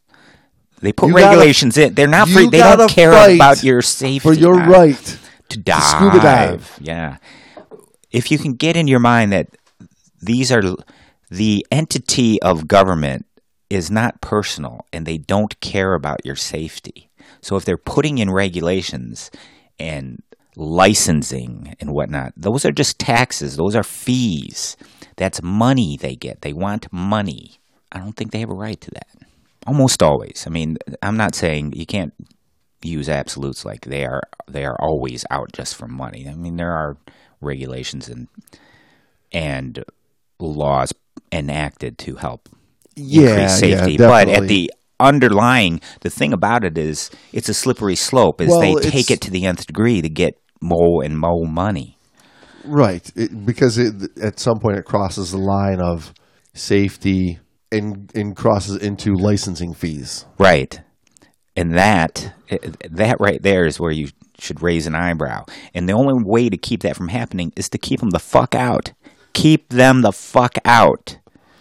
they 0.81 0.91
put 0.91 1.07
You 1.07 1.13
gotta- 1.13 1.27
regulations 1.27 1.77
in. 1.77 1.93
They're 1.93 2.07
not 2.07 2.27
free. 2.27 2.49
They 2.49 2.59
don't 2.59 2.89
care 2.89 3.35
about 3.35 3.63
your 3.63 3.81
safety. 3.81 4.19
for 4.19 4.33
your 4.33 4.55
right. 4.55 5.19
to 5.49 5.57
dive. 5.57 5.83
scuba 5.83 6.19
dive. 6.19 6.77
Yeah. 6.81 7.17
If 8.11 8.31
you 8.31 8.37
can 8.37 8.53
get 8.53 8.75
in 8.75 8.87
your 8.87 8.99
mind 8.99 9.31
that 9.31 9.47
these 10.21 10.51
are 10.51 10.63
the 11.29 11.65
entity 11.71 12.41
of 12.41 12.67
government 12.67 13.25
is 13.69 13.91
not 13.91 14.21
personal 14.21 14.85
and 14.93 15.05
they 15.05 15.17
don't 15.17 15.59
care 15.59 15.93
about 15.93 16.25
your 16.25 16.35
safety. 16.35 17.09
So 17.41 17.55
if 17.55 17.65
they're 17.65 17.77
putting 17.77 18.17
in 18.17 18.31
regulations 18.31 19.29
and 19.79 20.21
licensing 20.55 21.75
and 21.79 21.91
whatnot, 21.91 22.33
those 22.37 22.65
are 22.65 22.71
just 22.71 22.99
taxes. 22.99 23.57
Those 23.57 23.75
are 23.75 23.83
fees. 23.83 24.77
That's 25.17 25.41
money 25.41 25.97
they 25.97 26.15
get. 26.15 26.41
They 26.41 26.53
want 26.53 26.91
money. 26.91 27.59
I 27.91 27.99
don't 27.99 28.13
think 28.13 28.31
they 28.31 28.39
have 28.39 28.49
a 28.49 28.55
right 28.55 28.79
to 28.81 28.91
that. 28.91 29.07
Almost 29.65 30.01
always. 30.01 30.45
I 30.47 30.49
mean, 30.49 30.77
I'm 31.01 31.17
not 31.17 31.35
saying 31.35 31.73
you 31.73 31.85
can't 31.85 32.13
use 32.81 33.09
absolutes 33.09 33.65
like 33.65 33.85
they 33.85 34.05
are 34.05 34.21
they 34.47 34.65
are 34.65 34.77
always 34.79 35.25
out 35.29 35.51
just 35.51 35.75
for 35.75 35.87
money. 35.87 36.27
I 36.29 36.35
mean 36.35 36.57
there 36.57 36.71
are 36.71 36.97
regulations 37.41 38.07
and 38.07 38.27
and 39.31 39.83
laws 40.39 40.93
enacted 41.31 41.97
to 41.97 42.15
help 42.15 42.49
Yeah, 42.97 43.29
increase 43.29 43.59
safety. 43.59 43.91
yeah, 43.93 44.07
but 44.07 44.27
at 44.27 44.47
the 44.47 44.71
underlying 44.99 45.79
the 46.01 46.09
thing 46.09 46.33
about 46.33 46.63
it 46.63 46.77
is 46.77 47.11
it's 47.31 47.49
a 47.49 47.53
slippery 47.53 47.95
slope 47.95 48.41
is 48.41 48.49
Well, 48.49 48.59
they 48.61 48.89
take 48.89 49.11
it 49.11 49.21
to 49.21 49.31
the 49.31 49.45
nth 49.45 49.67
degree 49.67 50.01
to 50.01 50.09
get 50.09 50.39
more 50.59 51.03
and 51.03 51.17
more 51.17 51.45
money. 51.45 51.97
Right, 52.65 53.09
it, 53.15 53.45
because 53.45 53.77
it, 53.77 54.17
at 54.21 54.39
some 54.39 54.59
point 54.59 54.77
it 54.77 54.85
crosses 54.85 55.31
the 55.31 55.37
line 55.37 55.79
of 55.79 56.13
safety 56.53 57.39
and 57.71 58.11
and 58.15 58.35
crosses 58.35 58.77
into 58.77 59.13
licensing 59.13 59.73
fees. 59.73 60.25
Right. 60.37 60.81
And 61.55 61.75
that 61.77 62.33
that 62.89 63.17
right 63.19 63.41
there 63.41 63.65
is 63.65 63.79
where 63.79 63.91
you 63.91 64.09
should 64.39 64.61
raise 64.61 64.85
an 64.87 64.95
eyebrow. 64.95 65.45
And 65.73 65.87
the 65.87 65.93
only 65.93 66.23
way 66.23 66.49
to 66.49 66.57
keep 66.57 66.81
that 66.81 66.95
from 66.95 67.07
happening 67.07 67.51
is 67.55 67.69
to 67.69 67.77
keep 67.77 67.99
them 67.99 68.11
the 68.11 68.19
fuck 68.19 68.53
out. 68.53 68.93
Keep 69.33 69.69
them 69.69 70.01
the 70.01 70.11
fuck 70.11 70.57
out. 70.65 71.17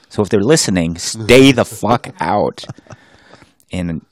So 0.08 0.22
if 0.22 0.28
they're 0.28 0.40
listening, 0.40 0.96
stay 0.98 1.52
the 1.52 1.64
fuck 1.64 2.08
out. 2.20 2.64
And 3.72 4.02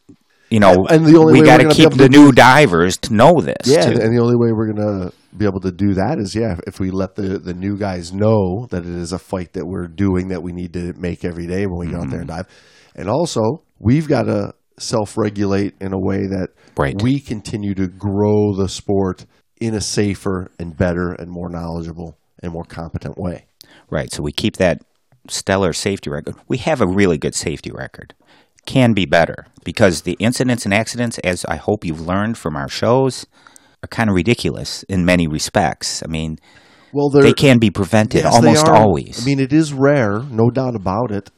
you 0.51 0.61
know, 0.61 0.87
And 0.89 1.07
the 1.07 1.17
only 1.19 1.41
we 1.41 1.47
got 1.47 1.59
to 1.61 1.69
keep 1.69 1.91
the 1.93 2.09
new 2.09 2.31
divers 2.31 2.97
to 2.99 3.15
know 3.15 3.41
this. 3.41 3.57
Yeah, 3.67 3.83
too. 3.91 4.01
and 4.01 4.17
the 4.17 4.21
only 4.21 4.37
way 4.37 4.53
we're 4.53 4.73
gonna 4.73 5.11
be 5.37 5.47
able 5.47 5.61
to 5.61 5.73
do 5.73 5.95
that 5.95 6.19
is 6.19 6.35
yeah, 6.35 6.57
if 6.67 6.79
we 6.79 6.91
let 6.91 7.15
the 7.17 7.39
the 7.39 7.55
new 7.55 7.77
guys 7.77 8.13
know 8.13 8.67
that 8.71 8.85
it 8.85 8.95
is 8.95 9.13
a 9.13 9.19
fight 9.19 9.53
that 9.55 9.67
we're 9.67 9.89
doing 9.89 10.29
that 10.29 10.43
we 10.43 10.53
need 10.53 10.73
to 10.75 10.93
make 10.95 11.25
every 11.25 11.47
day 11.47 11.67
when 11.67 11.79
we 11.79 11.93
go 11.93 12.01
out 12.03 12.11
there 12.11 12.21
and 12.21 12.29
Mm-hmm. 12.29 12.37
dive, 12.43 12.49
and 12.95 13.09
also 13.09 13.41
we've 13.79 14.07
got 14.07 14.25
to 14.25 14.53
self 14.79 15.17
regulate 15.17 15.75
in 15.81 15.93
a 15.93 15.99
way 15.99 16.27
that 16.27 16.49
Right. 16.77 17.01
we 17.03 17.21
continue 17.21 17.75
to 17.75 17.87
grow 17.87 18.55
the 18.55 18.69
sport 18.69 19.27
in 19.61 19.75
a 19.75 19.81
safer 19.81 20.51
and 20.59 20.77
better 20.77 21.13
and 21.13 21.31
more 21.31 21.49
knowledgeable 21.49 22.19
and 22.43 22.53
more 22.53 22.65
competent 22.65 23.17
way. 23.17 23.47
Right. 23.91 24.13
So 24.13 24.23
we 24.23 24.33
keep 24.33 24.57
that 24.57 24.83
stellar 25.29 25.73
safety 25.73 26.11
record. 26.11 26.37
We 26.49 26.59
have 26.59 26.81
a 26.81 26.87
really 26.87 27.19
good 27.19 27.35
safety 27.35 27.71
record. 27.73 28.15
Can 28.67 28.95
be 28.95 29.05
better 29.05 29.47
because 29.65 30.03
the 30.03 30.17
incidents 30.19 30.65
and 30.65 30.73
accidents, 30.73 31.19
as 31.19 31.45
I 31.47 31.57
hope 31.57 31.85
you've 31.85 32.01
learned 32.01 32.39
from 32.39 32.57
our 32.57 32.69
shows, 32.69 33.27
are 33.83 33.89
kind 33.89 34.09
of 34.09 34.17
ridiculous 34.17 34.83
in 34.85 35.05
many 35.05 35.27
respects. 35.27 36.03
I 36.03 36.07
mean, 36.07 36.39
Well, 36.93 37.11
they 37.11 37.35
can 37.35 37.59
be 37.59 37.71
prevented 37.71 38.25
Yes, 38.25 38.35
almost 38.35 38.67
always. 38.67 39.23
I 39.23 39.27
mean, 39.27 39.41
it 39.41 39.53
is 39.53 39.73
rare, 39.73 40.21
no 40.21 40.49
doubt 40.51 40.75
about 40.75 41.11
it, 41.11 41.31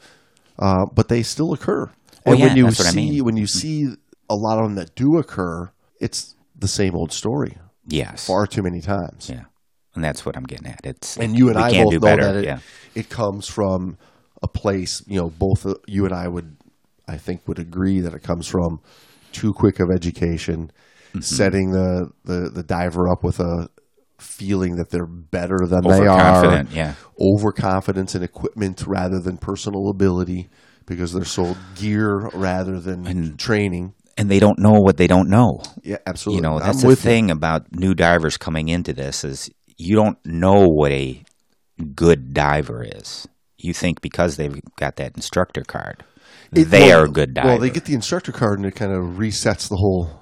uh, 0.58 0.86
but 0.94 1.08
they 1.08 1.22
still 1.22 1.52
occur. 1.52 1.90
Oh, 2.24 2.32
and 2.32 2.38
yeah, 2.38 2.46
when 2.46 2.56
you 2.56 2.70
see 2.70 2.88
I 2.88 2.92
mean. 2.92 3.24
when 3.24 3.36
you 3.36 3.46
see 3.46 3.86
a 4.28 4.34
lot 4.34 4.58
of 4.58 4.64
them 4.64 4.74
that 4.76 4.94
do 4.94 5.18
occur, 5.18 5.70
it's 6.00 6.34
the 6.58 6.68
same 6.68 6.94
old 6.94 7.12
story 7.12 7.58
yes. 7.86 8.26
far 8.26 8.46
too 8.46 8.62
many 8.62 8.80
times. 8.80 9.30
Yeah. 9.30 9.44
And 9.96 10.04
that's 10.04 10.24
what 10.24 10.36
I'm 10.36 10.44
getting 10.44 10.68
at. 10.68 10.80
It's 10.84 11.16
And 11.16 11.36
you 11.36 11.48
and 11.48 11.58
I 11.58 11.72
both 11.72 11.92
know 11.94 11.98
better. 12.00 12.22
that 12.22 12.36
it, 12.36 12.44
yeah. 12.44 12.58
it 12.94 13.08
comes 13.08 13.48
from 13.48 13.96
a 14.42 14.48
place. 14.48 15.02
You 15.06 15.20
know, 15.20 15.30
both 15.30 15.66
uh, 15.66 15.74
you 15.86 16.04
and 16.04 16.14
I 16.14 16.28
would, 16.28 16.56
I 17.08 17.16
think, 17.16 17.48
would 17.48 17.58
agree 17.58 18.00
that 18.00 18.14
it 18.14 18.22
comes 18.22 18.46
from 18.46 18.80
too 19.32 19.52
quick 19.52 19.80
of 19.80 19.90
education, 19.90 20.70
setting 21.20 21.70
the, 21.70 22.10
the 22.24 22.50
the 22.50 22.62
diver 22.62 23.08
up 23.10 23.24
with 23.24 23.40
a 23.40 23.68
feeling 24.18 24.76
that 24.76 24.90
they're 24.90 25.06
better 25.06 25.58
than 25.66 25.82
they 25.82 26.06
are, 26.06 26.64
yeah. 26.70 26.94
overconfidence 27.20 28.14
in 28.14 28.22
equipment 28.22 28.84
rather 28.86 29.20
than 29.20 29.36
personal 29.36 29.88
ability 29.90 30.48
because 30.86 31.12
they're 31.12 31.24
sold 31.24 31.56
gear 31.74 32.28
rather 32.32 32.80
than 32.80 33.36
training. 33.36 33.94
And 34.16 34.30
they 34.30 34.38
don't 34.38 34.58
know 34.58 34.80
what 34.80 34.96
they 34.96 35.06
don't 35.06 35.28
know. 35.28 35.60
Yeah, 35.82 35.98
absolutely. 36.06 36.36
You 36.36 36.42
know, 36.42 36.54
I'm 36.58 36.66
that's 36.66 36.80
the 36.80 36.88
with 36.88 37.04
you. 37.04 37.10
thing 37.10 37.30
about 37.30 37.74
new 37.74 37.94
divers 37.94 38.38
coming 38.38 38.68
into 38.68 38.94
this 38.94 39.24
is 39.24 39.50
you 39.76 39.94
don't 39.96 40.18
know 40.24 40.66
what 40.68 40.92
a 40.92 41.22
good 41.94 42.32
diver 42.34 42.84
is. 42.84 43.26
You 43.58 43.72
think 43.72 44.00
because 44.00 44.36
they've 44.36 44.60
got 44.76 44.96
that 44.96 45.16
instructor 45.16 45.62
card, 45.62 46.04
It- 46.52 46.64
they 46.66 46.88
well, 46.88 47.00
are 47.00 47.04
a 47.06 47.08
good 47.10 47.34
diver. 47.34 47.48
Well, 47.48 47.58
they 47.58 47.70
get 47.70 47.84
the 47.84 47.94
instructor 47.94 48.32
card 48.32 48.58
and 48.58 48.66
it 48.66 48.74
kind 48.74 48.92
of 48.92 49.16
resets 49.18 49.68
the 49.68 49.76
whole 49.76 50.20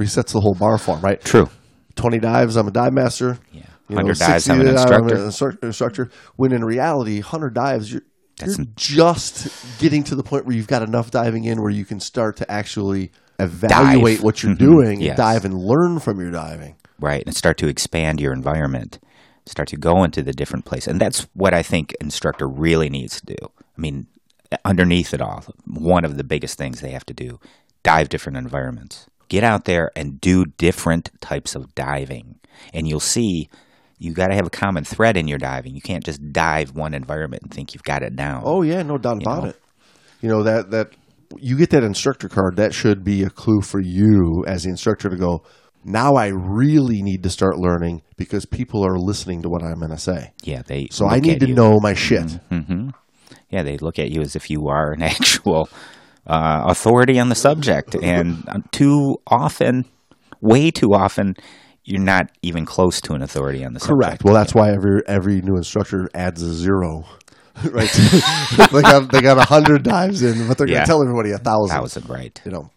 resets 0.00 0.32
the 0.32 0.40
whole 0.40 0.54
bar 0.54 0.78
for 0.78 0.96
'em, 0.96 1.02
right? 1.02 1.20
True. 1.20 1.48
Twenty 1.94 2.18
dives, 2.18 2.56
I'm 2.56 2.66
a 2.68 2.70
dive 2.70 2.92
master. 2.94 3.38
Yeah. 3.52 3.62
You 3.88 3.96
know, 3.96 4.02
100 4.04 4.18
dives, 4.18 4.48
I'm 4.48 4.60
an 4.60 4.68
instructor. 4.68 5.16
an 5.16 5.58
instructor. 5.68 6.10
When 6.36 6.52
in 6.52 6.64
reality, 6.64 7.20
hundred 7.20 7.54
dives, 7.54 7.92
you're, 7.92 8.02
you're 8.46 8.64
just 8.76 9.48
getting 9.80 10.02
to 10.04 10.14
the 10.14 10.22
point 10.22 10.46
where 10.46 10.54
you've 10.56 10.68
got 10.68 10.82
enough 10.82 11.10
diving 11.10 11.44
in 11.44 11.60
where 11.60 11.72
you 11.72 11.84
can 11.84 11.98
start 12.00 12.36
to 12.36 12.50
actually 12.50 13.10
evaluate 13.40 14.18
Dive. 14.18 14.24
what 14.24 14.42
you're 14.42 14.54
Mhm. 14.54 14.58
doing, 14.58 15.00
Yes. 15.00 15.16
dive 15.16 15.44
and 15.44 15.54
learn 15.58 15.98
from 15.98 16.20
your 16.20 16.30
diving. 16.30 16.76
Right 17.00 17.22
and 17.26 17.36
start 17.36 17.56
to 17.58 17.68
expand 17.68 18.20
your 18.20 18.32
environment 18.32 18.98
start 19.46 19.68
to 19.68 19.76
go 19.76 20.04
into 20.04 20.22
the 20.22 20.32
different 20.32 20.64
place 20.64 20.86
and 20.86 21.00
that's 21.00 21.26
what 21.34 21.54
i 21.54 21.62
think 21.62 21.94
instructor 22.00 22.46
really 22.46 22.88
needs 22.88 23.20
to 23.20 23.26
do 23.26 23.36
i 23.42 23.80
mean 23.80 24.06
underneath 24.64 25.14
it 25.14 25.20
all 25.20 25.44
one 25.66 26.04
of 26.04 26.16
the 26.16 26.24
biggest 26.24 26.58
things 26.58 26.80
they 26.80 26.90
have 26.90 27.06
to 27.06 27.14
do 27.14 27.38
dive 27.82 28.08
different 28.08 28.36
environments 28.36 29.06
get 29.28 29.44
out 29.44 29.64
there 29.64 29.90
and 29.96 30.20
do 30.20 30.44
different 30.44 31.10
types 31.20 31.54
of 31.54 31.74
diving 31.74 32.38
and 32.72 32.86
you'll 32.88 33.00
see 33.00 33.48
you 33.98 34.14
got 34.14 34.28
to 34.28 34.34
have 34.34 34.46
a 34.46 34.50
common 34.50 34.84
thread 34.84 35.16
in 35.16 35.28
your 35.28 35.38
diving 35.38 35.74
you 35.74 35.80
can't 35.80 36.04
just 36.04 36.32
dive 36.32 36.74
one 36.74 36.94
environment 36.94 37.42
and 37.42 37.52
think 37.52 37.74
you've 37.74 37.82
got 37.82 38.02
it 38.02 38.14
down 38.16 38.42
Oh 38.44 38.62
yeah, 38.62 38.82
no 38.82 38.98
doubt 38.98 39.22
about 39.22 39.44
know? 39.44 39.50
it. 39.50 39.60
You 40.20 40.28
know 40.28 40.42
that 40.42 40.70
that 40.70 40.94
you 41.38 41.56
get 41.56 41.70
that 41.70 41.84
instructor 41.84 42.28
card. 42.28 42.56
That 42.56 42.74
should 42.74 43.04
be 43.04 43.22
a 43.22 43.30
clue 43.30 43.60
for 43.60 43.80
you 43.80 44.44
as 44.46 44.64
the 44.64 44.70
instructor 44.70 45.08
to 45.08 45.16
go. 45.16 45.42
Now 45.84 46.14
I 46.14 46.28
really 46.28 47.02
need 47.02 47.22
to 47.22 47.30
start 47.30 47.58
learning 47.58 48.02
because 48.16 48.44
people 48.44 48.84
are 48.86 48.98
listening 48.98 49.42
to 49.42 49.48
what 49.48 49.62
I'm 49.62 49.78
going 49.78 49.90
to 49.90 49.98
say. 49.98 50.32
yeah 50.42 50.62
they 50.66 50.88
So 50.90 51.06
I 51.08 51.20
need 51.20 51.40
to 51.40 51.48
you. 51.48 51.54
know 51.54 51.78
my 51.80 51.94
shit. 51.94 52.38
yeah, 53.50 53.62
they 53.62 53.78
look 53.78 53.98
at 53.98 54.10
you 54.10 54.20
as 54.20 54.36
if 54.36 54.50
you 54.50 54.68
are 54.68 54.92
an 54.92 55.02
actual 55.14 55.68
uh, 56.26 56.62
authority 56.66 57.18
on 57.18 57.28
the 57.30 57.34
subject, 57.34 57.94
and 57.94 58.44
uh, 58.48 58.58
too 58.70 59.16
often, 59.26 59.84
way 60.40 60.70
too 60.70 60.92
often, 60.92 61.34
you're 61.82 62.00
not 62.00 62.30
even 62.42 62.64
close 62.66 63.00
to 63.00 63.14
an 63.14 63.22
authority 63.22 63.64
on 63.64 63.72
the 63.72 63.80
subject. 63.80 64.00
Correct. 64.02 64.24
Well, 64.24 64.34
that's 64.34 64.54
why 64.54 64.70
every 64.70 65.00
every 65.06 65.40
new 65.40 65.56
instructor 65.56 66.08
adds 66.14 66.42
a 66.42 66.52
zero. 66.52 67.04
right. 67.72 67.90
they 68.72 68.82
got 68.82 69.10
they 69.10 69.22
got 69.22 69.38
a 69.38 69.44
hundred 69.44 69.82
dives 69.82 70.22
in, 70.22 70.46
but 70.46 70.58
they're 70.58 70.66
going 70.66 70.80
to 70.80 70.86
tell 70.86 71.02
everybody 71.02 71.30
a 71.32 71.38
thousand. 71.38 71.74
thousand, 71.76 72.08
right? 72.08 72.38
You 72.44 72.52
know. 72.52 72.70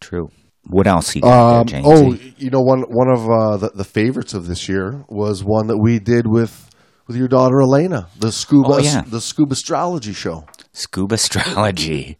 True. 0.00 0.30
What 0.68 0.86
else 0.86 1.14
you 1.14 1.22
got 1.22 1.60
Um, 1.60 1.66
there, 1.66 1.82
oh, 1.84 2.12
you 2.36 2.50
know 2.50 2.60
one 2.60 2.82
one 2.82 3.08
of 3.08 3.28
uh, 3.28 3.56
the, 3.56 3.70
the 3.74 3.84
favorites 3.84 4.34
of 4.34 4.46
this 4.46 4.68
year 4.68 5.04
was 5.08 5.42
one 5.42 5.66
that 5.68 5.78
we 5.78 5.98
did 5.98 6.26
with 6.26 6.70
with 7.06 7.16
your 7.16 7.28
daughter 7.28 7.60
Elena, 7.62 8.08
the 8.18 8.30
scuba 8.30 8.68
Oh, 8.74 8.78
yeah. 8.78 9.02
the 9.06 9.20
scuba 9.20 9.52
astrology 9.54 10.12
show. 10.12 10.44
Scuba 10.72 11.14
astrology. 11.14 12.18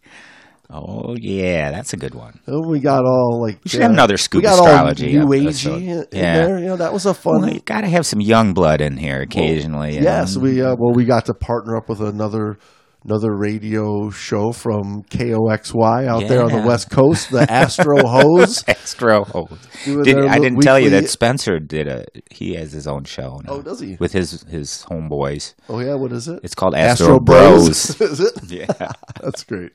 Oh 0.71 1.15
yeah, 1.17 1.71
that's 1.71 1.93
a 1.93 1.97
good 1.97 2.13
one. 2.13 2.39
Oh, 2.47 2.61
we 2.67 2.79
got 2.79 3.03
all 3.03 3.41
like 3.41 3.59
We 3.63 3.69
should 3.69 3.81
have 3.81 3.91
another 3.91 4.17
scuba 4.17 4.41
we 4.41 4.43
got 4.55 4.59
astrology 4.59 5.13
new 5.13 5.25
agey 5.25 5.81
in 5.81 6.05
Yeah. 6.11 6.33
there. 6.45 6.59
You 6.59 6.65
know 6.67 6.75
that 6.77 6.93
was 6.93 7.07
a 7.07 7.13
fun. 7.15 7.41
Well, 7.41 7.53
you 7.53 7.59
got 7.61 7.81
to 7.81 7.87
have 7.87 8.05
some 8.05 8.21
young 8.21 8.53
blood 8.53 8.79
in 8.79 8.95
here 8.97 9.19
occasionally. 9.21 9.95
you 9.95 10.03
yes, 10.03 10.35
know. 10.35 10.41
we 10.43 10.61
uh, 10.61 10.75
well 10.77 10.93
we 10.93 11.05
got 11.05 11.25
to 11.25 11.33
partner 11.33 11.75
up 11.75 11.89
with 11.89 12.01
another 12.01 12.57
another 13.03 13.35
radio 13.35 14.09
show 14.09 14.51
from 14.51 15.03
KOXY 15.03 16.07
out 16.07 16.27
there 16.27 16.43
on 16.43 16.51
the 16.51 16.61
west 16.67 16.89
coast, 16.89 17.31
the 17.31 17.49
Astro 17.51 17.97
Hose. 18.05 18.63
host. 18.63 19.85
Doing 19.85 20.03
Did, 20.03 20.25
I 20.25 20.39
didn't 20.39 20.61
tell 20.61 20.79
you 20.79 20.89
that 20.91 21.09
Spencer 21.09 21.59
did 21.59 21.87
a. 21.87 22.05
He 22.31 22.55
has 22.55 22.71
his 22.71 22.87
own 22.87 23.03
show. 23.05 23.41
Now 23.45 23.53
Oh, 23.53 23.61
does 23.61 23.79
he? 23.79 23.95
With 23.99 24.11
his 24.13 24.43
his 24.43 24.85
homeboys. 24.89 25.53
Oh 25.69 25.79
yeah, 25.79 25.95
what 25.95 26.11
is 26.11 26.27
it? 26.27 26.39
It's 26.43 26.55
called 26.55 26.75
Astro, 26.75 27.19
Bros. 27.19 27.67
is 28.01 28.19
it? 28.19 28.33
yeah, 28.51 28.65
That's 29.21 29.43
great. 29.43 29.71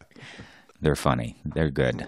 they're 0.81 0.95
funny. 0.97 1.37
They're 1.45 1.71
good. 1.71 2.07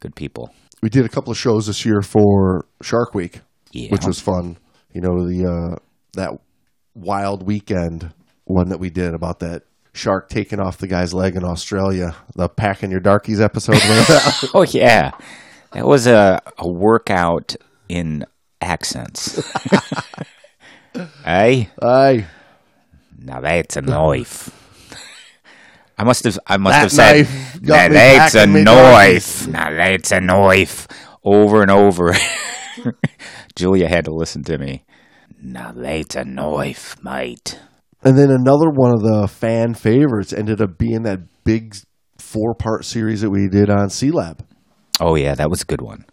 Good 0.00 0.14
people. 0.16 0.54
We 0.82 0.88
did 0.88 1.04
a 1.04 1.10
couple 1.10 1.30
of 1.30 1.36
shows 1.36 1.66
this 1.66 1.84
year 1.84 2.00
for 2.00 2.64
Shark 2.80 3.14
Week, 3.14 3.40
Yeah. 3.72 3.90
which 3.90 4.06
was 4.06 4.18
fun. 4.18 4.56
You 4.94 5.02
know 5.02 5.28
the 5.28 5.44
uh, 5.46 5.76
that 6.14 6.30
wild 6.94 7.46
weekend 7.46 8.12
one 8.44 8.70
that 8.70 8.80
we 8.80 8.88
did 8.90 9.14
about 9.14 9.40
that 9.40 9.62
shark 9.92 10.28
taking 10.28 10.60
off 10.60 10.78
the 10.78 10.86
guy's 10.86 11.12
leg 11.14 11.36
in 11.36 11.44
Australia. 11.44 12.14
The 12.34 12.48
packing 12.48 12.90
your 12.90 13.00
darkies 13.00 13.40
episode. 13.40 13.78
Oh 14.54 14.62
yeah, 14.62 15.10
that 15.72 15.86
was 15.86 16.06
a 16.06 16.40
a 16.58 16.68
workout 16.68 17.56
in 17.88 18.24
accents. 18.60 19.40
hey, 21.24 21.68
Aye. 21.82 22.26
now 23.18 23.40
that's 23.40 23.76
a 23.76 23.82
knife. 23.82 24.50
I 25.98 26.04
must 26.04 26.24
have. 26.24 26.38
I 26.46 26.56
must 26.56 26.74
That 26.74 27.16
have 27.16 27.26
said. 27.28 27.62
Now 27.62 27.88
that's 27.88 28.34
a 28.34 28.46
knife. 28.46 29.46
Now 29.46 29.70
that's 29.70 30.10
a 30.12 30.20
knife. 30.20 30.88
Over 31.22 31.60
and 31.60 31.70
over. 31.70 32.14
Julia 33.54 33.88
had 33.88 34.06
to 34.06 34.10
listen 34.10 34.42
to 34.44 34.56
me. 34.56 34.84
Now 35.42 35.72
that's 35.72 36.16
a 36.16 36.24
knife, 36.24 36.96
mate. 37.04 37.58
And 38.02 38.16
then 38.16 38.30
another 38.30 38.70
one 38.70 38.92
of 38.92 39.02
the 39.02 39.28
fan 39.28 39.74
favorites 39.74 40.32
ended 40.32 40.60
up 40.62 40.78
being 40.78 41.02
that 41.02 41.20
big 41.44 41.76
four 42.18 42.54
part 42.54 42.84
series 42.84 43.20
that 43.20 43.30
we 43.30 43.48
did 43.48 43.68
on 43.70 43.88
SEALAB. 43.88 44.40
Oh 45.00 45.14
yeah, 45.16 45.34
that 45.34 45.50
was 45.50 45.62
a 45.62 45.66
good 45.66 45.80
one. 45.82 46.04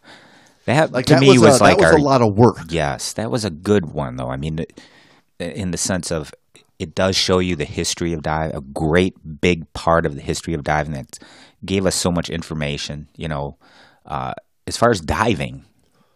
That 0.65 0.91
Like 0.91 1.05
to 1.07 1.13
that 1.15 1.21
me 1.21 1.29
was, 1.31 1.41
was, 1.41 1.59
a, 1.61 1.63
like 1.63 1.77
that 1.77 1.83
was 1.83 1.91
our 1.93 1.97
a 1.97 2.01
lot 2.01 2.21
of 2.21 2.33
work. 2.37 2.57
yes, 2.69 3.13
that 3.13 3.31
was 3.31 3.45
a 3.45 3.49
good 3.49 3.93
one 3.93 4.17
though. 4.17 4.29
I 4.29 4.35
mean, 4.37 4.65
in 5.39 5.71
the 5.71 5.77
sense 5.77 6.11
of 6.11 6.33
it 6.79 6.93
does 6.93 7.15
show 7.15 7.39
you 7.39 7.55
the 7.55 7.65
history 7.65 8.13
of 8.13 8.21
dive, 8.21 8.53
a 8.53 8.61
great 8.61 9.15
big 9.41 9.71
part 9.73 10.05
of 10.05 10.15
the 10.15 10.21
history 10.21 10.53
of 10.53 10.63
diving 10.63 10.93
that 10.93 11.17
gave 11.65 11.85
us 11.85 11.95
so 11.95 12.11
much 12.11 12.29
information. 12.29 13.07
You 13.15 13.29
know, 13.29 13.57
uh, 14.05 14.33
as 14.67 14.75
far 14.77 14.91
as 14.91 14.99
diving, 14.99 15.63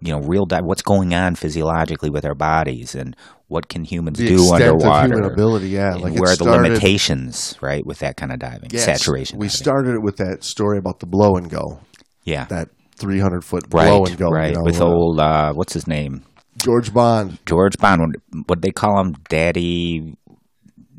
you 0.01 0.11
know, 0.11 0.19
real 0.21 0.45
dive, 0.45 0.63
what's 0.65 0.81
going 0.81 1.13
on 1.13 1.35
physiologically 1.35 2.09
with 2.09 2.25
our 2.25 2.33
bodies, 2.35 2.95
and 2.95 3.15
what 3.47 3.67
can 3.69 3.83
humans 3.83 4.17
The 4.17 4.27
do 4.27 4.33
extent 4.35 4.63
of 4.63 4.69
underwater? 4.81 5.07
human 5.15 5.31
ability, 5.31 5.69
yeah. 5.69 5.93
Like 5.95 6.15
where 6.19 6.31
are 6.31 6.35
the 6.35 6.43
limitations, 6.45 7.55
right, 7.61 7.85
with 7.85 7.99
that 7.99 8.17
kind 8.17 8.31
of 8.31 8.39
diving, 8.39 8.69
Yes, 8.71 8.85
saturation. 8.85 9.37
We 9.39 9.47
diving. 9.47 9.57
started 9.57 9.93
it 9.95 10.01
with 10.01 10.17
that 10.17 10.43
story 10.43 10.77
about 10.77 10.99
the 10.99 11.05
blow 11.05 11.35
and 11.35 11.49
go, 11.49 11.79
yeah, 12.23 12.45
that 12.45 12.69
300 12.97 13.43
foot 13.43 13.63
right, 13.71 13.87
blow 13.87 14.05
and 14.05 14.17
go. 14.17 14.27
you 14.27 14.33
right, 14.35 14.53
know, 14.55 14.61
with 14.63 14.81
uh, 14.81 14.85
old 14.87 15.19
uh, 15.19 15.53
what's 15.53 15.73
his 15.73 15.87
name, 15.87 16.23
George 16.57 16.93
Bond, 16.93 17.37
George 17.45 17.77
Bond. 17.77 18.15
What 18.47 18.61
they 18.61 18.71
call 18.71 18.99
him, 18.99 19.15
Daddy 19.29 20.15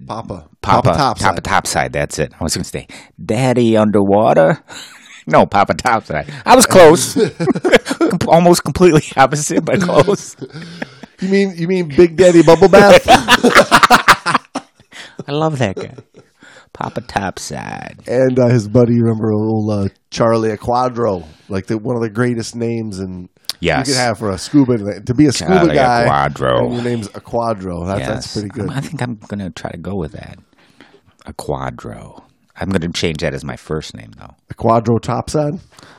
Papa, 0.07 0.49
Papa, 0.63 0.93
Topside. 0.95 1.27
Papa 1.29 1.41
Topside. 1.41 1.93
That's 1.93 2.19
it. 2.19 2.33
I 2.39 2.43
was 2.43 2.55
going 2.55 2.65
to 2.65 2.71
say 2.71 2.87
Daddy 3.25 3.77
Underwater. 3.77 4.63
no, 5.27 5.47
Papa 5.47 5.75
Topside. 5.75 6.33
I 6.45 6.57
was 6.57 6.67
close. 6.67 7.15
Com- 7.15 8.19
Almost 8.29 8.65
completely 8.65 9.03
opposite, 9.17 9.65
but 9.65 9.81
close. 9.81 10.37
You 11.21 11.29
mean 11.29 11.55
you 11.57 11.69
mean 11.69 11.89
Big 11.89 12.17
Daddy 12.17 12.43
Bubble 12.43 12.69
Bath? 12.69 13.05
I 15.27 15.31
love 15.33 15.59
that 15.59 15.77
guy. 15.77 15.95
Papa 16.73 17.03
Topside. 17.03 18.01
and 18.09 18.39
uh, 18.39 18.49
his 18.49 18.67
buddy, 18.67 18.99
remember 19.01 19.31
old 19.33 19.71
uh, 19.71 19.89
Charlie 20.11 20.49
Aquadro, 20.57 21.25
like 21.49 21.67
the, 21.67 21.77
one 21.79 21.97
of 21.97 22.03
the 22.03 22.11
greatest 22.11 22.57
names 22.57 22.99
and 22.99 23.29
Yes. 23.61 23.87
you 23.87 23.95
could 23.95 24.01
have 24.01 24.19
for 24.19 24.31
a 24.31 24.39
scuba 24.39 25.01
to 25.07 25.15
be 25.15 25.27
a 25.27 25.33
scuba 25.33 25.55
Charlie 25.55 25.75
guy. 25.77 26.07
Aquadro. 26.09 26.65
And 26.65 26.75
your 26.75 26.83
name's 26.83 27.09
Aquadro. 27.09 27.87
That's, 27.87 28.01
yes. 28.01 28.09
that's 28.09 28.33
pretty 28.33 28.49
good. 28.49 28.71
I 28.71 28.81
think 28.81 29.01
I'm 29.01 29.15
going 29.17 29.39
to 29.39 29.51
try 29.51 29.71
to 29.71 29.79
go 29.79 29.95
with 29.95 30.13
that. 30.13 30.39
A 31.27 31.33
quadro. 31.33 32.25
I'm 32.57 32.69
going 32.69 32.83
to 32.83 32.89
change 32.89 33.19
that 33.19 33.35
as 33.35 33.45
my 33.45 33.57
first 33.57 33.95
name, 33.95 34.13
though. 34.19 34.35
A 34.51 34.55
Quadro 34.55 35.01
topside. 35.01 35.55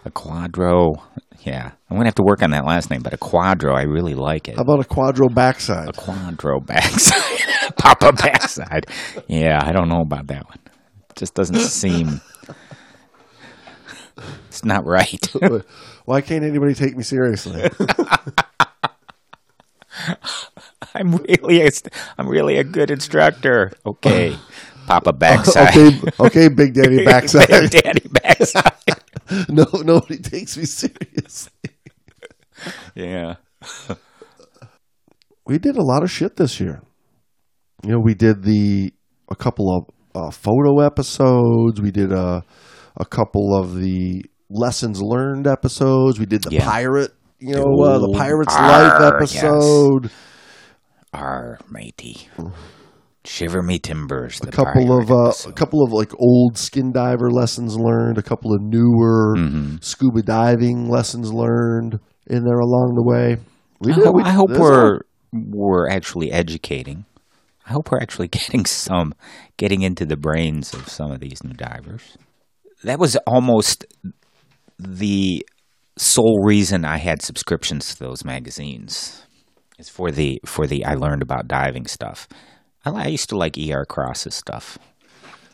A 0.06 0.12
quadro. 0.12 1.02
Yeah. 1.42 1.72
I'm 1.90 1.98
going 1.98 2.02
to 2.02 2.08
have 2.08 2.16
to 2.16 2.24
work 2.24 2.42
on 2.42 2.52
that 2.52 2.66
last 2.66 2.90
name, 2.90 3.02
but 3.02 3.14
a 3.14 3.18
quadro, 3.18 3.76
I 3.76 3.84
really 3.84 4.14
like 4.14 4.48
it. 4.48 4.56
How 4.56 4.62
about 4.62 4.80
a 4.80 4.88
Quadro 4.88 5.34
backside? 5.34 5.90
A 5.90 5.94
quadro 5.94 6.66
backside. 6.66 7.76
Papa 7.78 8.14
backside. 8.14 8.86
Yeah, 9.28 9.60
I 9.62 9.72
don't 9.72 9.90
know 9.90 10.02
about 10.02 10.28
that 10.28 10.46
one. 10.48 10.60
It 11.10 11.16
just 11.16 11.34
doesn't 11.34 11.60
seem. 11.60 12.22
It's 14.48 14.64
not 14.64 14.86
right. 14.86 15.26
Why 16.06 16.22
can't 16.22 16.44
anybody 16.46 16.76
take 16.76 16.96
me 16.96 17.02
seriously? 17.04 17.68
I'm 20.94 21.16
really, 21.16 21.62
a, 21.62 21.72
I'm 22.20 22.28
really 22.28 22.58
a 22.58 22.64
good 22.64 22.92
instructor. 22.92 23.72
Okay, 23.84 24.38
Papa 24.88 25.14
backside. 25.18 25.70
okay, 25.70 26.00
okay, 26.20 26.48
Big 26.50 26.74
Daddy 26.74 27.04
backside. 27.06 27.48
Big 27.72 27.72
Daddy 27.72 28.08
backside. 28.10 28.74
no, 29.50 29.66
nobody 29.84 30.18
takes 30.18 30.58
me 30.58 30.66
seriously. 30.66 31.52
yeah. 32.96 33.36
We 35.46 35.58
did 35.58 35.76
a 35.78 35.84
lot 35.84 36.04
of 36.04 36.12
shit 36.12 36.36
this 36.38 36.60
year. 36.60 36.82
You 37.84 37.92
know, 37.94 38.00
we 38.00 38.14
did 38.14 38.44
the 38.44 38.94
a 39.30 39.36
couple 39.36 39.76
of 39.76 39.90
uh, 40.16 40.32
photo 40.32 40.80
episodes. 40.80 41.82
We 41.82 41.92
did 41.92 42.12
a 42.12 42.44
a 42.98 43.06
couple 43.06 43.58
of 43.60 43.76
the 43.76 44.24
lessons 44.50 45.02
learned 45.02 45.48
episodes. 45.48 46.20
We 46.20 46.26
did 46.26 46.44
the 46.44 46.52
Yeah. 46.52 46.66
pirate, 46.70 47.12
you 47.40 47.56
know, 47.56 47.64
uh, 47.84 47.98
the 48.00 48.10
Ooh, 48.10 48.18
pirate's 48.18 48.56
arr, 48.56 48.68
life 48.68 48.94
yes. 49.02 49.44
episode. 49.44 50.12
Our 51.14 51.60
matey. 51.70 52.28
Shiver 53.26 53.62
me 53.64 53.80
timbers. 53.80 54.42
A 54.42 54.48
couple 54.52 54.98
of 55.00 55.10
uh, 55.10 55.32
a 55.50 55.54
couple 55.54 55.82
of 55.84 55.92
like 55.94 56.12
old 56.20 56.58
skin 56.58 56.92
diver 56.92 57.32
lessons 57.32 57.78
learned. 57.78 58.18
A 58.18 58.22
couple 58.22 58.54
of 58.54 58.62
newer 58.62 59.36
Mm-hmm. 59.38 59.76
scuba 59.82 60.22
diving 60.22 60.90
lessons 60.90 61.32
learned 61.32 62.00
in 62.28 62.44
there 62.44 62.60
along 62.60 62.96
the 62.96 63.04
way. 63.04 63.38
We 63.80 63.94
I, 63.94 63.96
did- 63.96 64.04
hope, 64.06 64.16
we- 64.16 64.24
I 64.24 64.30
hope 64.32 64.50
we're 64.52 65.00
we're 65.32 65.90
actually 65.90 66.32
educating. 66.32 67.06
I 67.66 67.72
hope 67.72 67.92
we're 67.92 68.00
actually 68.02 68.28
getting 68.40 68.66
some 68.66 69.14
getting 69.56 69.84
into 69.84 70.06
the 70.06 70.18
brains 70.18 70.74
of 70.74 70.90
some 70.90 71.12
of 71.12 71.22
these 71.22 71.44
new 71.46 71.54
divers. 71.54 72.18
That 72.84 73.00
was 73.00 73.16
almost 73.26 73.86
the 74.78 75.46
sole 75.98 76.44
reason 76.44 76.84
I 76.84 76.98
had 76.98 77.22
subscriptions 77.22 77.96
to 77.96 78.04
those 78.04 78.26
magazines. 78.26 79.26
Is 79.80 79.88
for 79.90 80.12
the 80.12 80.42
for 80.46 80.68
the 80.68 80.84
I 80.86 80.96
learned 80.96 81.22
about 81.22 81.48
diving 81.48 81.86
stuff. 81.88 82.28
I, 82.86 82.92
I 82.92 83.08
used 83.08 83.30
to 83.30 83.38
like 83.38 83.58
ER 83.58 83.86
Cross's 83.86 84.36
stuff. 84.36 84.78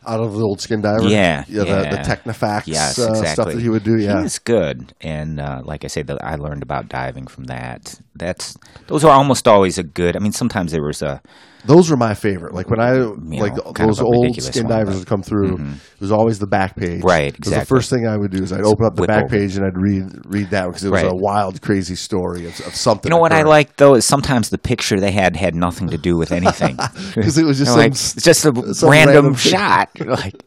out 0.06 0.20
of 0.20 0.32
the 0.34 0.40
old 0.42 0.60
skin 0.60 0.80
diver. 0.80 1.08
Yeah, 1.08 1.44
yeah, 1.48 1.58
The, 1.58 1.64
the 1.64 1.70
yeah. 1.70 2.04
Technifacts 2.04 2.66
Yes, 2.66 2.98
uh, 2.98 3.10
exactly. 3.10 3.28
stuff 3.32 3.46
that 3.52 3.60
he 3.60 3.68
would 3.68 3.84
do. 3.84 3.96
Yeah, 3.98 4.16
He 4.18 4.22
was 4.24 4.38
good, 4.38 4.94
and 5.00 5.38
uh, 5.40 5.62
like 5.64 5.84
I 5.84 5.88
say, 5.88 6.02
that 6.02 6.24
I 6.24 6.36
learned 6.36 6.62
about 6.62 6.88
diving 6.88 7.26
from 7.26 7.44
that. 7.44 8.00
That's 8.20 8.56
those 8.86 9.02
are 9.04 9.10
almost 9.10 9.48
always 9.48 9.78
a 9.78 9.82
good. 9.82 10.14
I 10.16 10.20
mean, 10.20 10.32
sometimes 10.32 10.70
there 10.72 10.82
was 10.82 11.02
a 11.02 11.20
those 11.66 11.90
were 11.90 11.96
my 11.96 12.14
favorite. 12.14 12.54
Like 12.54 12.70
when 12.70 12.80
I 12.80 12.92
like 12.92 13.54
know, 13.56 13.72
kind 13.72 13.88
those 13.90 13.98
of 13.98 14.04
a 14.04 14.06
old 14.06 14.22
ridiculous 14.24 14.46
skin 14.46 14.64
one, 14.66 14.78
divers 14.78 14.94
but- 14.94 14.98
would 15.00 15.06
come 15.08 15.22
through. 15.22 15.56
Mm-hmm. 15.58 15.72
It 15.72 16.00
was 16.00 16.12
always 16.12 16.38
the 16.38 16.46
back 16.46 16.74
page. 16.76 17.02
right? 17.02 17.24
Right, 17.24 17.32
'Cause 17.34 17.50
The 17.50 17.56
exactly. 17.56 17.76
first 17.76 17.90
thing 17.90 18.06
I 18.06 18.16
would 18.16 18.30
do 18.30 18.42
is 18.42 18.52
I'd 18.52 18.60
open 18.62 18.86
up 18.86 18.94
the 18.96 19.02
Whip 19.02 19.08
back 19.08 19.24
over. 19.24 19.36
page 19.36 19.56
and 19.56 19.66
I'd 19.66 19.76
read 19.76 20.04
read 20.26 20.50
that 20.50 20.66
because 20.66 20.84
it 20.84 20.90
was 20.90 21.02
Right. 21.02 21.10
a 21.12 21.14
wild, 21.14 21.60
crazy 21.60 21.96
story 21.96 22.46
of, 22.46 22.58
of 22.66 22.74
something. 22.74 23.10
You 23.10 23.16
know 23.16 23.20
what 23.20 23.32
I 23.32 23.42
like 23.42 23.76
though 23.76 23.94
is 23.94 24.04
sometimes 24.06 24.48
the 24.50 24.58
picture 24.58 24.98
they 25.00 25.12
had 25.12 25.36
had 25.36 25.54
nothing 25.54 25.88
to 25.90 25.98
do 25.98 26.16
with 26.16 26.32
anything. 26.32 26.76
because 27.14 27.36
it 27.36 27.44
was 27.44 27.58
just 27.58 27.72
some 27.72 27.80
like, 27.80 27.92
s- 27.92 28.14
it's 28.16 28.24
just 28.24 28.44
a 28.46 28.52
random, 28.52 28.90
random 28.90 29.34
shot. 29.34 29.90
Like 30.00 30.42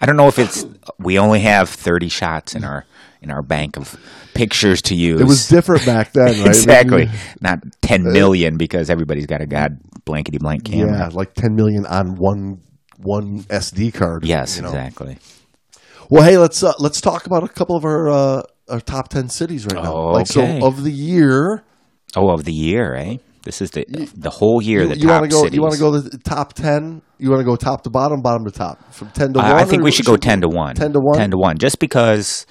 I 0.00 0.06
don't 0.06 0.16
know 0.16 0.28
if 0.28 0.38
it's 0.38 0.64
we 0.98 1.18
only 1.18 1.40
have 1.40 1.68
thirty 1.70 2.08
shots 2.08 2.54
in 2.54 2.62
our 2.64 2.84
in 3.22 3.30
our 3.30 3.42
bank 3.42 3.76
of 3.76 3.96
pictures 4.34 4.82
to 4.82 4.94
use. 4.94 5.20
It 5.20 5.26
was 5.26 5.48
different 5.48 5.84
back 5.86 6.12
then, 6.12 6.26
right? 6.40 6.46
exactly 6.46 7.08
not 7.40 7.58
ten 7.82 8.04
million 8.04 8.56
because 8.56 8.90
everybody's 8.90 9.26
got 9.26 9.40
a 9.40 9.46
god 9.46 9.78
blankety 10.04 10.38
blank 10.38 10.64
camera. 10.64 10.98
Yeah, 10.98 11.08
like 11.12 11.34
ten 11.34 11.54
million 11.54 11.86
on 11.86 12.14
one 12.16 12.60
one 12.98 13.40
SD 13.44 13.94
card. 13.94 14.24
Yes, 14.24 14.56
you 14.56 14.62
know? 14.62 14.68
exactly. 14.68 15.18
Well, 16.10 16.22
hey, 16.24 16.38
let's 16.38 16.62
uh, 16.62 16.72
let's 16.78 17.00
talk 17.00 17.26
about 17.26 17.44
a 17.44 17.48
couple 17.48 17.76
of 17.76 17.84
our 17.84 18.08
uh, 18.08 18.42
our 18.68 18.80
top 18.80 19.08
ten 19.08 19.28
cities 19.28 19.66
right 19.66 19.82
now. 19.82 20.10
Like 20.12 20.26
so, 20.26 20.42
of 20.66 20.82
the 20.84 20.92
year, 20.92 21.62
Oh, 22.16 22.30
of 22.30 22.44
the 22.44 22.52
year, 22.52 22.94
eh? 22.94 23.16
This 23.44 23.60
is 23.62 23.70
the 23.70 23.84
the 24.16 24.30
whole 24.30 24.62
year. 24.62 24.82
you, 24.82 24.88
the 24.88 24.98
you 24.98 25.08
want 25.08 25.24
to 25.24 25.28
go? 25.28 25.42
cities. 25.42 25.56
You 25.56 25.62
want 25.62 25.74
to 25.74 25.80
go 25.80 25.90
the 25.98 26.18
top 26.18 26.54
ten? 26.54 27.02
You 27.18 27.30
want 27.30 27.40
to 27.40 27.44
go 27.44 27.56
top 27.56 27.82
to 27.84 27.90
bottom, 27.90 28.20
bottom 28.22 28.44
to 28.44 28.50
top, 28.50 28.92
from 28.92 29.10
ten 29.10 29.32
to 29.34 29.40
I- 29.40 29.52
one? 29.52 29.62
I 29.62 29.64
think 29.64 29.82
we 29.82 29.90
should 29.90 30.06
go 30.06 30.16
ten 30.16 30.40
to 30.40 30.48
one. 30.48 30.74
Ten 30.74 30.92
to 30.92 31.00
one. 31.00 31.16
Ten 31.18 31.30
to 31.30 31.36
one. 31.36 31.58
Just 31.58 31.78
because 31.78 32.46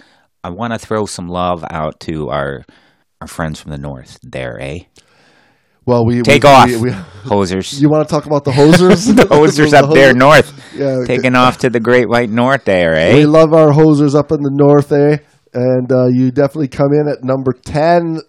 I 0.48 0.50
want 0.50 0.72
to 0.72 0.80
throw 0.80 1.06
some 1.06 1.28
love 1.28 1.66
out 1.70 2.00
to 2.02 2.30
our 2.30 2.64
our 3.20 3.28
friends 3.28 3.60
from 3.60 3.72
the 3.72 3.78
north. 3.78 4.18
There, 4.24 4.58
eh? 4.62 4.80
Well, 5.86 6.06
we 6.06 6.22
Take 6.22 6.44
we, 6.44 6.50
off, 6.50 6.70
We, 6.70 6.78
we, 6.78 6.92
hosers. 6.92 7.80
you 7.82 7.90
want 7.90 8.08
to 8.08 8.14
talk 8.14 8.26
about 8.26 8.46
the 8.46 8.52
hosers? 8.52 9.14
the 9.16 9.24
hosers 9.24 9.72
The 9.72 9.84
up 9.84 9.94
there 9.94 10.14
north, 10.14 10.54
Yeah, 10.74 11.04
taking 11.06 11.36
off 11.36 11.58
to 11.60 11.70
the 11.70 11.82
Great 11.82 12.08
White 12.08 12.30
North. 12.30 12.64
There, 12.64 12.96
eh? 12.96 13.16
We 13.16 13.26
love 13.26 13.54
our 13.54 13.72
hosers 13.72 14.16
up 14.16 14.32
in 14.32 14.42
the 14.42 14.52
north, 14.52 14.92
eh? 14.94 15.18
And 15.54 15.92
uh, 15.92 16.08
you 16.08 16.32
definitely 16.32 16.70
come 16.70 16.94
in 16.94 17.10
at 17.10 17.26
number 17.26 17.52
ten 17.52 18.22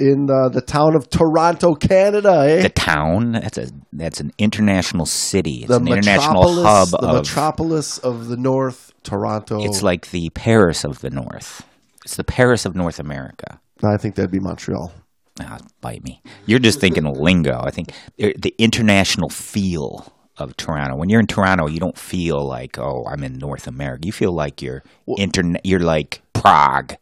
in 0.00 0.28
uh, 0.28 0.48
the 0.48 0.62
town 0.62 0.96
of 0.96 1.08
Toronto, 1.08 1.74
Canada, 1.74 2.46
eh? 2.48 2.62
The 2.62 2.68
town. 2.68 3.32
That's 3.32 3.58
a 3.58 3.68
that's 3.92 4.18
an 4.18 4.32
international 4.38 5.06
city. 5.06 5.60
It's 5.60 5.68
the 5.68 5.76
an 5.76 5.86
international 5.86 6.64
hub 6.64 6.88
the 6.90 6.98
of. 6.98 7.16
metropolis 7.18 7.98
of 7.98 8.26
the 8.26 8.36
north, 8.36 8.89
Toronto. 9.02 9.62
It's 9.64 9.82
like 9.82 10.10
the 10.10 10.30
Paris 10.30 10.84
of 10.84 11.00
the 11.00 11.10
north. 11.10 11.66
It's 12.04 12.16
the 12.16 12.24
Paris 12.24 12.64
of 12.66 12.74
North 12.74 12.98
America. 12.98 13.60
I 13.82 13.96
think 13.96 14.14
that'd 14.14 14.30
be 14.30 14.40
Montreal. 14.40 14.92
Ah, 15.40 15.58
bite 15.80 16.04
me. 16.04 16.20
You're 16.46 16.58
just 16.58 16.80
thinking 16.80 17.04
lingo. 17.04 17.60
I 17.62 17.70
think 17.70 17.92
the 18.16 18.34
the 18.38 18.54
international 18.58 19.28
feel 19.30 20.12
of 20.36 20.56
Toronto. 20.56 20.96
When 20.96 21.08
you're 21.08 21.20
in 21.20 21.26
Toronto, 21.26 21.66
you 21.66 21.78
don't 21.80 21.96
feel 21.98 22.46
like, 22.46 22.78
oh, 22.78 23.04
I'm 23.10 23.22
in 23.24 23.38
North 23.38 23.66
America. 23.66 24.06
You 24.06 24.12
feel 24.12 24.32
like 24.32 24.60
you're 24.62 24.82
internet. 25.18 25.64
You're 25.64 25.80
like 25.80 26.22
Prague, 26.34 26.94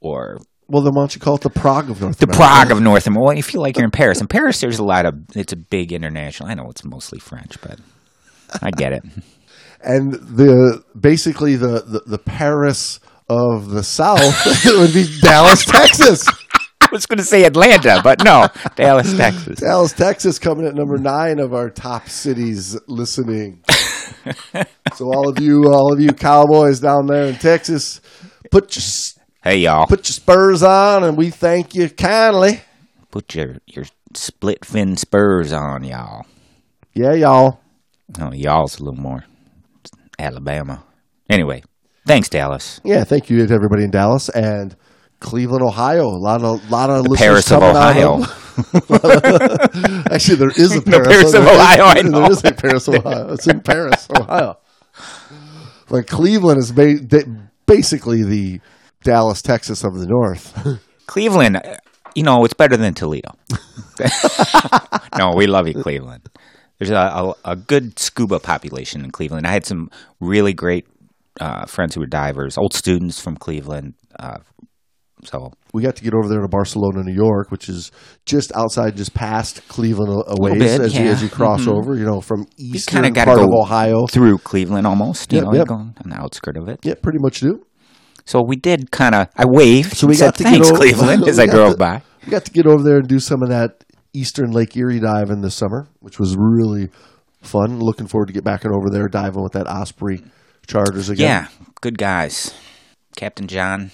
or 0.00 0.38
Well, 0.68 0.82
then 0.82 0.94
why 0.94 1.02
don't 1.02 1.14
you 1.14 1.20
call 1.20 1.34
it 1.36 1.40
the 1.42 1.50
Prague 1.50 1.90
of 1.90 2.00
North 2.00 2.18
the 2.18 2.26
America? 2.26 2.38
Prague 2.42 2.70
of 2.70 2.80
North 2.80 3.06
America. 3.06 3.24
Well, 3.24 3.36
you 3.36 3.42
feel 3.42 3.60
like 3.60 3.76
you're 3.76 3.84
in 3.84 3.90
Paris. 3.90 4.20
In 4.20 4.26
Paris, 4.28 4.60
there's 4.60 4.78
a 4.78 4.84
lot 4.84 5.06
of. 5.06 5.14
It's 5.34 5.52
a 5.52 5.56
big 5.56 5.92
international. 5.92 6.48
I 6.48 6.54
know 6.54 6.68
it's 6.70 6.84
mostly 6.84 7.18
French, 7.18 7.60
but 7.60 7.78
I 8.62 8.70
get 8.70 8.92
it. 8.92 9.04
And 9.82 10.12
the 10.12 10.84
basically 10.98 11.56
the, 11.56 11.80
the, 11.80 12.02
the 12.06 12.18
Paris 12.18 13.00
of 13.28 13.70
the 13.70 13.82
South 13.82 14.20
would 14.66 14.92
be 14.92 15.06
Dallas, 15.20 15.64
Texas. 15.64 16.26
I 16.82 16.88
was 16.90 17.06
going 17.06 17.18
to 17.18 17.24
say 17.24 17.44
Atlanta, 17.44 18.00
but 18.02 18.24
no, 18.24 18.48
Dallas, 18.74 19.14
Texas. 19.14 19.60
Dallas, 19.60 19.92
Texas, 19.92 20.38
coming 20.38 20.66
at 20.66 20.74
number 20.74 20.98
nine 20.98 21.38
of 21.38 21.54
our 21.54 21.70
top 21.70 22.08
cities 22.08 22.76
listening. 22.88 23.62
so 24.94 25.06
all 25.06 25.28
of 25.28 25.38
you, 25.38 25.70
all 25.72 25.92
of 25.92 26.00
you 26.00 26.12
cowboys 26.12 26.80
down 26.80 27.06
there 27.06 27.26
in 27.26 27.36
Texas, 27.36 28.00
put 28.50 28.74
your 28.74 28.82
Hey, 29.42 29.58
y'all, 29.58 29.86
put 29.86 30.08
your 30.08 30.14
spurs 30.14 30.62
on, 30.62 31.04
and 31.04 31.16
we 31.16 31.30
thank 31.30 31.74
you 31.74 31.88
kindly. 31.88 32.60
put 33.10 33.34
your 33.34 33.58
your 33.66 33.84
split 34.14 34.64
fin 34.64 34.96
spurs 34.96 35.52
on, 35.52 35.84
y'all. 35.84 36.26
Yeah, 36.92 37.14
y'all. 37.14 37.60
Oh, 38.18 38.32
y'all's 38.32 38.78
a 38.80 38.84
little 38.84 39.00
more 39.00 39.24
Alabama. 40.18 40.82
Anyway, 41.28 41.62
thanks, 42.06 42.28
Dallas. 42.28 42.80
Yeah, 42.84 43.04
thank 43.04 43.30
you 43.30 43.46
to 43.46 43.54
everybody 43.54 43.84
in 43.84 43.90
Dallas 43.90 44.28
and 44.30 44.74
Cleveland, 45.20 45.62
Ohio. 45.62 46.06
A 46.08 46.18
lot 46.18 46.42
of 46.42 46.66
a 46.66 46.70
lot 46.70 46.90
of 46.90 47.06
listeners 47.06 47.46
Paris 47.46 47.52
of 47.52 47.62
Ohio. 47.62 48.22
Actually, 50.10 50.36
there 50.36 50.50
is 50.50 50.74
a 50.76 50.82
Paris, 50.90 51.08
Paris 51.08 51.34
of 51.34 51.46
Ohio, 51.46 51.84
I 51.84 52.02
know. 52.02 52.20
There 52.22 52.32
is 52.32 52.44
a 52.44 52.52
Paris, 52.52 52.88
Ohio. 52.88 53.32
It's 53.32 53.46
in 53.46 53.60
Paris, 53.60 54.08
Ohio. 54.16 54.58
But 55.88 56.06
Cleveland 56.06 56.58
is 56.58 56.72
ba- 56.72 56.98
basically 57.66 58.22
the 58.22 58.60
Dallas, 59.02 59.40
Texas 59.42 59.82
of 59.84 59.94
the 59.98 60.06
North. 60.06 60.52
Cleveland, 61.06 61.60
you 62.14 62.22
know, 62.22 62.44
it's 62.44 62.54
better 62.54 62.76
than 62.76 62.94
Toledo. 62.94 63.32
no, 65.18 65.32
we 65.34 65.46
love 65.46 65.66
you, 65.68 65.74
Cleveland. 65.74 66.28
There's 66.80 66.90
a, 66.90 66.96
a, 66.96 67.34
a 67.44 67.56
good 67.56 67.98
scuba 67.98 68.40
population 68.40 69.04
in 69.04 69.10
Cleveland. 69.12 69.46
I 69.46 69.52
had 69.52 69.64
some 69.66 69.90
really 70.18 70.52
great 70.54 70.86
uh, 71.38 71.66
friends 71.66 71.94
who 71.94 72.00
were 72.00 72.06
divers, 72.06 72.58
old 72.58 72.72
students 72.74 73.20
from 73.20 73.36
Cleveland. 73.36 73.94
Uh, 74.18 74.38
so 75.22 75.52
we 75.74 75.82
got 75.82 75.96
to 75.96 76.02
get 76.02 76.14
over 76.14 76.26
there 76.26 76.40
to 76.40 76.48
Barcelona, 76.48 77.02
New 77.04 77.12
York, 77.14 77.50
which 77.50 77.68
is 77.68 77.92
just 78.24 78.50
outside, 78.56 78.96
just 78.96 79.12
past 79.12 79.60
Cleveland 79.68 80.10
a, 80.26 80.34
ways 80.40 80.58
bit, 80.58 80.80
as, 80.80 80.96
you, 80.96 81.04
as 81.04 81.22
you 81.22 81.28
cross 81.28 81.66
Mhm. 81.66 81.76
over. 81.76 81.94
You 81.94 82.06
know, 82.06 82.22
from 82.22 82.46
east 82.56 82.88
kind 82.88 83.04
of 83.04 83.12
got 83.12 83.26
part 83.26 83.38
to 83.38 83.44
of 83.44 83.50
Ohio. 83.52 84.06
through 84.06 84.38
Cleveland 84.38 84.86
almost. 84.86 85.30
You 85.34 85.40
Yep, 85.40 85.44
know, 85.46 85.54
yep. 85.58 85.66
go 85.68 85.74
on 85.74 85.94
the 86.06 86.16
outskirt 86.16 86.56
of 86.56 86.68
it. 86.68 86.80
Yeah, 86.82 86.94
pretty 87.02 87.18
much 87.20 87.40
do. 87.40 87.60
So 88.24 88.42
we 88.42 88.56
did 88.56 88.90
kind 88.90 89.14
of. 89.14 89.28
I 89.36 89.44
waved. 89.46 89.94
So 89.94 90.06
we 90.06 90.12
and 90.12 90.18
said, 90.18 90.24
got 90.28 90.34
to 90.36 90.44
thanks, 90.44 90.68
get 90.70 90.74
over, 90.74 90.76
Cleveland, 90.78 91.24
as 91.28 91.38
I 91.38 91.44
got 91.46 91.52
drove 91.54 91.72
to- 91.72 91.76
by. 91.78 92.02
We 92.24 92.30
got 92.30 92.44
to 92.46 92.50
get 92.50 92.66
over 92.66 92.82
there 92.82 92.96
and 92.98 93.08
do 93.08 93.18
some 93.18 93.42
of 93.42 93.50
that 93.50 93.84
Eastern 94.12 94.50
Lake 94.50 94.76
Erie 94.76 95.00
diving 95.00 95.40
this 95.40 95.54
summer, 95.54 95.86
which 96.00 96.18
was 96.18 96.36
really 96.38 96.88
fun. 97.42 97.78
Looking 97.80 98.06
forward 98.06 98.26
to 98.26 98.32
get 98.32 98.44
back 98.44 98.64
and 98.64 98.74
over 98.74 98.90
there 98.90 99.08
diving 99.08 99.42
with 99.42 99.52
that 99.52 99.66
Osprey 99.66 100.22
charters 100.66 101.08
again. 101.08 101.26
Yeah, 101.28 101.48
good 101.80 101.98
guys. 101.98 102.54
Captain 103.16 103.46
John. 103.46 103.90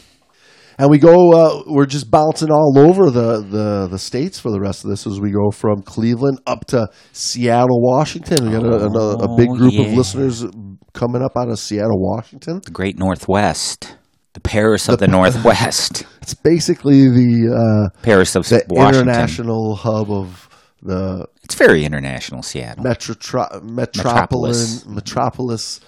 and 0.79 0.91
we 0.91 0.99
go. 0.99 1.33
Uh, 1.33 1.63
we're 1.67 1.87
just 1.87 2.11
bouncing 2.11 2.51
all 2.51 2.79
over 2.79 3.11
the, 3.11 3.41
the 3.43 3.89
the 3.91 3.99
states 3.99 4.39
for 4.39 4.51
the 4.51 4.61
rest 4.61 4.85
of 4.85 4.91
this 4.91 5.07
as 5.07 5.19
we 5.21 5.31
go 5.33 5.51
from 5.51 5.83
Cleveland 5.83 6.39
up 6.47 6.67
to 6.67 6.87
Seattle, 7.13 7.81
Washington. 7.81 8.45
We 8.47 8.53
got 8.53 8.65
a, 8.65 8.87
another, 8.87 9.25
a 9.25 9.37
big 9.37 9.49
Oh, 9.51 9.57
group 9.57 9.75
of 9.79 9.93
listeners 9.93 10.45
coming 10.93 11.23
up 11.23 11.33
out 11.37 11.49
of 11.49 11.59
Seattle, 11.59 11.99
Washington. 12.01 12.61
the 12.65 12.71
great 12.71 12.99
Northwest, 12.99 13.96
the 14.37 14.41
Paris 14.41 14.87
of 14.91 14.99
the 14.99 15.09
Northwest, 15.09 16.05
It's 16.21 16.35
basically 16.35 17.09
the 17.09 17.91
uh, 17.95 17.99
Paris 18.03 18.37
of 18.37 18.47
the 18.47 18.63
Washington. 18.69 19.09
international 19.09 19.77
hub 19.77 20.11
of 20.11 20.49
the 20.83 21.27
It's 21.43 21.55
very 21.55 21.85
international, 21.87 22.43
Seattle. 22.43 22.85
Metro- 22.85 23.15
Metropolis. 23.63 24.85
metropolis 24.85 24.87
metropolis 24.87 25.81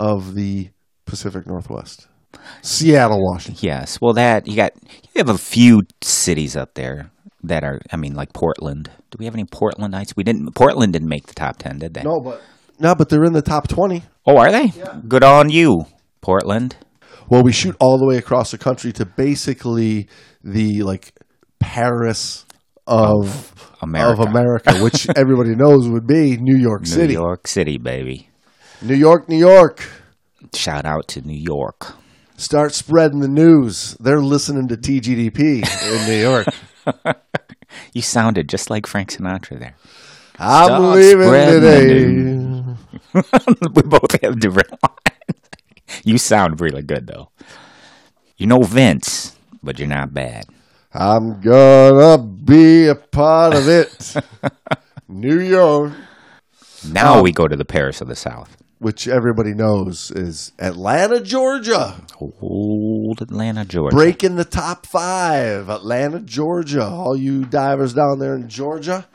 of 0.00 0.34
the 0.34 0.70
Pacific 1.06 1.46
Northwest. 1.46 2.08
Seattle, 2.62 3.22
Washington. 3.22 3.60
Yes. 3.64 4.00
Well, 4.00 4.14
that 4.14 4.48
you 4.48 4.56
got 4.56 4.72
you 4.82 5.18
have 5.18 5.28
a 5.28 5.38
few 5.38 5.82
cities 6.02 6.56
up 6.56 6.74
there 6.74 7.10
that 7.44 7.62
are. 7.62 7.80
I 7.92 7.96
mean, 7.96 8.14
like 8.14 8.32
Portland. 8.32 8.90
Do 9.10 9.16
we 9.18 9.26
have 9.26 9.34
any 9.34 9.44
Portlandites? 9.44 10.16
We 10.16 10.24
didn't. 10.24 10.50
Portland 10.54 10.92
didn't 10.94 11.08
make 11.08 11.26
the 11.26 11.34
top 11.34 11.58
ten, 11.58 11.78
did 11.78 11.94
they? 11.94 12.02
No, 12.02 12.20
but 12.20 12.40
no, 12.80 12.94
but 12.94 13.10
they're 13.10 13.24
in 13.24 13.34
the 13.34 13.42
top 13.42 13.68
twenty. 13.68 14.02
Oh, 14.26 14.38
are 14.38 14.50
they? 14.50 14.64
Yeah. 14.74 14.98
Good 15.06 15.22
on 15.22 15.50
you, 15.50 15.84
Portland. 16.22 16.76
Well, 17.28 17.42
we 17.42 17.52
shoot 17.52 17.76
all 17.80 17.98
the 17.98 18.06
way 18.06 18.16
across 18.18 18.50
the 18.50 18.58
country 18.58 18.92
to 18.94 19.04
basically 19.06 20.08
the 20.42 20.82
like 20.82 21.12
Paris 21.60 22.44
of 22.86 23.74
America. 23.80 24.22
of 24.22 24.28
America, 24.28 24.78
which 24.82 25.06
everybody 25.16 25.54
knows 25.54 25.88
would 25.88 26.06
be 26.06 26.36
New 26.36 26.56
York 26.56 26.82
New 26.82 26.88
City. 26.88 27.14
New 27.14 27.20
York 27.20 27.46
City, 27.46 27.78
baby. 27.78 28.28
New 28.82 28.94
York, 28.96 29.28
New 29.28 29.38
York. 29.38 29.88
Shout 30.54 30.84
out 30.84 31.08
to 31.08 31.20
New 31.22 31.38
York. 31.38 31.94
Start 32.36 32.72
spreading 32.74 33.20
the 33.20 33.28
news. 33.28 33.96
They're 34.00 34.20
listening 34.20 34.66
to 34.68 34.76
TGDP 34.76 35.38
in 36.02 36.06
New 36.08 36.20
York. 36.20 36.46
You 37.94 38.02
sounded 38.02 38.50
just 38.50 38.68
like 38.68 38.86
Frank 38.86 39.10
Sinatra 39.12 39.58
there. 39.58 39.74
I'm 40.38 40.66
Start 40.66 40.82
leaving 40.94 41.30
today. 41.30 42.04
the 42.04 42.76
we 43.74 43.82
both 43.82 44.20
have 44.22 44.38
different 44.38 44.70
lines. 44.82 45.11
You 46.04 46.18
sound 46.18 46.60
really 46.60 46.82
good 46.82 47.06
though. 47.06 47.30
You 48.36 48.46
know 48.46 48.62
Vince, 48.62 49.36
but 49.62 49.78
you're 49.78 49.88
not 49.88 50.12
bad. 50.14 50.46
I'm 50.92 51.40
gonna 51.40 52.18
be 52.18 52.88
a 52.88 52.94
part 52.94 53.54
of 53.54 53.68
it. 53.68 54.14
New 55.08 55.40
York, 55.40 55.92
Now 56.90 57.14
Um, 57.18 57.22
we 57.22 57.32
go 57.32 57.46
to 57.48 57.56
the 57.56 57.64
Paris 57.64 58.00
of 58.00 58.08
the 58.08 58.16
South. 58.16 58.56
which 58.78 59.06
everybody 59.06 59.54
knows 59.54 60.10
is 60.10 60.50
Atlanta, 60.58 61.20
Georgia. 61.20 62.02
Old 62.20 63.22
Atlanta, 63.22 63.64
Georgia. 63.64 63.94
Breaking 63.94 64.34
the 64.36 64.44
top 64.44 64.86
five. 64.86 65.68
Atlanta, 65.68 66.18
Georgia. 66.20 66.84
All 66.84 67.16
you 67.16 67.44
divers 67.44 67.94
down 67.94 68.18
there 68.18 68.34
in 68.34 68.48
Georgia 68.48 69.06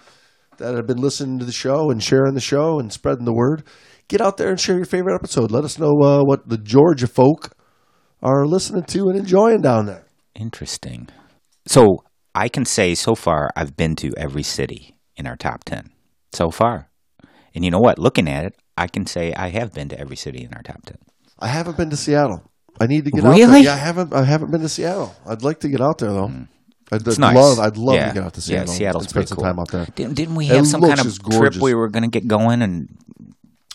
that 0.57 0.73
have 0.73 0.87
been 0.87 1.01
listening 1.01 1.37
to 1.39 1.45
the 1.45 1.51
show 1.51 1.91
and 1.91 2.01
sharing 2.01 2.33
the 2.33 2.39
show 2.41 2.79
and 2.79 2.93
spreading 2.93 3.25
the 3.25 3.33
word, 3.33 3.63
get 4.07 4.21
out 4.21 4.37
there 4.37 4.49
and 4.49 4.59
share 4.59 4.75
your 4.77 4.85
favorite 4.85 5.15
episode. 5.15 5.51
Let 5.51 5.63
us 5.63 5.77
know 5.79 5.93
uh, 6.01 6.23
what 6.23 6.47
the 6.49 6.57
Georgia 6.57 7.07
folk 7.07 7.55
are 8.21 8.45
listening 8.45 8.83
to 8.83 9.09
and 9.09 9.17
enjoying 9.17 9.61
down 9.61 9.85
there. 9.85 10.05
Interesting. 10.35 11.07
So 11.67 12.03
I 12.33 12.47
can 12.49 12.65
say 12.65 12.95
so 12.95 13.15
far 13.15 13.49
I've 13.55 13.75
been 13.75 13.95
to 13.97 14.11
every 14.17 14.43
city 14.43 14.95
in 15.15 15.27
our 15.27 15.35
top 15.35 15.63
10. 15.65 15.89
So 16.33 16.49
far. 16.49 16.89
And 17.53 17.65
you 17.65 17.71
know 17.71 17.79
what? 17.79 17.97
Looking 17.99 18.27
at 18.29 18.45
it, 18.45 18.55
I 18.77 18.87
can 18.87 19.05
say 19.05 19.33
I 19.33 19.49
have 19.49 19.73
been 19.73 19.89
to 19.89 19.99
every 19.99 20.15
city 20.15 20.43
in 20.43 20.53
our 20.53 20.61
top 20.61 20.85
10. 20.85 20.97
I 21.39 21.47
haven't 21.47 21.77
been 21.77 21.89
to 21.89 21.97
Seattle. 21.97 22.43
I 22.79 22.85
need 22.85 23.05
to 23.05 23.11
get 23.11 23.25
out 23.25 23.35
there. 23.35 23.47
Really? 23.47 23.61
Yeah, 23.63 23.73
I 23.73 23.77
haven't. 23.77 24.13
I 24.13 24.23
haven't 24.23 24.51
been 24.51 24.61
to 24.61 24.69
Seattle. 24.69 25.15
I'd 25.25 25.41
like 25.43 25.59
to 25.61 25.69
get 25.69 25.81
out 25.81 25.97
there 25.97 26.11
though. 26.11 26.31
I'd, 26.91 27.05
It's 27.07 27.17
I'd 27.17 27.21
nice. 27.21 27.35
love. 27.35 27.59
I'd 27.59 27.77
love 27.77 27.95
Yeah. 27.95 28.07
to 28.09 28.13
get 28.13 28.23
out 28.23 28.33
to 28.35 28.41
Seattle. 28.41 28.71
Yeah, 28.73 28.77
Seattle. 28.77 29.01
Seattle's 29.01 29.03
and 29.03 29.09
spend 29.09 29.27
some 29.29 29.35
cool. 29.37 29.45
time 29.45 29.59
out 29.59 29.71
there. 29.71 29.85
Didn't, 29.95 30.13
didn't 30.13 30.35
we 30.35 30.45
It 30.49 30.55
have 30.55 30.67
some 30.67 30.81
kind 30.81 30.99
of 30.99 31.19
trip 31.31 31.55
we 31.55 31.73
were 31.73 31.89
going 31.89 32.03
to 32.03 32.09
get 32.09 32.27
going 32.27 32.61
and 32.61 32.95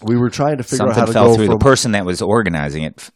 We 0.02 0.16
were 0.16 0.30
trying 0.30 0.56
to 0.58 0.62
figure 0.62 0.86
out 0.88 0.96
how 0.96 1.06
something 1.06 1.06
to 1.06 1.12
fell 1.12 1.28
go 1.28 1.34
through? 1.36 1.46
from. 1.46 1.58
The 1.58 1.64
person 1.64 1.92
that 1.92 2.04
was 2.04 2.22
organizing 2.22 2.82
it, 2.84 3.10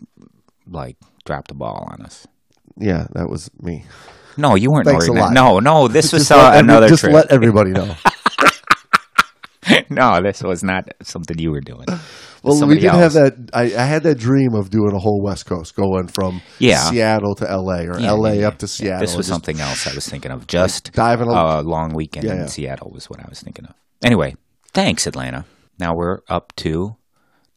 like, 0.68 0.96
dropped 1.24 1.48
the 1.48 1.54
ball 1.54 1.88
on 1.90 2.02
us. 2.04 2.26
yeah, 2.76 3.06
that 3.12 3.28
was 3.28 3.50
me. 3.60 3.84
No, 4.36 4.54
you 4.54 4.70
weren't 4.70 4.86
Thanks 4.86 5.06
a 5.06 5.10
organizing. 5.10 5.34
lot. 5.34 5.60
No, 5.64 5.82
no, 5.82 5.88
this 5.88 6.12
was 6.12 6.30
uh, 6.30 6.36
let 6.36 6.64
another 6.64 6.88
just 6.88 7.00
trip. 7.02 7.14
let 7.14 7.32
everybody 7.32 7.70
know. 7.70 7.94
no, 9.90 10.20
this 10.22 10.42
was 10.42 10.62
not 10.62 10.88
something 11.02 11.38
you 11.38 11.50
were 11.50 11.60
doing. 11.60 11.86
Well, 12.42 12.64
we 12.68 12.78
did 12.78 12.92
have 12.92 13.14
that. 13.14 13.50
I, 13.52 13.62
I 13.64 13.84
had 13.84 14.04
that 14.04 14.18
dream 14.18 14.54
of 14.54 14.70
doing 14.70 14.92
a 14.94 14.98
whole 14.98 15.20
West 15.20 15.46
Coast, 15.46 15.74
going 15.74 16.06
from 16.06 16.40
Yeah. 16.60 16.78
Seattle 16.90 17.34
to 17.36 17.50
L.A. 17.50 17.88
or 17.88 17.98
Yeah, 17.98 18.08
L.A. 18.10 18.36
yeah, 18.36 18.48
up 18.48 18.58
to. 18.58 18.68
Seattle. 18.68 19.00
This 19.00 19.16
was 19.16 19.26
just- 19.26 19.34
something 19.34 19.58
else 19.60 19.86
I 19.88 19.94
was 19.94 20.08
thinking 20.08 20.30
of. 20.30 20.46
Just 20.46 20.92
diving 20.92 21.28
a- 21.28 21.32
a 21.32 21.62
long 21.62 21.92
weekend 21.94 22.26
in. 22.26 22.46
Seattle 22.46 22.90
was 22.92 23.10
what 23.10 23.18
I 23.18 23.26
was 23.28 23.40
thinking 23.40 23.64
of. 23.64 23.74
Anyway, 24.04 24.36
thanks, 24.72 25.06
Atlanta. 25.08 25.44
Now 25.78 25.94
we're 25.94 26.20
up 26.28 26.54
to 26.56 26.96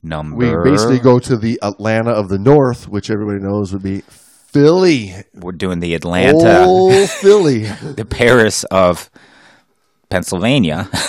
number. 0.04 0.62
We 0.64 0.72
basically 0.72 1.00
go 1.00 1.20
to 1.20 1.38
the 1.38 1.60
Atlanta 1.62 2.12
of 2.12 2.30
the 2.30 2.40
North, 2.40 2.88
which 2.88 3.10
everybody 3.10 3.40
knows 3.40 3.74
would 3.74 3.84
be 3.84 4.02
Philly. 4.02 5.14
We're 5.34 5.52
doing 5.52 5.80
the 5.80 5.94
Atlanta, 5.94 6.64
Oh, 6.66 7.06
Philly. 7.08 7.64
the 7.84 8.06
Paris 8.06 8.64
of 8.66 9.10
Pennsylvania. 10.10 10.90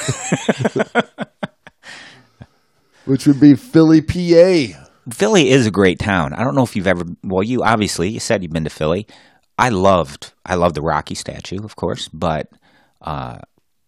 which 3.05 3.27
would 3.27 3.41
be 3.41 3.55
Philly, 3.55 4.01
PA. 4.03 4.87
Philly 5.13 5.51
is 5.51 5.67
a 5.67 5.71
great 5.71 5.99
town. 5.99 6.33
I 6.33 6.45
don't 6.45 6.55
know 6.55 6.63
if 6.63 6.77
you've 6.77 6.87
ever. 6.87 7.05
Well, 7.25 7.43
you 7.43 7.63
obviously 7.63 8.09
you 8.11 8.21
said 8.21 8.43
you've 8.43 8.53
been 8.53 8.65
to 8.65 8.71
Philly. 8.71 9.07
I 9.59 9.71
loved. 9.71 10.33
I 10.45 10.55
loved 10.55 10.75
the 10.75 10.83
Rocky 10.83 11.15
statue, 11.15 11.63
of 11.65 11.77
course, 11.77 12.09
but 12.09 12.49
uh, 13.01 13.39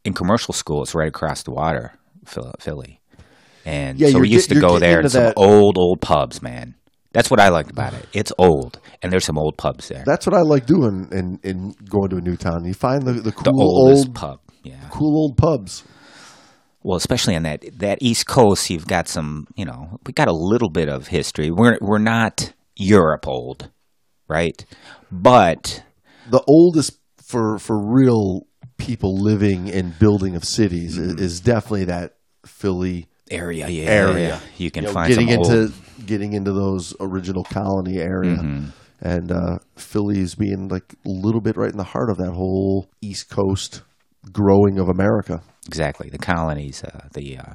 in 0.04 0.12
commercial 0.14 0.54
school, 0.54 0.82
it's 0.82 0.94
right 0.94 1.08
across 1.08 1.42
the 1.42 1.50
water, 1.50 1.92
Philly, 2.26 3.00
and 3.64 3.98
Yeah, 3.98 4.10
so 4.10 4.18
we 4.20 4.28
used 4.28 4.48
to 4.50 4.60
go 4.60 4.78
there 4.78 5.02
to 5.02 5.08
some 5.10 5.24
that- 5.24 5.34
old, 5.36 5.76
old 5.78 6.00
pubs. 6.00 6.42
Man, 6.42 6.74
that's 7.12 7.30
what 7.30 7.40
I 7.40 7.48
liked 7.48 7.70
about 7.70 7.94
it. 7.94 8.06
It's 8.12 8.32
old, 8.38 8.80
and 9.02 9.12
there's 9.12 9.24
some 9.24 9.38
old 9.38 9.56
pubs 9.56 9.88
there. 9.88 10.02
That's 10.06 10.26
what 10.26 10.34
I 10.34 10.40
like 10.42 10.66
doing 10.66 11.08
in, 11.12 11.38
in 11.42 11.74
going 11.88 12.10
to 12.10 12.16
a 12.16 12.20
new 12.20 12.36
town. 12.36 12.64
You 12.64 12.74
find 12.74 13.02
the, 13.02 13.12
the 13.12 13.20
the 13.22 13.32
cool 13.32 13.60
oldest 13.62 14.06
old 14.08 14.14
pub. 14.14 14.40
Yeah. 14.64 14.76
cool 14.90 15.16
old 15.16 15.36
pubs. 15.36 15.84
Well, 16.84 16.96
especially 16.96 17.36
on 17.36 17.44
that 17.44 17.64
that 17.78 17.98
East 18.00 18.26
Coast, 18.26 18.68
you've 18.70 18.86
got 18.88 19.06
some. 19.08 19.46
You 19.56 19.64
know, 19.64 19.98
we 20.06 20.12
got 20.12 20.28
a 20.28 20.32
little 20.32 20.70
bit 20.70 20.88
of 20.88 21.08
history. 21.08 21.50
We're 21.50 21.78
we're 21.80 21.98
not 21.98 22.52
Europe 22.76 23.28
old, 23.28 23.70
right? 24.28 24.64
But 25.10 25.84
The 26.30 26.42
oldest 26.48 26.98
for 27.22 27.58
for 27.58 27.78
real 27.78 28.46
people 28.78 29.14
living 29.16 29.70
and 29.70 29.96
building 29.98 30.34
of 30.34 30.44
cities 30.44 30.98
Mm-hmm. 30.98 31.18
is, 31.18 31.34
is 31.34 31.40
definitely 31.40 31.84
that 31.84 32.14
Philly 32.44 33.06
area, 33.32 33.68
yeah, 33.68 33.90
area. 33.90 34.40
You 34.58 34.70
can 34.70 34.84
You 34.84 34.88
know, 34.88 34.94
find 34.94 35.08
getting 35.08 35.28
some 35.28 35.42
into 35.42 35.60
old, 35.62 36.06
getting 36.06 36.32
into 36.34 36.52
those 36.52 36.94
original 37.00 37.44
colony 37.44 37.98
area. 37.98 38.36
Mm-hmm. 38.36 38.66
And 39.00 39.32
uh, 39.32 39.58
Philly's 39.76 40.36
being 40.36 40.68
like 40.68 40.94
a 41.04 41.08
little 41.08 41.40
bit 41.40 41.56
right 41.56 41.70
in 41.70 41.76
the 41.76 41.84
heart 41.84 42.08
of 42.10 42.18
that 42.18 42.32
whole 42.32 42.88
East 43.00 43.28
Coast 43.30 43.82
growing 44.30 44.78
of 44.78 44.88
America. 44.88 45.42
exactly 45.66 46.08
the 46.08 46.18
colonies, 46.18 46.84
uh, 46.84 47.08
the 47.12 47.38
uh, 47.38 47.54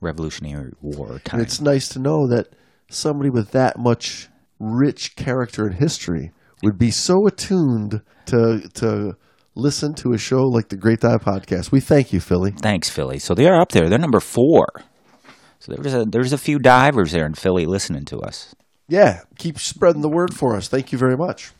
Revolutionary 0.00 0.72
War 0.80 1.20
time. 1.20 1.38
And 1.38 1.42
it's 1.42 1.60
nice 1.60 1.88
to 1.90 2.00
know 2.00 2.26
that 2.28 2.48
somebody 2.90 3.30
with 3.30 3.52
that 3.52 3.78
much 3.78 4.28
rich 4.58 5.14
character 5.14 5.66
and 5.66 5.76
history 5.78 6.32
would 6.62 6.78
be 6.78 6.90
so 6.90 7.26
attuned 7.26 8.00
to 8.26 8.68
to 8.74 9.12
listen 9.54 9.94
to 9.94 10.12
a 10.12 10.18
show 10.18 10.42
like 10.42 10.68
the 10.68 10.76
Great 10.76 11.00
Dive 11.00 11.20
Podcast. 11.20 11.72
We 11.72 11.80
thank 11.80 12.12
you, 12.12 12.20
Philly. 12.20 12.52
Thanks, 12.52 12.88
Philly. 12.88 13.18
So 13.18 13.34
they 13.34 13.46
are 13.46 13.60
up 13.60 13.70
there. 13.72 13.88
They're 13.88 13.98
number 13.98 14.20
four. 14.20 14.66
So 15.60 15.72
there's 15.74 15.94
a 15.94 16.04
there's 16.04 16.32
a 16.32 16.38
few 16.38 16.58
divers 16.58 17.12
there 17.12 17.26
in 17.26 17.34
Philly 17.34 17.66
listening 17.66 18.04
to 18.06 18.18
us. 18.20 18.54
Yeah, 18.88 19.20
keep 19.38 19.58
spreading 19.58 20.02
the 20.02 20.08
word 20.08 20.32
for 20.34 20.56
us. 20.56 20.68
Thank 20.68 20.92
you 20.92 20.98
very 20.98 21.16
much. 21.16 21.50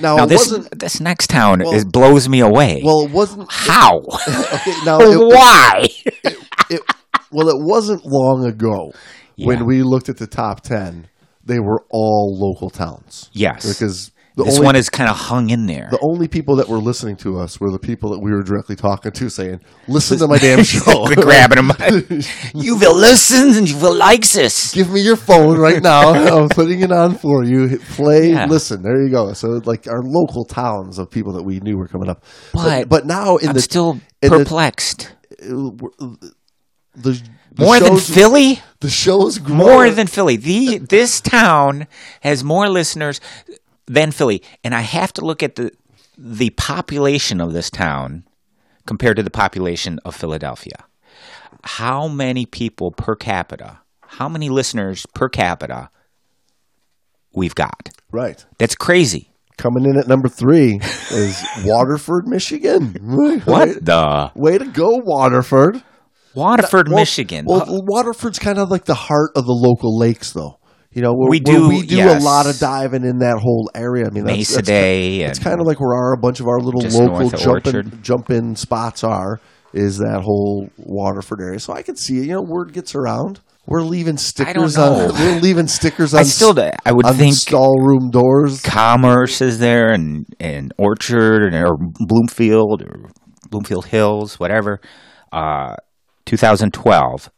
Now, 0.00 0.16
Now 0.16 0.26
this 0.26 0.50
wasn't 0.50 0.78
this 0.78 1.00
next 1.00 1.28
town 1.28 1.60
well- 1.60 1.72
is 1.74 1.84
blows 1.84 2.28
me 2.28 2.40
away. 2.40 2.82
well, 2.84 3.04
it 3.04 3.10
wasn't 3.10 3.50
how? 3.50 3.98
okay. 4.28 4.74
Now, 4.84 4.98
it, 5.00 5.18
Why? 5.18 5.86
it, 6.70 6.80
well, 7.32 7.48
it 7.48 7.56
wasn't 7.58 8.04
long 8.04 8.44
ago 8.46 8.92
Yeah. 9.36 9.46
when 9.48 9.66
we 9.66 9.82
looked 9.82 10.08
at 10.08 10.18
the 10.18 10.26
top 10.26 10.60
ten. 10.60 11.08
They 11.44 11.60
were 11.60 11.82
all 11.90 12.36
local 12.38 12.68
towns. 12.68 13.30
Yes. 13.32 13.66
because 13.66 14.10
the 14.38 14.44
this 14.44 14.54
only 14.54 14.64
one 14.66 14.76
is 14.76 14.88
kind 14.88 15.10
of 15.10 15.16
hung 15.16 15.50
in 15.50 15.66
there. 15.66 15.88
the 15.90 15.98
only 16.02 16.28
people 16.28 16.56
that 16.56 16.68
were 16.68 16.78
listening 16.78 17.16
to 17.16 17.38
us 17.38 17.60
were 17.60 17.70
the 17.70 17.78
people 17.78 18.10
that 18.12 18.20
we 18.20 18.30
were 18.32 18.42
directly 18.42 18.76
talking 18.76 19.12
to, 19.12 19.28
saying, 19.28 19.60
"Listen 19.88 20.16
to 20.18 20.26
my 20.28 20.38
damn 20.38 20.62
show." 20.74 21.06
Grabbing 21.14 21.66
them. 21.66 22.20
you 22.54 22.76
will 22.76 22.96
listen 22.96 23.56
and 23.56 23.68
you 23.68 23.76
will 23.78 23.94
like 23.94 24.26
this. 24.30 24.72
Give 24.72 24.90
me 24.90 25.00
your 25.00 25.16
phone 25.16 25.58
right 25.58 25.82
now. 25.82 26.12
I'm 26.14 26.48
putting 26.48 26.80
it 26.80 26.92
on 26.92 27.16
for 27.18 27.44
you. 27.44 27.66
Hit 27.66 27.82
play, 27.82 28.30
Yeah. 28.30 28.46
listen. 28.46 28.82
There 28.82 29.02
you 29.02 29.10
go. 29.10 29.32
So, 29.34 29.60
like 29.64 29.86
our 29.88 30.02
local 30.02 30.44
towns 30.44 30.98
of 30.98 31.10
people 31.10 31.32
that 31.34 31.42
we 31.42 31.60
knew 31.60 31.76
were 31.76 31.88
coming 31.88 32.08
up, 32.08 32.22
But 32.54 32.88
but, 32.88 33.06
now 33.06 33.36
in 33.36 33.48
I'm 33.48 33.54
the 33.54 33.60
still 33.62 34.00
in 34.22 34.30
the- 34.32 34.38
perplexed. 34.38 35.12
the, 35.40 36.32
the 36.96 37.20
More 37.58 37.80
than 37.80 37.96
Philly? 37.98 38.60
The 38.80 38.90
shows 38.90 39.38
grow. 39.38 39.56
More 39.56 39.90
than 39.90 40.06
Philly. 40.06 40.36
The 40.36 40.78
this 40.78 41.20
town 41.20 41.86
has 42.20 42.44
more 42.44 42.68
listeners 42.68 43.20
than 43.88 44.10
Philly, 44.12 44.42
and 44.62 44.74
I 44.74 44.82
have 44.82 45.12
to 45.14 45.24
look 45.24 45.42
at 45.42 45.56
the 45.56 45.72
the 46.16 46.50
population 46.50 47.40
of 47.40 47.52
this 47.52 47.70
town 47.70 48.24
compared 48.86 49.16
to 49.16 49.22
the 49.22 49.30
population 49.30 49.98
of 50.04 50.14
Philadelphia. 50.16 50.84
How 51.64 52.08
many 52.08 52.44
people 52.46 52.90
per 52.92 53.14
capita? 53.14 53.80
How 54.02 54.28
many 54.28 54.48
listeners 54.48 55.06
per 55.14 55.28
capita 55.28 55.90
we've 57.34 57.54
got? 57.54 57.90
right. 58.10 58.44
That's 58.58 58.74
crazy. 58.74 59.30
Coming 59.58 59.84
in 59.84 59.98
at 59.98 60.06
number 60.06 60.28
three 60.28 60.78
is 61.10 61.44
Waterford, 61.64 62.26
Michigan. 62.28 62.94
Way, 63.00 63.38
What 63.38 63.84
the 63.84 64.30
way 64.36 64.56
to 64.56 64.64
go, 64.66 65.00
Waterford. 65.04 65.82
Waterford, 66.34 66.88
Well- 66.88 66.96
Michigan? 66.98 67.44
Well, 67.48 67.64
Waterford's 67.68 68.38
kind 68.38 68.58
of 68.58 68.70
like 68.70 68.84
the 68.84 68.94
heart 68.94 69.32
of 69.34 69.44
the 69.46 69.52
local 69.52 69.98
lakes, 69.98 70.32
though. 70.32 70.57
You 70.98 71.04
know, 71.04 71.14
We 71.14 71.38
do, 71.38 71.68
we 71.68 71.86
do 71.86 71.94
yes. 71.94 72.20
a 72.20 72.24
lot 72.26 72.46
of 72.48 72.58
diving 72.58 73.04
in 73.04 73.18
that 73.18 73.38
whole 73.38 73.70
area. 73.72 74.06
I 74.06 74.10
mean, 74.10 74.24
that's, 74.24 74.36
Mesa 74.36 74.56
that's, 74.56 74.66
Day. 74.66 75.20
It's 75.20 75.38
kind 75.38 75.60
of 75.60 75.66
like 75.68 75.78
where 75.78 75.94
our 75.94 76.12
a 76.12 76.18
bunch 76.18 76.40
of 76.40 76.48
our 76.48 76.58
little 76.58 76.80
local 76.80 77.30
jump 77.30 77.68
in, 77.68 78.02
jump 78.02 78.30
in 78.30 78.56
spots 78.56 79.04
are. 79.04 79.38
Is 79.72 79.98
that 79.98 80.22
whole 80.24 80.70
Waterford 80.76 81.40
area? 81.40 81.60
So 81.60 81.72
I 81.72 81.82
can 81.82 81.94
see 81.94 82.18
it. 82.18 82.24
You 82.24 82.32
know, 82.32 82.42
word 82.42 82.72
gets 82.72 82.96
around. 82.96 83.38
We're 83.64 83.82
leaving 83.82 84.16
stickers 84.16 84.76
on. 84.76 85.12
We're 85.14 85.38
leaving 85.40 85.68
stickers 85.68 86.14
on. 86.14 86.20
I 86.20 86.22
still, 86.24 86.58
s- 86.58 86.74
I 86.84 86.90
would 86.90 87.06
think 87.14 87.34
stall 87.36 87.78
room 87.78 88.10
doors. 88.10 88.60
Commerce 88.62 89.40
is 89.40 89.60
there, 89.60 89.92
and 89.92 90.26
and 90.40 90.72
Orchard, 90.78 91.44
and 91.44 91.54
or 91.54 91.76
Bloomfield, 91.78 92.82
or 92.82 93.10
Bloomfield 93.50 93.86
Hills, 93.86 94.40
whatever. 94.40 94.80
Uh, 95.30 95.76
2012, 96.24 97.30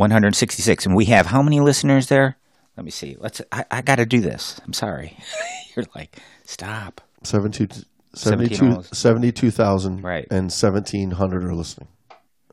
72,166. 0.00 0.86
And 0.86 0.94
we 0.96 1.04
have 1.06 1.26
how 1.26 1.42
many 1.42 1.60
listeners 1.60 2.08
there? 2.08 2.36
Let 2.76 2.84
me 2.84 2.90
see. 2.90 3.16
Let's. 3.18 3.42
I, 3.52 3.64
I 3.70 3.82
got 3.82 3.96
to 3.96 4.06
do 4.06 4.20
this. 4.20 4.60
I'm 4.64 4.72
sorry. 4.72 5.16
You're 5.76 5.86
like, 5.94 6.16
stop. 6.44 7.00
72 7.22 7.82
17 8.14 8.56
72 8.56 8.94
72,000 8.94 10.02
Right. 10.02 10.26
and 10.30 10.44
1,700 10.50 11.44
are 11.44 11.54
listening. 11.54 11.88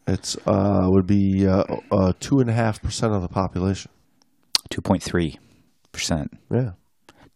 It's 0.05 0.35
uh, 0.45 0.87
would 0.89 1.07
be 1.07 1.47
uh, 1.47 1.63
uh, 1.91 2.13
2.5% 2.19 3.15
of 3.15 3.21
the 3.21 3.27
population. 3.29 3.91
2.3 4.69 5.37
percent. 5.93 6.31
Yeah. 6.51 6.71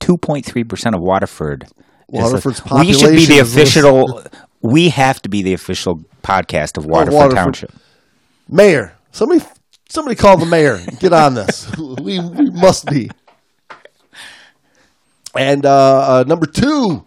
2.3 0.01 0.67
percent 0.67 0.95
of 0.95 1.01
Waterford. 1.01 1.67
Waterford's 2.09 2.61
we 2.65 2.93
should 2.93 3.15
be 3.15 3.25
the 3.25 3.39
official. 3.39 4.21
We 4.61 4.89
have 4.89 5.21
to 5.21 5.29
be 5.29 5.41
the 5.41 5.53
official 5.53 6.01
podcast 6.23 6.77
of 6.77 6.85
Waterford, 6.85 7.13
Waterford. 7.13 7.35
Township. 7.37 7.71
Mayor, 8.49 8.93
somebody 9.11 9.41
somebody 9.91 10.15
call 10.15 10.37
the 10.37 10.45
mayor. 10.45 10.79
Get 10.99 11.13
on 11.13 11.35
this. 11.35 11.69
we, 11.77 12.19
we 12.19 12.49
must 12.49 12.85
be. 12.87 13.09
And 15.37 15.65
uh, 15.65 16.19
uh, 16.19 16.23
number 16.27 16.45
two, 16.45 17.05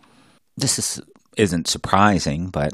this 0.57 0.79
is 0.79 1.01
isn't 1.37 1.67
surprising, 1.67 2.49
but 2.49 2.73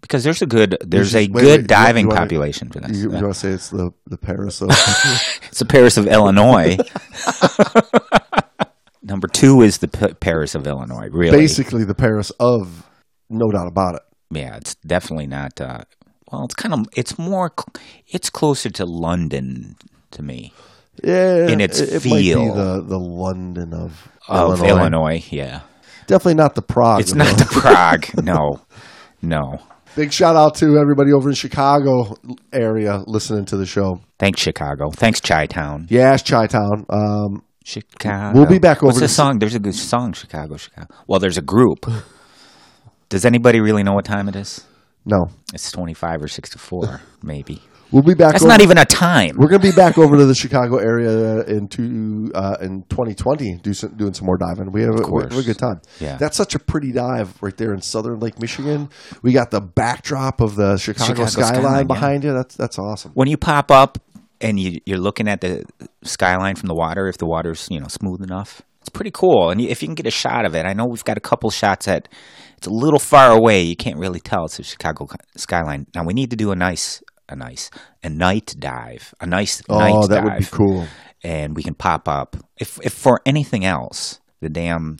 because 0.00 0.24
there's 0.24 0.40
a 0.42 0.46
good 0.46 0.78
there's 0.80 1.14
a 1.14 1.18
Wait, 1.18 1.30
wait, 1.32 1.42
good 1.42 1.60
you- 1.62 1.66
diving 1.66 2.04
you 2.06 2.08
wanna- 2.08 2.20
population 2.20 2.70
for 2.70 2.80
this. 2.80 2.96
you, 2.96 3.02
you 3.04 3.10
want 3.10 3.26
to 3.26 3.34
say 3.34 3.50
it's 3.50 3.68
the, 3.70 3.92
the 4.06 4.16
Paris 4.18 4.60
of 4.62 4.70
it's 4.70 5.58
the 5.58 5.64
Paris 5.66 5.96
of 5.98 6.06
Illinois. 6.06 6.76
Number 9.02 9.28
two 9.28 9.62
is 9.62 9.78
the 9.78 9.88
P- 9.88 10.14
Paris 10.14 10.54
of 10.54 10.66
Illinois. 10.66 11.08
Really, 11.10 11.38
basically 11.38 11.84
the 11.84 11.94
Paris 11.94 12.30
of, 12.40 12.84
no 13.30 13.50
doubt 13.50 13.66
about 13.68 13.94
it. 13.94 14.02
yeah, 14.30 14.56
it's 14.56 14.74
definitely 14.76 15.26
not. 15.26 15.58
Uh, 15.60 15.82
well, 16.30 16.44
it's 16.44 16.54
kind 16.54 16.74
of 16.74 16.86
it's 16.96 17.18
more 17.18 17.52
it's 18.08 18.30
closer 18.30 18.70
to 18.70 18.84
London 18.84 19.76
to 20.12 20.22
me 20.22 20.52
Yeah, 21.02 21.48
In 21.48 21.60
its 21.60 21.80
it, 21.80 21.92
it 21.94 22.00
feel. 22.00 22.54
the, 22.54 22.82
the 22.82 22.98
London 22.98 23.72
of, 23.74 24.08
of 24.28 24.60
Illinois. 24.60 24.68
Illinois. 24.68 25.24
Yeah, 25.30 25.60
Definitely 26.06 26.34
not 26.34 26.54
the 26.54 26.62
Prague. 26.62 27.00
it's 27.00 27.12
though. 27.12 27.18
not 27.24 27.38
the 27.38 27.44
Prague. 27.46 28.06
No, 28.24 28.60
no. 29.22 29.58
Big 29.96 30.12
shout 30.12 30.36
out 30.36 30.54
to 30.56 30.78
everybody 30.78 31.12
over 31.12 31.28
in 31.28 31.34
Chicago 31.34 32.16
area 32.52 33.02
listening 33.06 33.44
to 33.46 33.56
the 33.56 33.66
show. 33.66 34.00
Thanks 34.18 34.40
Chicago. 34.40 34.90
Thanks 34.90 35.20
Chi 35.20 35.46
Town. 35.46 35.86
Yes, 35.90 36.22
Chi 36.22 36.46
Town. 36.46 36.86
Um, 36.88 37.42
Chicago. 37.64 38.38
We'll 38.38 38.48
be 38.48 38.58
back 38.58 38.82
What's 38.82 38.96
over 38.96 39.04
the 39.04 39.08
song? 39.08 39.38
There's 39.40 39.54
a 39.56 39.58
good 39.58 39.74
song, 39.74 40.12
Chicago, 40.12 40.56
Chicago. 40.56 40.86
Well, 41.06 41.18
there's 41.20 41.36
a 41.38 41.42
group. 41.42 41.84
Does 43.08 43.24
anybody 43.24 43.60
really 43.60 43.82
know 43.82 43.92
what 43.94 44.04
time 44.04 44.28
it 44.28 44.36
is? 44.36 44.64
No, 45.08 45.26
It's 45.54 45.72
25 45.72 46.22
or 46.22 46.28
64, 46.28 47.00
maybe. 47.22 47.62
we'll 47.90 48.02
be 48.02 48.14
back. 48.14 48.32
That's 48.32 48.42
over- 48.44 48.50
not 48.50 48.60
even 48.60 48.76
a 48.78 48.84
time. 48.84 49.36
We're 49.38 49.48
going 49.48 49.62
to 49.62 49.68
be 49.70 49.74
back 49.74 49.96
over 49.98 50.16
to 50.18 50.26
the 50.26 50.34
Chicago 50.42 50.76
area 50.76 51.42
in 51.44 51.66
two, 51.68 52.30
uh, 52.34 52.58
in 52.60 52.82
2020, 52.90 53.56
do 53.62 53.72
some, 53.72 53.96
doing 53.96 54.12
some 54.12 54.26
more 54.26 54.36
diving. 54.36 54.70
We 54.70 54.82
have, 54.82 55.00
a, 55.00 55.10
we 55.10 55.22
have 55.22 55.32
a 55.38 55.42
good 55.42 55.58
time. 55.58 55.80
Yeah. 55.98 56.16
that's 56.16 56.36
such 56.36 56.54
a 56.54 56.58
pretty 56.58 56.92
dive 56.92 57.42
right 57.42 57.56
there 57.56 57.72
in 57.72 57.80
southern 57.80 58.20
Lake 58.20 58.38
Michigan. 58.38 58.90
We 59.22 59.32
got 59.32 59.50
the 59.50 59.60
backdrop 59.62 60.40
of 60.42 60.54
the 60.56 60.76
Chicago, 60.76 61.24
Chicago 61.24 61.26
skyline, 61.30 61.54
skyline, 61.54 61.78
yeah. 61.78 61.82
behind 61.84 62.24
you. 62.24 62.32
That's 62.34 62.54
that's 62.54 62.78
awesome. 62.78 63.12
When 63.14 63.28
you 63.28 63.38
pop 63.38 63.70
up 63.70 63.98
and 64.40 64.60
you, 64.60 64.80
you're 64.84 64.98
looking 64.98 65.26
at 65.26 65.40
the 65.40 65.64
skyline 66.02 66.54
from 66.56 66.68
the 66.68 66.74
water, 66.74 67.08
if 67.08 67.16
the 67.18 67.26
water's 67.26 67.66
you 67.70 67.80
know 67.80 67.88
smooth 67.88 68.22
enough, 68.22 68.62
it's 68.80 68.90
pretty 68.90 69.10
cool. 69.10 69.50
And 69.50 69.60
if 69.60 69.82
you 69.82 69.88
can 69.88 69.94
get 69.94 70.06
a 70.06 70.10
shot 70.10 70.44
of 70.44 70.54
it, 70.54 70.66
I 70.66 70.74
know 70.74 70.84
we've 70.86 71.04
got 71.04 71.16
a 71.16 71.20
couple 71.20 71.50
shots 71.50 71.86
that 71.86 72.08
it's 72.58 72.66
a 72.66 72.70
little 72.70 72.98
far 72.98 73.30
away. 73.32 73.62
You 73.62 73.76
can't 73.76 73.98
really 73.98 74.20
tell 74.20 74.44
it's 74.44 74.56
the 74.58 74.64
Chicago 74.64 75.06
skyline. 75.36 75.86
Now 75.94 76.04
we 76.04 76.12
need 76.12 76.30
to 76.30 76.36
do 76.36 76.50
a 76.50 76.56
nice, 76.56 77.02
a 77.28 77.36
nice, 77.36 77.70
a 78.02 78.10
night 78.10 78.54
dive, 78.58 79.14
a 79.20 79.26
nice 79.26 79.62
oh, 79.68 79.78
night 79.78 79.92
Oh, 79.94 80.06
that 80.08 80.16
dive. 80.22 80.24
would 80.24 80.38
be 80.40 80.44
cool. 80.46 80.86
and 81.22 81.54
we 81.56 81.62
can 81.62 81.74
pop 81.74 82.08
up. 82.08 82.36
If 82.58 82.78
if 82.82 82.92
for 82.92 83.20
anything 83.24 83.64
else, 83.64 84.20
the 84.40 84.48
damn 84.50 84.96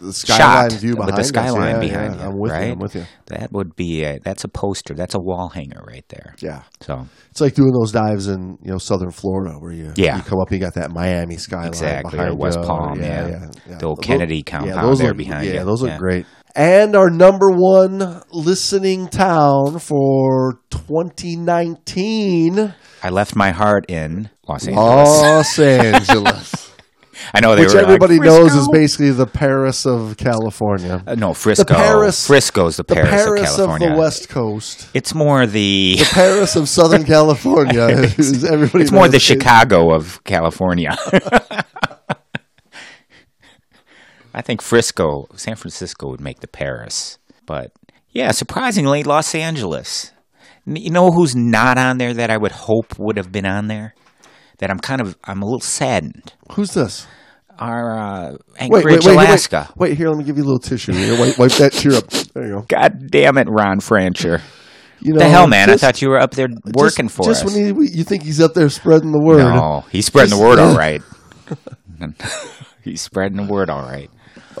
The 0.00 0.12
skyline 0.12 0.70
shot 0.70 0.80
view 0.80 0.90
with 0.96 1.06
behind 1.08 1.16
the 1.16 1.20
us. 1.20 1.28
skyline 1.28 1.74
Yeah, 1.74 1.80
behind 1.88 2.14
yeah, 2.14 2.20
you, 2.22 2.28
I'm 2.28 2.38
with 2.38 2.52
right? 2.52 2.66
you. 2.66 2.72
I'm 2.72 2.78
with 2.78 2.94
you. 2.94 3.04
that 3.26 3.52
would 3.52 3.76
be 3.76 4.04
a, 4.04 4.18
that's 4.24 4.44
a 4.44 4.48
poster. 4.48 4.94
That's 4.94 5.14
a 5.14 5.20
wall 5.20 5.48
hanger 5.50 5.82
right 5.86 6.06
there. 6.08 6.34
Yeah. 6.40 6.62
So 6.80 7.06
It's 7.30 7.40
like 7.42 7.54
doing 7.54 7.72
those 7.72 7.92
dives 7.92 8.26
in 8.28 8.56
you 8.62 8.70
know 8.72 8.78
southern 8.78 9.10
Florida 9.10 9.54
where 9.58 9.72
you 9.72 9.92
Yeah. 9.96 10.16
you 10.16 10.22
come 10.22 10.38
up 10.40 10.48
and 10.50 10.56
you 10.58 10.64
got 10.66 10.74
that 10.74 10.90
Miami 10.90 11.36
skyline 11.36 11.68
Exactly, 11.68 12.12
behind 12.16 12.32
or 12.32 12.36
West. 12.36 12.60
Palm, 12.62 13.00
yeah. 13.00 13.28
yeah. 13.68 13.76
The 13.78 13.86
old 13.86 13.98
Those- 13.98 14.06
Kennedy 14.06 14.42
compound 14.42 14.74
yeah, 14.76 14.82
those 14.82 14.98
there 14.98 15.08
look- 15.08 15.16
behind 15.18 15.46
Yeah, 15.46 15.60
you. 15.60 15.64
those 15.64 15.80
look 15.82 15.90
Yeah. 15.92 15.98
great. 15.98 16.26
And 16.56 16.96
our 16.96 17.10
number 17.10 17.50
one 17.50 18.22
listening 18.32 19.08
town 19.08 19.78
for 19.78 20.60
2019, 20.70 22.74
I 23.02 23.10
left 23.10 23.36
my 23.36 23.50
heart 23.52 23.84
in 23.88 24.30
Los 24.48 24.66
Angeles. 24.66 24.76
Los 24.78 25.58
Angeles, 25.58 26.72
I 27.34 27.40
know 27.40 27.54
they 27.54 27.62
which 27.64 27.74
were 27.74 27.80
everybody 27.80 28.18
like, 28.18 28.26
knows 28.26 28.54
is 28.54 28.68
basically 28.68 29.10
the 29.12 29.26
Paris 29.26 29.86
of 29.86 30.16
California, 30.16 31.02
Uh, 31.06 31.14
no 31.14 31.34
Frisco. 31.34 31.64
The 31.64 31.74
Paris- 31.74 32.26
Frisco's 32.26 32.76
the 32.78 32.82
the 32.82 32.94
Paris, 32.94 33.10
Paris, 33.10 33.40
of 33.40 33.46
of, 33.60 33.66
California. 33.68 33.90
the 33.90 33.96
West 33.96 34.28
Coast. 34.28 34.88
It's 34.92 35.14
more 35.14 35.46
the 35.46 35.96
The 35.98 36.04
Paris 36.10 36.56
of 36.56 36.68
Southern 36.68 37.04
California. 37.14 37.86
is 38.18 38.44
everybody 38.44 38.82
it's 38.82 38.92
more 38.92 39.08
the 39.08 39.20
Chicago 39.20 39.94
of 39.94 40.22
California. 40.24 40.96
I 44.32 44.42
think 44.42 44.62
Frisco, 44.62 45.26
San 45.34 45.56
Francisco 45.56 46.08
would 46.08 46.20
make 46.20 46.40
the 46.40 46.48
Paris. 46.48 47.18
But 47.46 47.72
yeah, 48.10 48.30
surprisingly, 48.30 49.02
Los 49.02 49.34
Angeles. 49.34 50.12
You 50.66 50.90
know 50.90 51.10
who's 51.10 51.34
not 51.34 51.78
on 51.78 51.98
there 51.98 52.14
that 52.14 52.30
I 52.30 52.36
would 52.36 52.52
hope 52.52 52.98
would 52.98 53.16
have 53.16 53.32
been 53.32 53.46
on 53.46 53.68
there? 53.68 53.94
That 54.58 54.70
I'm 54.70 54.78
kind 54.78 55.00
of, 55.00 55.16
I'm 55.24 55.42
a 55.42 55.44
little 55.44 55.60
saddened. 55.60 56.34
Who's 56.52 56.74
this? 56.74 57.06
Our 57.58 57.98
uh, 57.98 58.36
Anchorage, 58.58 58.84
wait, 58.84 59.04
wait, 59.04 59.12
Alaska. 59.14 59.68
wait, 59.76 59.90
wait. 59.90 59.98
Here, 59.98 60.08
let 60.08 60.18
me 60.18 60.24
give 60.24 60.36
you 60.36 60.44
a 60.44 60.46
little 60.46 60.58
tissue. 60.58 60.92
Here, 60.92 61.18
wipe, 61.18 61.38
wipe 61.38 61.52
that 61.52 61.72
tear 61.72 61.94
up. 61.94 62.08
There 62.08 62.46
you 62.46 62.52
go. 62.54 62.66
God 62.68 63.10
damn 63.10 63.36
it, 63.38 63.48
Ron 63.50 63.80
Francher. 63.80 64.40
You 65.00 65.14
the 65.14 65.28
hell, 65.28 65.46
man? 65.46 65.68
just- 65.68 65.82
I 65.82 65.88
thought 65.88 66.02
you 66.02 66.10
were 66.10 66.20
up 66.20 66.32
there 66.32 66.48
working 66.74 67.06
just, 67.06 67.16
for 67.16 67.24
just 67.24 67.44
us. 67.44 67.54
when 67.54 67.76
he, 67.84 67.98
you 67.98 68.04
think 68.04 68.22
he's 68.22 68.40
up 68.40 68.54
there 68.54 68.68
spreading 68.68 69.12
the 69.12 69.20
word. 69.20 69.38
no, 69.38 69.84
he's 69.90 70.06
spreading 70.06 70.30
Just- 70.30 70.40
the 70.40 70.46
word 70.46 70.58
all 70.58 70.76
right. 70.76 71.02
he's 72.84 73.00
spreading 73.00 73.36
the 73.36 73.50
word 73.50 73.70
all 73.70 73.82
right. 73.82 74.10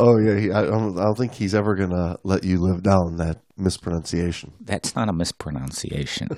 Oh 0.02 0.18
yeah, 0.18 0.40
he, 0.40 0.50
I, 0.50 0.60
I 0.62 0.66
don't 0.66 0.98
I 0.98 1.04
don't 1.04 1.18
think 1.18 1.34
he's 1.34 1.54
ever 1.54 1.74
gonna 1.74 2.16
let 2.24 2.42
you 2.42 2.58
live 2.58 2.82
down 2.82 3.16
that 3.16 3.42
mispronunciation. 3.58 4.54
That's 4.58 4.96
not 4.96 5.10
a 5.10 5.12
mispronunciation. 5.12 6.28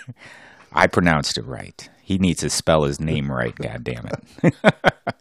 I 0.72 0.86
pronounced 0.86 1.36
it 1.36 1.44
right. 1.44 1.88
He 2.02 2.18
needs 2.18 2.40
to 2.40 2.50
spell 2.50 2.84
his 2.84 3.00
name 3.00 3.28
right. 3.30 3.54
God 3.56 3.82
damn 3.82 4.06
it! 4.06 4.54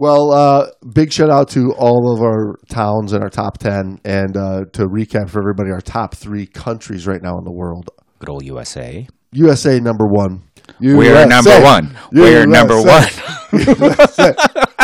Well, 0.00 0.32
uh, 0.32 0.70
big 0.94 1.12
shout 1.12 1.28
out 1.28 1.48
to 1.50 1.74
all 1.76 2.14
of 2.14 2.22
our 2.22 2.56
towns 2.70 3.12
in 3.12 3.22
our 3.22 3.28
top 3.28 3.58
ten, 3.58 4.00
and 4.02 4.34
uh, 4.34 4.64
to 4.72 4.86
recap 4.86 5.28
for 5.28 5.40
everybody, 5.40 5.70
our 5.72 5.82
top 5.82 6.14
three 6.14 6.46
countries 6.46 7.06
right 7.06 7.20
now 7.20 7.36
in 7.36 7.44
the 7.44 7.52
world. 7.52 7.90
Good 8.18 8.30
old 8.30 8.44
USA. 8.46 9.06
USA 9.32 9.78
number 9.78 10.06
one. 10.06 10.44
We're 10.80 11.26
number 11.26 11.60
one. 11.60 11.94
We're 12.12 12.46
number 12.46 12.80
one. 12.80 13.08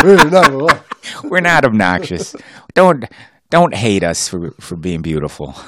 We're 0.04 0.28
number 0.28 0.58
one. 0.58 0.80
We're 1.24 1.40
not 1.40 1.64
obnoxious. 1.64 2.34
Don't 2.74 3.04
don't 3.50 3.74
hate 3.74 4.02
us 4.02 4.28
for 4.28 4.50
for 4.60 4.76
being 4.76 5.02
beautiful. 5.02 5.54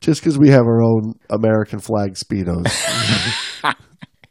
Just 0.00 0.20
because 0.20 0.38
we 0.38 0.50
have 0.50 0.66
our 0.66 0.82
own 0.82 1.14
American 1.30 1.78
flag 1.78 2.12
speedos 2.14 2.64
that 3.62 3.76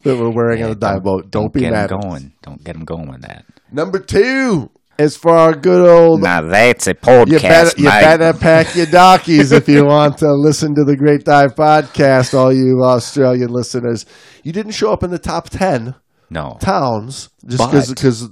we're 0.06 0.30
wearing 0.30 0.62
on 0.64 0.70
a 0.70 0.76
dive 0.76 1.02
boat, 1.04 1.32
don't, 1.32 1.52
be 1.52 1.62
get 1.62 1.72
mad. 1.72 1.92
us. 1.92 2.04
going. 2.04 2.32
Don't 2.44 2.64
get 2.64 2.74
them 2.74 2.86
going 2.86 3.10
with 3.10 3.22
that. 3.24 3.44
Number 3.72 3.98
two 3.98 4.70
is 5.00 5.18
for 5.18 5.36
our 5.36 5.56
good 5.56 5.88
old 5.90 6.22
Now 6.22 6.42
that's 6.42 6.86
a 6.86 6.94
podcast, 6.94 7.28
You 7.32 7.40
better, 7.40 7.82
you 7.82 7.90
better 7.90 8.34
pack 8.38 8.76
your 8.76 8.86
dockies 8.86 9.52
if 9.52 9.68
you 9.68 9.86
want 9.86 10.20
to 10.20 10.32
listen 10.32 10.76
to 10.76 10.84
the 10.84 10.96
Great 10.96 11.24
Dive 11.26 11.56
podcast, 11.56 12.36
all 12.36 12.54
you 12.54 12.84
Australian 12.84 13.50
listeners. 13.50 14.06
You 14.44 14.52
didn't 14.52 14.74
show 14.74 14.94
up 14.94 15.02
in 15.02 15.10
the 15.10 15.18
top 15.18 15.50
10 15.50 15.96
No, 16.30 16.58
towns 16.62 17.30
just 17.48 17.72
because 17.72 18.30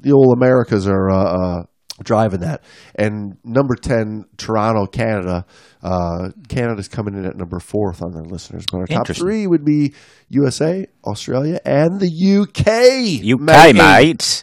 the 0.00 0.12
old 0.12 0.36
Americas 0.36 0.86
are 0.86 1.10
uh, 1.10 1.24
uh, 1.24 1.62
driving 2.02 2.40
that. 2.40 2.62
And 2.94 3.36
number 3.44 3.74
ten, 3.74 4.24
Toronto, 4.36 4.86
Canada. 4.86 5.44
Uh, 5.82 6.30
Canada's 6.48 6.88
coming 6.88 7.14
in 7.14 7.24
at 7.24 7.36
number 7.36 7.60
fourth 7.60 8.02
on 8.02 8.12
their 8.12 8.24
listeners, 8.24 8.64
but 8.70 8.78
our 8.78 8.86
top 8.86 9.06
three 9.08 9.46
would 9.46 9.64
be 9.64 9.94
USA, 10.28 10.86
Australia, 11.04 11.60
and 11.64 12.00
the 12.00 12.08
UK. 12.08 13.22
UK, 13.24 13.74
mate. 13.74 14.42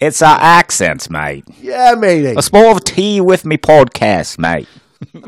It's 0.00 0.20
our 0.20 0.38
accents, 0.38 1.08
mate. 1.08 1.44
Yeah, 1.60 1.94
mate. 1.98 2.36
A 2.36 2.42
small 2.42 2.76
of 2.76 2.84
tea 2.84 3.20
with 3.20 3.46
me 3.46 3.56
podcast, 3.56 4.38
mate. 4.38 4.68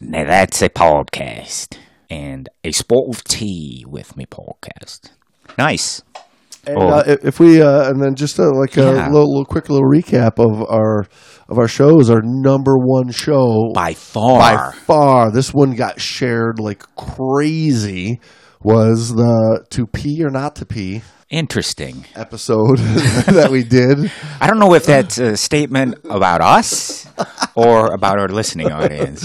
now 0.00 0.24
that's 0.24 0.60
a 0.62 0.68
podcast. 0.68 1.78
And 2.10 2.48
a 2.64 2.72
spot 2.72 3.04
of 3.08 3.24
tea 3.24 3.84
with 3.88 4.16
me 4.16 4.26
podcast. 4.26 5.10
Nice. 5.56 6.02
And, 6.66 6.78
Oh. 6.78 6.88
uh, 6.88 7.16
if- 7.22 7.40
we 7.40 7.60
uh, 7.62 7.88
and 7.90 8.02
then 8.02 8.14
just 8.14 8.38
uh, 8.40 8.50
like 8.54 8.76
a 8.76 8.80
Yeah. 8.82 9.08
little, 9.10 9.28
little 9.30 9.44
quick 9.44 9.68
little 9.68 9.88
recap 9.88 10.38
of 10.38 10.62
our 10.70 11.06
of 11.48 11.58
our 11.58 11.68
shows, 11.68 12.08
our 12.10 12.22
number 12.22 12.76
one 12.78 13.10
show 13.10 13.70
By 13.74 13.92
far. 13.94 14.38
by 14.38 14.72
far, 14.86 15.30
this 15.30 15.52
one 15.52 15.74
got 15.74 16.00
shared 16.00 16.58
like 16.58 16.82
crazy. 16.96 18.20
Was 18.62 19.14
the 19.14 19.62
to 19.70 19.86
pee 19.86 20.24
or 20.24 20.30
not 20.30 20.56
to 20.56 20.64
pee 20.64 21.02
Interesting. 21.28 22.06
episode 22.16 22.78
that 23.26 23.50
we 23.50 23.62
did? 23.62 24.10
I 24.40 24.46
don't 24.46 24.58
know 24.58 24.72
if 24.72 24.86
that's 24.86 25.18
a 25.18 25.36
statement 25.36 25.96
about 26.08 26.40
us 26.40 27.06
or 27.54 27.92
about 27.92 28.18
our 28.18 28.28
listening 28.28 28.72
audience. 28.72 29.22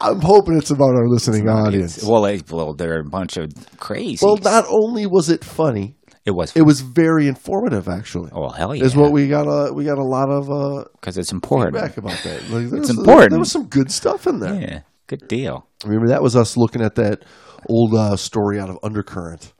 I'm 0.00 0.20
hoping 0.20 0.56
it's 0.56 0.70
about 0.70 0.94
our 0.94 1.08
listening 1.08 1.48
audience. 1.48 2.00
Well, 2.04 2.22
well, 2.50 2.74
they're 2.74 3.00
a 3.00 3.04
bunch 3.04 3.36
of 3.38 3.50
crazy. 3.78 4.24
Well, 4.24 4.36
not 4.36 4.66
only 4.68 5.06
was 5.06 5.30
it 5.30 5.42
funny, 5.42 5.95
it 6.26 6.32
was. 6.32 6.54
it 6.56 6.62
was 6.62 6.80
very 6.82 7.28
informative. 7.28 7.88
Actually, 7.88 8.30
oh, 8.32 8.48
hell 8.50 8.74
yeah. 8.74 8.84
is 8.84 8.94
what 8.96 9.12
we 9.12 9.28
got. 9.28 9.46
A 9.46 9.72
we 9.72 9.84
got 9.84 9.98
a 9.98 10.04
lot 10.04 10.28
of 10.28 10.50
uh, 10.50 10.84
Because 11.00 11.16
it's 11.16 11.32
important. 11.32 11.76
feedback 11.76 11.96
about 11.96 12.18
that. 12.24 12.42
Like, 12.50 12.68
there 12.70 12.80
was- 12.80 12.90
important. 12.90 13.30
There 13.30 13.38
was 13.38 13.52
some 13.52 13.66
good 13.68 13.90
stuff 13.90 14.26
in 14.26 14.40
there. 14.40 14.54
Yeah, 14.60 14.80
good 15.06 15.26
deal. 15.28 15.66
Remember 15.84 16.08
that 16.08 16.22
was 16.22 16.36
us 16.36 16.56
looking 16.56 16.82
at 16.82 16.96
that 16.96 17.24
old 17.68 17.94
uh, 17.94 18.16
story 18.16 18.58
out 18.60 18.68
of 18.68 18.78
Undercurrent 18.82 19.52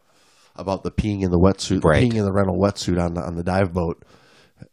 about 0.57 0.83
the 0.83 0.91
peeing 0.91 1.23
in 1.23 1.31
the 1.31 1.39
wetsuit, 1.39 1.85
Right. 1.85 2.03
peeing 2.03 2.15
in 2.17 2.25
the 2.25 2.33
rental 2.33 2.59
wetsuit 2.59 3.03
on 3.03 3.15
the 3.15 3.21
on 3.23 3.37
the 3.37 3.43
dive 3.45 3.73
boat, 3.73 4.03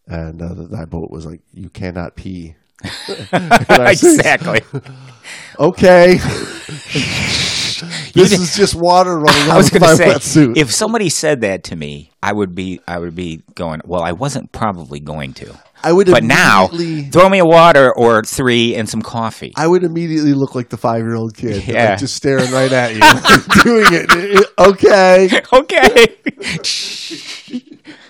and 0.07 0.41
uh, 0.41 0.53
the 0.53 0.67
dive 0.67 0.89
boat 0.89 1.11
was 1.11 1.25
like, 1.25 1.41
"You 1.53 1.69
cannot 1.69 2.15
pee." 2.15 2.55
And 3.31 3.69
I 3.69 3.93
said, 3.93 4.15
exactly. 4.15 4.61
Okay, 5.59 6.17
this 8.13 8.31
is 8.31 8.55
just 8.55 8.75
water 8.75 9.17
running 9.17 9.49
I 9.51 9.57
was 9.57 9.67
out 9.67 9.75
of 9.75 9.81
going 9.81 9.91
my 9.91 9.95
say, 9.95 10.05
wetsuit. 10.13 10.57
if 10.57 10.71
somebody 10.71 11.09
said 11.09 11.41
that 11.41 11.63
to 11.65 11.75
me, 11.75 12.11
I 12.21 12.31
would 12.33 12.55
be, 12.55 12.79
I 12.87 12.99
would 12.99 13.15
be 13.15 13.43
going. 13.55 13.81
Well, 13.85 14.01
I 14.03 14.11
wasn't 14.13 14.51
probably 14.51 14.99
going 14.99 15.33
to, 15.33 15.57
I 15.83 15.91
would 15.91 16.07
but 16.07 16.23
now 16.23 16.67
throw 16.67 17.27
me 17.27 17.39
a 17.39 17.45
water 17.45 17.93
or 17.93 18.23
three 18.23 18.75
and 18.75 18.87
some 18.87 19.01
coffee. 19.01 19.51
I 19.57 19.67
would 19.67 19.83
immediately 19.83 20.33
look 20.33 20.55
like 20.55 20.69
the 20.69 20.77
five 20.77 21.01
year 21.01 21.15
old 21.15 21.35
kid, 21.35 21.67
like, 21.67 21.97
just 21.99 22.15
staring 22.15 22.49
right 22.51 22.71
at 22.71 22.93
you, 22.93 23.01
doing 23.63 23.85
it. 23.91 24.47
Okay, 24.57 25.29
okay. 25.53 26.17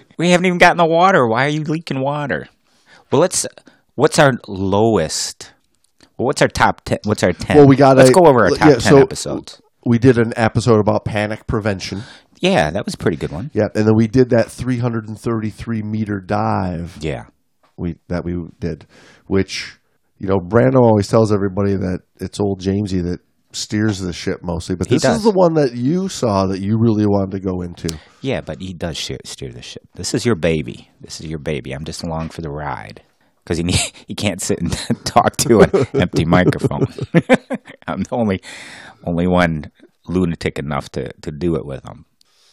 we 0.17 0.29
haven't 0.29 0.45
even 0.45 0.59
gotten 0.59 0.77
the 0.77 0.85
water. 0.85 1.27
Why 1.27 1.45
are 1.45 1.49
you 1.49 1.63
leaking 1.63 1.99
water? 1.99 2.47
Well, 3.11 3.21
let's. 3.21 3.45
What's 3.95 4.17
our 4.17 4.33
lowest? 4.47 5.51
Well, 6.17 6.27
what's 6.27 6.41
our 6.41 6.47
top 6.47 6.81
ten? 6.85 6.99
What's 7.03 7.23
our 7.23 7.33
ten? 7.33 7.57
Well, 7.57 7.67
we 7.67 7.75
got 7.75 7.97
Let's 7.97 8.09
go 8.11 8.25
over 8.25 8.45
our 8.45 8.49
top 8.51 8.59
yeah, 8.59 8.73
ten 8.75 8.81
so- 8.81 9.01
episodes. 9.01 9.61
We 9.85 9.97
did 9.99 10.17
an 10.17 10.33
episode 10.35 10.79
about 10.79 11.05
panic 11.05 11.45
prevention. 11.47 12.03
Yeah, 12.39 12.71
that 12.71 12.85
was 12.85 12.93
a 12.93 12.97
pretty 12.97 13.17
good 13.17 13.31
one. 13.31 13.51
Yeah, 13.53 13.67
and 13.75 13.85
then 13.87 13.95
we 13.95 14.07
did 14.07 14.29
that 14.31 14.51
333 14.51 15.81
meter 15.81 16.19
dive. 16.19 16.97
Yeah. 17.01 17.25
we 17.77 17.95
that 18.09 18.23
we 18.25 18.35
did, 18.59 18.85
which 19.27 19.77
you 20.17 20.27
know 20.27 20.37
Brando 20.39 20.81
always 20.81 21.07
tells 21.07 21.31
everybody 21.31 21.75
that 21.75 21.99
it's 22.19 22.39
old 22.39 22.61
Jamesy 22.61 23.01
that 23.03 23.19
steers 23.51 23.99
the 23.99 24.11
ship 24.13 24.39
mostly, 24.41 24.75
but 24.75 24.87
He 24.87 24.95
this 24.95 25.03
does. 25.03 25.17
is 25.17 25.23
the 25.23 25.31
one 25.31 25.53
that 25.53 25.73
you 25.75 26.09
saw 26.09 26.47
that 26.47 26.59
you 26.59 26.77
really 26.77 27.05
wanted 27.05 27.31
to 27.31 27.39
go 27.39 27.61
into. 27.61 27.97
Yeah, 28.21 28.41
but 28.41 28.59
he 28.59 28.73
does 28.73 28.97
steer, 28.97 29.19
steer 29.25 29.51
the 29.51 29.61
ship. 29.61 29.83
This 29.95 30.13
is 30.13 30.25
your 30.25 30.35
baby. 30.35 30.89
This 31.01 31.21
is 31.21 31.27
your 31.27 31.39
baby. 31.39 31.71
I'm 31.71 31.83
just 31.85 32.03
along 32.03 32.29
for 32.29 32.41
the 32.41 32.49
ride 32.49 33.03
because 33.43 33.57
he 33.57 33.63
need, 33.63 33.75
he 34.07 34.15
can't 34.15 34.41
sit 34.41 34.59
and 34.59 34.71
talk 35.05 35.37
to 35.37 35.59
an 35.61 35.87
empty 36.01 36.25
microphone. 36.25 36.85
I'm 37.93 38.03
the 38.03 38.15
only 38.15 38.41
only 39.05 39.27
one 39.27 39.71
lunatic 40.07 40.59
enough 40.59 40.89
to, 40.91 41.11
to 41.21 41.31
do 41.31 41.55
it 41.55 41.65
with 41.65 41.83
them. 41.83 42.05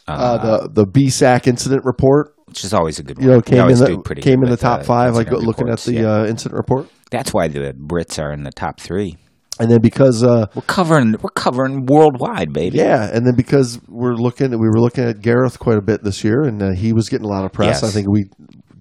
Uh, 0.06 0.38
the 0.38 0.68
the 0.72 0.84
BSAC 0.84 1.46
incident 1.46 1.82
report, 1.84 2.34
which 2.46 2.64
is 2.64 2.74
always 2.74 2.98
a 2.98 3.02
good 3.02 3.18
one. 3.18 3.26
you 3.26 3.32
know, 3.32 3.40
came 3.40 3.68
in 3.68 3.78
the 3.78 4.18
came 4.20 4.42
in 4.42 4.50
the 4.50 4.56
top 4.56 4.80
uh, 4.80 4.84
five. 4.84 5.14
Like 5.14 5.28
incident 5.28 5.46
looking 5.46 5.68
at 5.68 5.78
the 5.80 5.92
yeah. 5.92 6.20
uh, 6.22 6.26
incident 6.26 6.56
report, 6.56 6.88
That's 7.10 7.32
why 7.32 7.48
the 7.48 7.72
Brits 7.74 8.20
are 8.22 8.32
in 8.32 8.42
the 8.42 8.50
top 8.50 8.80
three. 8.80 9.16
and 9.60 9.70
then 9.70 9.80
because 9.80 10.24
uh, 10.24 10.46
We're 10.54 10.62
covering 10.62 11.14
we're 11.22 11.30
covering 11.30 11.86
worldwide, 11.86 12.52
baby. 12.52 12.78
yeah, 12.78 13.08
and 13.12 13.24
then 13.24 13.36
because 13.36 13.78
we're 13.88 14.14
looking, 14.14 14.50
we 14.50 14.56
were 14.68 14.80
looking 14.80 15.04
at 15.04 15.20
Gareth 15.20 15.58
quite 15.60 15.78
a 15.78 15.82
bit 15.82 16.02
this 16.02 16.24
year, 16.24 16.42
and 16.42 16.60
uh, 16.60 16.72
he 16.72 16.92
was 16.92 17.08
getting 17.08 17.26
a 17.26 17.30
lot 17.30 17.44
of 17.44 17.52
press. 17.52 17.82
Yes. 17.82 17.84
I 17.84 17.92
think 17.92 18.08
we 18.10 18.24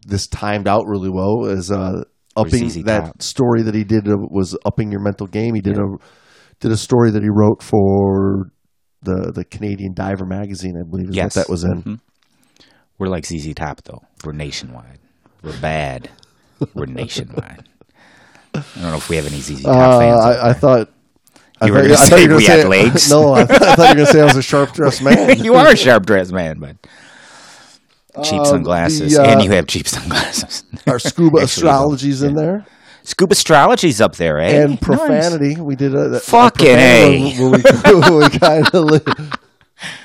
this 0.07 0.25
timed 0.25 0.67
out 0.67 0.85
really 0.87 1.09
well 1.09 1.45
as 1.45 1.69
uh, 1.69 2.03
upping 2.35 2.69
that 2.83 3.05
Top. 3.05 3.21
story 3.21 3.61
that 3.63 3.75
he 3.75 3.83
did 3.83 4.07
uh, 4.07 4.15
was 4.17 4.57
upping 4.65 4.91
your 4.91 5.01
mental 5.01 5.27
game. 5.27 5.53
He 5.53 5.61
did 5.61 5.77
a 5.77 5.85
did 6.59 6.71
a 6.71 6.77
story 6.77 7.11
that 7.11 7.23
he 7.23 7.29
wrote 7.29 7.61
for 7.63 8.51
the 9.01 9.31
the 9.33 9.45
Canadian 9.45 9.93
Diver 9.93 10.25
magazine, 10.25 10.75
I 10.77 10.83
believe 10.89 11.09
is 11.09 11.15
Yes. 11.15 11.35
what 11.35 11.45
that 11.45 11.49
was 11.51 11.63
in. 11.63 11.83
Mhm. 11.83 11.99
We're 12.97 13.07
like 13.07 13.25
ZZ 13.25 13.53
Top 13.55 13.81
though. 13.83 14.01
We're 14.25 14.33
nationwide. 14.33 14.99
We're 15.41 15.59
bad. 15.61 16.09
We're 16.73 16.85
nationwide. 16.85 17.63
I 18.53 18.63
don't 18.75 18.91
know 18.91 18.97
if 18.97 19.07
we 19.09 19.15
have 19.15 19.25
any 19.27 19.39
ZZ 19.39 19.63
Top 19.63 19.75
Uh, 19.75 19.99
fans. 19.99 20.19
I, 20.19 20.49
I 20.49 20.53
thought. 20.53 20.89
I 21.61 21.65
You 21.67 21.73
were 21.73 21.81
gonna 21.83 21.97
say 21.97 22.27
we 22.27 22.45
had 22.45 22.67
legs? 22.67 23.09
No, 23.11 23.33
I, 23.33 23.43
th- 23.45 23.61
I 23.61 23.75
thought 23.75 23.77
you 23.77 23.89
were 23.89 23.95
going 23.95 24.05
to 24.07 24.11
say 24.13 24.21
I 24.21 24.25
was 24.25 24.37
a 24.37 24.41
sharp 24.41 24.71
dressed 24.73 25.01
man. 25.07 25.43
you 25.43 25.55
are 25.55 25.67
a 25.67 25.75
sharp 25.75 26.05
dressed 26.05 26.31
man, 26.31 26.57
but 26.59 26.77
cheap 28.23 28.39
Uh, 28.41 28.45
sunglasses, 28.45 29.13
the, 29.13 29.21
uh, 29.21 29.25
and 29.29 29.43
you 29.43 29.51
have 29.51 29.67
cheap 29.67 29.85
sunglasses. 29.87 30.63
Our 30.87 30.99
scuba 30.99 31.39
astrology's 31.43 32.21
in 32.23 32.35
there. 32.35 32.65
Scuba 33.03 33.31
astrology's 33.33 34.01
up 34.01 34.15
there, 34.15 34.39
eh? 34.39 34.61
and 34.61 34.71
Nice. 34.71 34.79
profanity. 34.79 35.59
We 35.59 35.75
did 35.75 35.95
a, 35.95 36.15
a 36.15 36.19
Fucking 36.19 36.67
A. 36.67 37.35
We, 37.39 37.49
we 37.49 38.29
kind 38.29 38.67
of 38.73 39.39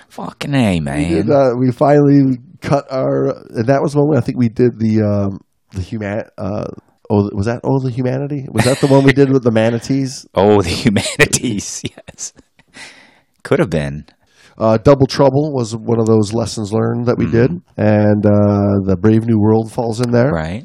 Fucking 0.08 0.54
a 0.54 0.74
we, 0.74 0.80
man. 0.80 1.10
did, 1.10 1.30
uh, 1.30 1.50
we 1.58 1.72
finally 1.72 2.38
cut 2.60 2.84
our, 2.90 3.30
and 3.50 3.66
that 3.66 3.82
was 3.82 3.94
when 3.96 4.16
I 4.16 4.20
think 4.20 4.38
we 4.38 4.48
did 4.48 4.78
the 4.78 5.02
um, 5.02 5.40
the 5.72 5.80
human. 5.82 6.22
Uh, 6.38 6.66
oh, 7.10 7.28
was 7.34 7.46
that 7.46 7.60
oh 7.64 7.80
the 7.80 7.90
humanity? 7.90 8.46
Was 8.50 8.64
that 8.64 8.78
the 8.78 8.86
one 8.86 9.04
we 9.04 9.12
did 9.12 9.30
with 9.30 9.42
the 9.42 9.50
manatees? 9.50 10.26
oh, 10.34 10.62
the 10.62 10.68
humanities. 10.70 11.82
Yes, 12.08 12.32
could 13.42 13.58
have 13.58 13.70
been. 13.70 14.06
Uh, 14.56 14.78
Double 14.78 15.08
Trouble 15.08 15.52
was 15.52 15.74
one 15.74 15.98
of 15.98 16.06
those 16.06 16.32
lessons 16.32 16.72
learned 16.72 17.06
that 17.06 17.18
we 17.18 17.26
did, 17.28 17.50
Mm-hmm. 17.50 17.80
and 17.80 18.24
uh, 18.24 18.86
the 18.86 18.96
Brave 18.96 19.26
New 19.26 19.40
World 19.40 19.72
falls 19.72 20.00
in 20.00 20.12
there. 20.12 20.30
Right. 20.30 20.64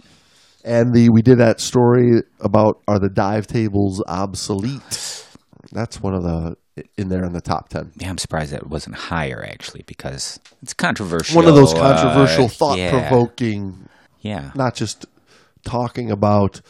And 0.65 0.93
the 0.93 1.09
we 1.09 1.21
did 1.21 1.39
that 1.39 1.59
story 1.59 2.21
about 2.39 2.81
are 2.87 2.99
the 2.99 3.09
dive 3.09 3.47
tables 3.47 4.03
obsolete? 4.07 5.25
That's 5.71 6.01
one 6.01 6.13
of 6.13 6.23
the 6.23 6.55
in 6.97 7.09
there 7.09 7.23
in 7.23 7.33
the 7.33 7.41
top 7.41 7.69
ten. 7.69 7.91
Yeah, 7.97 8.09
I'm 8.09 8.17
surprised 8.17 8.51
that 8.51 8.61
it 8.61 8.69
wasn't 8.69 8.95
higher 8.95 9.43
actually 9.43 9.83
because 9.85 10.39
it's 10.61 10.73
controversial. 10.73 11.35
One 11.35 11.47
of 11.47 11.55
those 11.55 11.73
uh, 11.73 11.77
controversial, 11.79 12.47
thought 12.47 12.77
yeah. 12.77 12.91
provoking 12.91 13.87
Yeah. 14.21 14.51
not 14.55 14.75
just 14.75 15.05
talking 15.63 16.11
about 16.11 16.61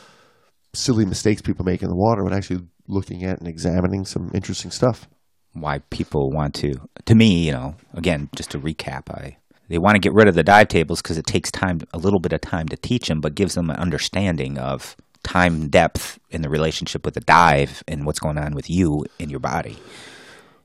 silly 0.73 1.05
mistakes 1.05 1.41
people 1.41 1.65
make 1.65 1.81
in 1.81 1.89
the 1.89 1.95
water, 1.95 2.23
but 2.23 2.33
actually 2.33 2.61
looking 2.87 3.23
at 3.23 3.39
and 3.39 3.47
examining 3.47 4.05
some 4.05 4.31
interesting 4.33 4.71
stuff. 4.71 5.07
why 5.53 5.79
people 5.89 6.29
want 6.31 6.53
to 6.53 6.73
to 7.05 7.15
me 7.15 7.45
you 7.45 7.51
know 7.51 7.75
again 7.93 8.29
just 8.35 8.51
to 8.51 8.59
recap 8.59 9.09
i 9.09 9.35
they 9.69 9.77
want 9.77 9.95
to 9.95 9.99
get 9.99 10.13
rid 10.13 10.27
of 10.27 10.35
the 10.35 10.43
dive 10.43 10.67
tables 10.67 11.01
because 11.01 11.17
it 11.17 11.25
takes 11.25 11.49
time 11.51 11.79
a 11.93 11.97
little 11.97 12.19
bit 12.19 12.33
of 12.33 12.41
time 12.41 12.67
to 12.67 12.75
teach 12.77 13.07
them 13.07 13.21
but 13.21 13.35
gives 13.35 13.55
them 13.55 13.69
an 13.69 13.77
understanding 13.77 14.57
of 14.57 14.97
time 15.23 15.69
depth 15.69 16.19
in 16.29 16.41
the 16.41 16.49
relationship 16.49 17.05
with 17.05 17.13
the 17.13 17.21
dive 17.21 17.83
and 17.87 18.05
what's 18.05 18.19
going 18.19 18.37
on 18.37 18.53
with 18.53 18.69
you 18.69 19.05
in 19.19 19.29
your 19.29 19.39
body 19.39 19.77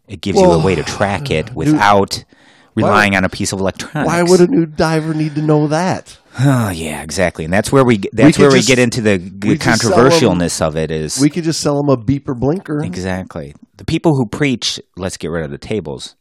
it 0.08 0.20
gives 0.20 0.38
you 0.38 0.50
a 0.50 0.62
way 0.62 0.74
to 0.74 0.82
track 0.82 1.30
it 1.30 1.54
without 1.54 2.24
relying 2.74 3.14
on 3.16 3.24
a 3.24 3.28
piece 3.28 3.52
of 3.52 3.60
electronics 3.60 4.06
Why 4.06 4.22
would 4.22 4.40
a 4.40 4.46
new 4.46 4.66
diver 4.66 5.14
need 5.14 5.34
to 5.36 5.42
know 5.42 5.66
that? 5.68 6.18
oh 6.40 6.70
yeah 6.70 7.02
exactly 7.02 7.44
and 7.44 7.52
that's 7.52 7.70
where 7.70 7.84
we 7.84 7.98
that's 8.12 8.36
could 8.36 8.42
where 8.42 8.52
we 8.52 8.62
get 8.62 8.78
into 8.78 9.00
the 9.00 9.18
we 9.18 9.56
controversialness 9.58 10.60
of 10.60 10.76
it 10.76 10.90
is 10.90 11.18
We 11.20 11.30
could 11.30 11.44
just 11.44 11.60
sell 11.60 11.76
them 11.76 11.88
a 11.88 11.96
beeper 11.96 12.36
blinker. 12.38 12.82
Exactly. 12.82 13.54
The 13.76 13.84
people 13.84 14.14
who 14.16 14.26
preach, 14.26 14.80
let's 14.96 15.16
get 15.16 15.30
rid 15.30 15.44
of 15.44 15.50
the 15.50 15.58
tables, 15.58 16.14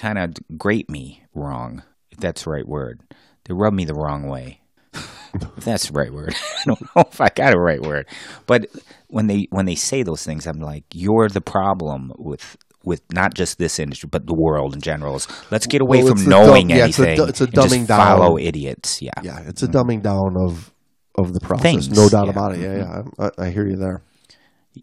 kind 0.00 0.18
of 0.18 0.34
grate 0.56 0.88
me 0.88 1.22
wrong, 1.34 1.82
if 2.10 2.18
that's 2.18 2.44
the 2.44 2.50
right 2.50 2.66
word. 2.66 3.00
They 3.44 3.54
rub 3.54 3.74
me 3.74 3.84
the 3.84 3.94
wrong 3.94 4.28
way. 4.28 4.60
if 4.94 5.64
that's 5.64 5.88
the 5.88 5.92
right 5.92 6.12
word. 6.12 6.34
I 6.58 6.62
don't 6.66 6.80
know 6.80 7.04
if 7.10 7.20
I 7.20 7.28
got 7.28 7.54
a 7.54 7.58
right 7.58 7.80
word. 7.80 8.06
But 8.46 8.66
when 9.08 9.26
they 9.26 9.46
when 9.50 9.66
they 9.66 9.74
say 9.74 10.02
those 10.02 10.24
things, 10.24 10.46
I'm 10.46 10.60
like, 10.60 10.84
you're 10.92 11.28
the 11.28 11.40
problem 11.40 12.12
with 12.18 12.56
with 12.82 13.02
not 13.12 13.34
just 13.34 13.58
this 13.58 13.78
industry 13.78 14.08
but 14.10 14.26
the 14.26 14.34
world 14.34 14.74
in 14.74 14.80
general. 14.80 15.16
Is 15.16 15.28
let's 15.50 15.66
get 15.66 15.82
away 15.82 16.02
Well, 16.02 16.14
from 16.14 16.28
knowing 16.28 16.68
dumb- 16.68 16.78
yeah, 16.78 16.86
it's 16.86 16.98
a 16.98 17.08
anything. 17.08 17.28
it's 17.28 17.40
a 17.40 17.44
and 17.44 17.54
just 17.54 17.74
dumbing 17.74 17.86
down. 17.86 17.98
Follow 17.98 18.38
idiots. 18.38 19.02
Yeah. 19.02 19.10
Yeah, 19.22 19.40
it's 19.46 19.62
a 19.62 19.68
mm-hmm. 19.68 19.76
dumbing 19.76 20.02
down 20.02 20.36
of 20.38 20.72
of 21.14 21.34
the 21.34 21.40
process. 21.40 21.62
Things, 21.62 21.90
no 21.90 22.08
doubt 22.08 22.26
yeah. 22.26 22.30
about 22.30 22.54
it. 22.54 22.60
Yeah, 22.60 22.68
mm-hmm. 22.68 23.22
yeah. 23.22 23.30
I, 23.38 23.46
I 23.46 23.50
hear 23.50 23.66
you 23.66 23.76
there. 23.76 24.02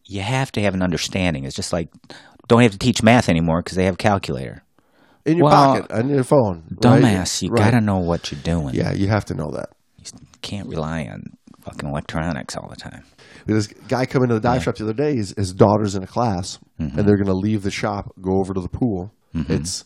You 0.05 0.21
have 0.21 0.51
to 0.51 0.61
have 0.61 0.75
an 0.75 0.83
understanding. 0.83 1.45
It's 1.45 1.55
just 1.55 1.73
like 1.73 1.89
don't 2.47 2.61
have 2.61 2.71
to 2.71 2.77
teach 2.77 3.01
math 3.01 3.29
anymore 3.29 3.61
because 3.61 3.75
they 3.75 3.85
have 3.85 3.95
a 3.95 3.97
calculator. 3.97 4.63
In 5.27 5.37
your 5.37 5.45
Well, 5.45 5.75
pocket, 5.81 5.91
on 5.91 6.09
your 6.09 6.23
phone. 6.23 6.63
right? 6.83 7.01
Dumbass, 7.03 7.41
you 7.43 7.49
Right. 7.51 7.65
gotta 7.71 7.81
know 7.81 7.99
what 7.99 8.31
you're 8.31 8.41
doing. 8.41 8.73
Yeah, 8.73 8.93
you 8.93 9.07
have 9.09 9.25
to 9.25 9.33
know 9.35 9.51
that. 9.51 9.69
You 9.97 10.11
can't 10.41 10.67
rely 10.69 11.03
on 11.11 11.23
fucking 11.61 11.87
electronics 11.89 12.55
all 12.55 12.69
the 12.69 12.75
time. 12.77 13.03
This 13.45 13.67
guy 13.67 14.05
come 14.05 14.23
into 14.23 14.35
the 14.35 14.41
dive 14.41 14.63
shop 14.63 14.75
the 14.77 14.85
other 14.85 14.93
day. 14.93 15.15
His, 15.17 15.33
his 15.37 15.51
daughter's 15.53 15.95
in 15.95 16.03
a 16.03 16.07
class, 16.07 16.59
Mm-hmm. 16.79 16.97
and 16.99 17.07
they're 17.07 17.17
going 17.17 17.27
to 17.27 17.33
leave 17.33 17.63
the 17.63 17.71
shop, 17.71 18.11
go 18.21 18.39
over 18.39 18.53
to 18.53 18.61
the 18.61 18.69
pool. 18.69 19.11
It's 19.33 19.83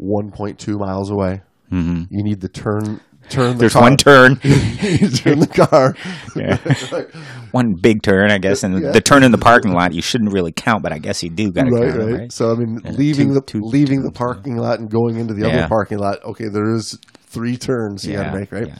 1.2 0.00 0.78
miles 0.78 1.10
away. 1.10 1.42
Mm-hmm. 1.72 2.04
You 2.14 2.22
need 2.22 2.40
to 2.42 2.48
turn 2.48 3.00
turn 3.28 3.52
the 3.52 3.58
There's 3.58 3.72
car. 3.74 3.82
one 3.82 3.96
turn, 3.96 4.32
you 4.42 5.08
turn 5.10 5.38
the 5.40 5.46
car. 5.46 5.94
one 7.52 7.74
big 7.74 8.02
turn, 8.02 8.30
I 8.30 8.38
guess, 8.38 8.62
and 8.62 8.82
Yeah. 8.82 8.90
the 8.92 9.00
turn 9.00 9.22
in 9.22 9.32
the 9.32 9.38
parking 9.38 9.72
lot 9.72 9.92
you 9.92 10.02
shouldn't 10.02 10.32
really 10.32 10.52
count, 10.52 10.82
but 10.82 10.92
I 10.92 10.98
guess 10.98 11.22
you 11.22 11.30
do 11.30 11.50
got 11.52 11.64
to 11.64 11.70
right, 11.70 11.88
count, 11.92 11.98
right. 11.98 12.08
it, 12.08 12.12
right? 12.18 12.32
So 12.32 12.52
I 12.52 12.54
mean, 12.56 12.80
Yeah, 12.84 12.90
leaving 12.92 13.28
two- 13.28 13.34
the 13.34 13.40
two- 13.40 13.62
leaving 13.62 14.00
two- 14.00 14.06
the 14.08 14.12
parking 14.12 14.56
lot 14.56 14.80
and 14.80 14.90
going 14.90 15.16
into 15.16 15.34
the 15.34 15.48
other 15.48 15.66
parking 15.68 15.98
lot. 15.98 16.22
Okay, 16.24 16.48
there 16.48 16.74
is 16.74 16.98
three 17.26 17.56
turns 17.56 18.04
you 18.06 18.14
got 18.16 18.32
to 18.32 18.38
make. 18.38 18.52
Right. 18.52 18.68
yeah. 18.68 18.78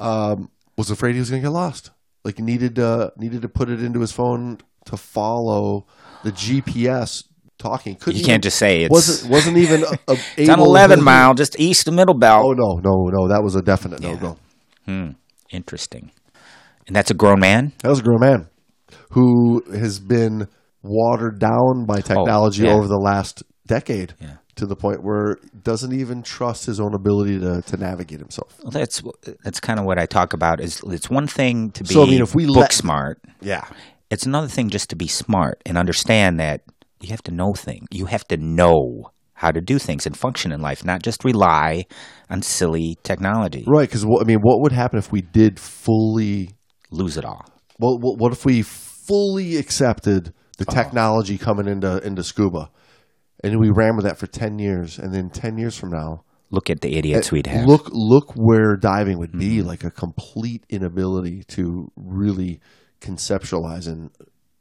Um, 0.00 0.50
was 0.76 0.90
afraid 0.90 1.12
he 1.14 1.18
was 1.20 1.30
going 1.30 1.42
to 1.42 1.46
get 1.48 1.52
lost. 1.52 1.90
Like 2.24 2.38
needed 2.38 2.78
uh, 2.78 3.10
needed 3.16 3.42
to 3.42 3.48
put 3.48 3.68
it 3.70 3.82
into 3.82 4.00
his 4.00 4.12
phone 4.12 4.58
to 4.86 4.96
follow 4.96 5.86
the 6.22 6.32
GPS 6.32 7.24
talking. 7.60 7.94
Couldn't 7.94 8.18
You 8.18 8.26
can't 8.26 8.42
just 8.42 8.58
say 8.58 8.82
it 8.82 8.90
wasn't 8.90 9.30
wasn't 9.30 9.56
even 9.58 9.84
a, 9.84 9.86
a 10.08 10.12
it's 10.36 10.48
able- 10.50 10.64
11 10.64 11.02
mile, 11.04 11.34
just 11.34 11.58
east 11.60 11.86
of 11.86 11.94
Middlebelt. 11.94 12.44
Oh 12.44 12.52
no, 12.52 12.80
no, 12.82 13.08
no! 13.12 13.28
That 13.28 13.42
was 13.44 13.54
a 13.54 13.62
definite 13.62 14.00
no 14.00 14.16
go. 14.16 14.36
Hmm. 14.86 15.10
Interesting. 15.50 16.10
And 16.86 16.96
that's 16.96 17.10
a 17.10 17.14
grown 17.14 17.38
man. 17.40 17.72
That 17.82 17.90
was 17.90 18.00
a 18.00 18.02
grown 18.02 18.20
man 18.20 18.48
who 19.10 19.62
has 19.72 20.00
been 20.00 20.48
watered 20.82 21.38
down 21.38 21.84
by 21.86 22.00
technology 22.00 22.64
Oh, 22.64 22.70
yeah. 22.70 22.74
over 22.76 22.86
the 22.88 22.98
last 22.98 23.42
decade 23.66 24.14
Yeah. 24.20 24.36
to 24.56 24.66
the 24.66 24.74
point 24.76 25.02
where 25.04 25.36
doesn't 25.62 25.92
even 25.92 26.22
trust 26.22 26.66
his 26.66 26.80
own 26.80 26.94
ability 26.94 27.38
to, 27.40 27.62
to 27.62 27.76
navigate 27.76 28.18
himself. 28.18 28.58
Well, 28.62 28.70
that's 28.70 29.02
that's 29.44 29.60
kind 29.60 29.78
of 29.78 29.84
what 29.84 29.98
I 29.98 30.06
talk 30.06 30.32
about. 30.32 30.60
Is 30.60 30.80
it's 30.86 31.10
one 31.10 31.26
thing 31.26 31.70
to 31.72 31.84
be 31.84 31.92
So, 31.94 32.02
I 32.02 32.06
mean, 32.06 32.22
if 32.22 32.34
we 32.34 32.46
book 32.46 32.56
let- 32.56 32.72
smart. 32.72 33.20
Yeah, 33.40 33.64
It's 34.10 34.26
another 34.26 34.48
thing 34.48 34.70
just 34.70 34.90
to 34.90 34.96
be 34.96 35.06
smart 35.06 35.62
and 35.66 35.78
understand 35.78 36.40
that 36.40 36.62
you 37.00 37.10
have 37.10 37.22
to 37.24 37.32
know 37.32 37.52
things. 37.54 37.86
You 37.90 38.06
have 38.06 38.26
to 38.28 38.36
know 38.36 39.10
how 39.34 39.50
to 39.50 39.60
do 39.60 39.78
things 39.78 40.06
and 40.06 40.16
function 40.16 40.52
in 40.52 40.60
life, 40.60 40.84
not 40.84 41.02
just 41.02 41.24
rely 41.24 41.86
on 42.28 42.42
silly 42.42 42.98
technology. 43.02 43.64
right. 43.66 43.88
Because 43.88 44.04
I 44.04 44.24
mean, 44.24 44.40
what 44.42 44.60
would 44.60 44.72
happen 44.72 44.98
if 44.98 45.10
we 45.10 45.22
did 45.22 45.58
fully? 45.58 46.50
Lose 46.92 47.16
it 47.16 47.24
all. 47.24 47.46
Well, 47.78 47.98
what 48.00 48.18
what 48.18 48.32
if 48.32 48.44
we 48.44 48.62
fully 48.62 49.56
accepted 49.56 50.34
the 50.58 50.64
uh-huh. 50.68 50.82
technology 50.82 51.38
coming 51.38 51.68
into 51.68 52.04
into 52.04 52.24
scuba, 52.24 52.68
and 53.44 53.58
we 53.60 53.70
ran 53.70 53.96
with 53.96 54.04
that 54.04 54.18
for 54.18 54.26
ten 54.26 54.58
years, 54.58 54.98
and 54.98 55.14
then 55.14 55.30
ten 55.30 55.56
years 55.56 55.78
from 55.78 55.90
now, 55.90 56.24
Look 56.52 56.68
at 56.68 56.80
the 56.80 56.96
idiots 56.98 57.28
eh, 57.28 57.36
we'd 57.36 57.46
have. 57.46 57.66
Look, 57.66 57.88
look 57.92 58.32
where 58.34 58.76
diving 58.76 59.18
would 59.18 59.32
be 59.32 59.58
mm-hmm. 59.58 59.68
like 59.68 59.84
a 59.84 59.90
complete 59.90 60.64
inability 60.68 61.44
to 61.48 61.90
really 61.96 62.60
conceptualize 63.00 63.86
and 63.86 64.10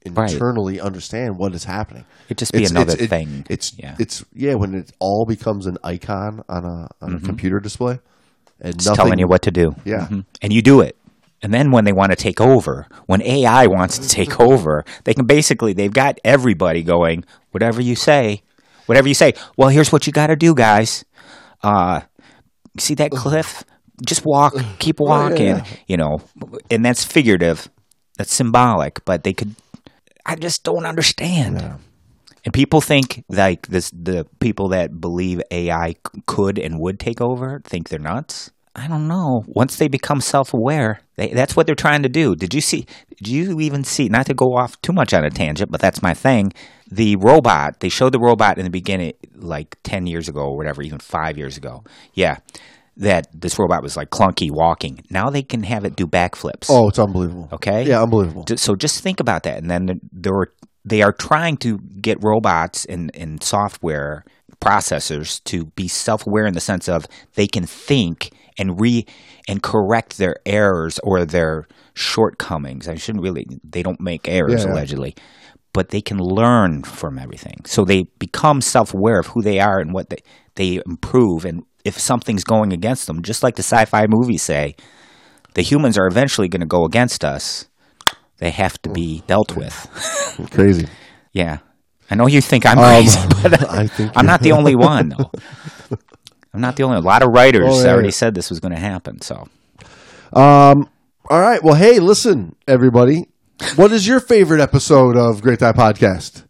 Right. 0.05 0.31
internally 0.31 0.79
understand 0.79 1.37
what 1.37 1.53
is 1.53 1.65
happening. 1.65 2.05
It'd 2.27 2.37
just 2.37 2.53
be 2.53 2.63
another 2.65 2.95
thing. 2.95 3.45
It's 3.49 3.73
Yeah. 3.77 3.95
it's 3.99 4.23
yeah 4.33 4.53
when 4.55 4.73
it 4.73 4.91
all 4.99 5.25
becomes 5.25 5.65
an 5.65 5.77
icon 5.83 6.41
on 6.47 6.63
a 6.65 6.87
on 7.01 7.15
a 7.15 7.19
computer 7.19 7.59
display 7.59 7.99
and 8.61 8.75
It's 8.75 8.85
nothing 8.85 8.95
telling 9.05 9.19
you 9.19 9.27
what 9.27 9.41
to 9.43 9.51
do. 9.51 9.75
Yeah. 9.83 10.07
Mhm. 10.09 10.25
And 10.41 10.53
you 10.53 10.61
do 10.61 10.79
it. 10.81 10.95
And 11.41 11.53
then 11.53 11.71
when 11.71 11.85
they 11.85 11.93
want 11.93 12.11
to 12.11 12.15
take 12.15 12.39
over, 12.41 12.87
when 13.07 13.21
AI 13.21 13.67
wants 13.67 13.97
to 13.99 14.07
take 14.09 14.39
over, 14.49 14.83
they 15.03 15.13
can 15.13 15.25
basically, 15.25 15.73
they've 15.73 15.93
got 15.93 16.17
everybody 16.23 16.81
going, 16.83 17.23
whatever 17.51 17.81
you 17.81 17.95
say, 17.95 18.41
whatever 18.87 19.07
you 19.07 19.13
say. 19.13 19.33
Well, 19.57 19.69
here's 19.69 19.91
what 19.91 20.05
you 20.07 20.11
got 20.13 20.27
to 20.27 20.35
do, 20.35 20.53
guys. 20.55 21.05
Uh, 21.63 22.01
see 22.77 22.93
that 22.95 23.11
cliff? 23.21 23.63
Just 24.05 24.25
walk, 24.25 24.53
keep 24.79 24.99
walking, 24.99 25.45
yeah. 25.57 25.65
you 25.87 25.97
know. 25.97 26.21
And 26.71 26.83
that's 26.85 27.03
figurative, 27.03 27.69
that's 28.17 28.33
symbolic, 28.33 29.03
but 29.05 29.23
they 29.23 29.33
could, 29.33 29.55
I 30.30 30.36
just 30.36 30.63
don't 30.63 30.86
understand. 30.86 31.80
And 32.45 32.53
people 32.53 32.82
think 32.82 33.25
like 33.30 33.67
this, 33.67 33.89
the 33.89 34.27
people 34.39 34.69
that 34.69 35.01
believe 35.01 35.41
AI 35.49 35.95
could 36.27 36.59
and 36.59 36.80
would 36.80 36.99
take 36.99 37.19
over 37.19 37.61
think 37.63 37.89
they're 37.89 37.97
nuts. 37.97 38.51
I 38.75 38.88
don't 38.88 39.07
know. 39.07 39.43
Once 39.47 39.77
they 39.77 39.88
become 39.88 40.21
self-aware, 40.21 41.01
they, 41.15 41.30
that's 41.30 41.55
what 41.55 41.65
they're 41.65 41.75
trying 41.75 42.03
to 42.03 42.09
do. 42.09 42.36
Did 42.36 42.53
you 42.53 42.61
see? 42.61 42.86
Did 43.17 43.27
you 43.27 43.59
even 43.59 43.84
see? 43.84 44.07
Not 44.07 44.27
to 44.27 44.36
go 44.36 44.55
off 44.55 44.80
too 44.84 44.93
much 44.93 45.13
on 45.15 45.25
a 45.25 45.32
tangent, 45.32 45.71
but 45.71 45.82
that's 45.82 46.03
my 46.03 46.13
thing. 46.13 46.53
The 46.89 47.15
robot. 47.15 47.80
They 47.80 47.89
showed 47.89 48.13
the 48.13 48.19
robot 48.19 48.59
in 48.59 48.63
the 48.65 48.69
beginning, 48.69 49.13
like 49.36 49.77
ten 49.84 50.05
years 50.05 50.30
ago 50.30 50.41
or 50.41 50.55
whatever, 50.55 50.84
even 50.84 50.99
five 50.99 51.38
years 51.38 51.57
ago. 51.57 51.84
Yeah, 52.13 52.38
that 52.99 53.27
this 53.33 53.57
robot 53.57 53.81
was 53.81 53.97
like 53.97 54.09
clunky 54.09 54.51
walking. 54.51 54.99
Now 55.09 55.29
they 55.29 55.41
can 55.41 55.63
have 55.63 55.85
it 55.85 55.95
do 55.95 56.05
backflips. 56.05 56.67
Oh, 56.69 56.89
it's 56.89 56.99
unbelievable. 56.99 57.49
Okay. 57.53 57.83
Yeah, 57.83 58.03
unbelievable. 58.03 58.45
So 58.57 58.75
just 58.75 59.01
think 59.01 59.19
about 59.19 59.43
that, 59.43 59.57
and 59.57 59.69
then 59.71 59.99
there 60.11 60.33
were 60.33 60.53
they 60.85 61.01
are 61.01 61.11
trying 61.13 61.57
to 61.57 61.77
get 62.01 62.17
robots 62.23 62.85
and, 62.85 63.11
and 63.13 63.43
software 63.43 64.23
processors 64.61 65.43
to 65.45 65.65
be 65.75 65.87
self 65.87 66.27
aware 66.27 66.45
in 66.45 66.53
the 66.53 66.59
sense 66.59 66.87
of 66.89 67.05
they 67.35 67.47
can 67.47 67.65
think 67.65 68.31
and 68.57 68.79
re 68.79 69.05
and 69.47 69.63
correct 69.63 70.17
their 70.17 70.35
errors 70.45 70.99
or 71.03 71.25
their 71.25 71.67
shortcomings. 71.93 72.87
I 72.87 72.95
shouldn't 72.95 73.23
really 73.23 73.45
they 73.63 73.83
don't 73.83 74.01
make 74.01 74.27
errors 74.27 74.61
Yeah, 74.61 74.67
yeah. 74.67 74.73
allegedly. 74.73 75.15
But 75.71 75.89
they 75.89 76.01
can 76.01 76.17
learn 76.17 76.83
from 76.83 77.19
everything. 77.19 77.61
So 77.65 77.85
they 77.85 78.03
become 78.17 78.59
self 78.59 78.93
aware 78.93 79.19
of 79.19 79.27
who 79.27 79.41
they 79.41 79.59
are 79.59 79.79
and 79.79 79.93
what 79.93 80.09
they, 80.09 80.17
they 80.55 80.81
improve 80.85 81.45
and 81.45 81.63
if 81.89 81.99
something's 81.99 82.43
going 82.43 82.71
against 82.71 83.07
them, 83.07 83.21
just 83.21 83.43
like 83.43 83.55
the 83.55 83.63
sci 83.63 83.83
fi 83.85 84.07
movies 84.07 84.41
say, 84.43 84.75
the 85.55 85.61
humans 85.61 85.97
are 85.97 86.07
eventually 86.07 86.47
going 86.47 86.61
to 86.61 86.67
go 86.67 86.85
against 86.85 87.25
us. 87.25 87.67
They 88.37 88.51
have 88.51 88.81
to 88.83 88.89
be 88.89 89.23
dealt 89.27 89.57
with. 89.57 89.75
Crazy. 90.51 90.87
yeah. 91.33 91.57
I 92.11 92.15
know 92.15 92.25
you 92.27 92.41
think 92.41 92.65
I'm 92.65 92.79
Um, 92.79 92.85
crazy, 92.85 93.19
but 93.43 93.69
I 93.83 93.85
think 93.87 94.11
I'm 94.15 94.25
not 94.25 94.41
the 94.41 94.53
only 94.53 94.75
one, 94.75 95.09
though. 95.09 95.29
I'm 96.53 96.61
not 96.61 96.75
the 96.75 96.83
only 96.83 96.97
A 96.97 97.01
lot 97.01 97.21
of 97.21 97.29
writers 97.31 97.67
Oh, 97.69 97.83
yeah, 97.83 97.91
already 97.91 98.07
yeah. 98.07 98.11
said 98.21 98.33
this 98.33 98.49
was 98.49 98.59
going 98.59 98.73
to 98.73 98.79
happen. 98.79 99.21
So, 99.21 99.47
Um. 100.33 100.89
All 101.29 101.39
right. 101.41 101.61
Well, 101.63 101.75
hey, 101.75 101.99
listen, 101.99 102.55
everybody. 102.67 103.27
What 103.75 103.91
is 103.91 104.07
your 104.07 104.19
favorite 104.19 104.59
episode 104.61 105.15
of 105.15 105.41
Great 105.43 105.59
Time 105.59 105.75
Podcast? 105.75 106.45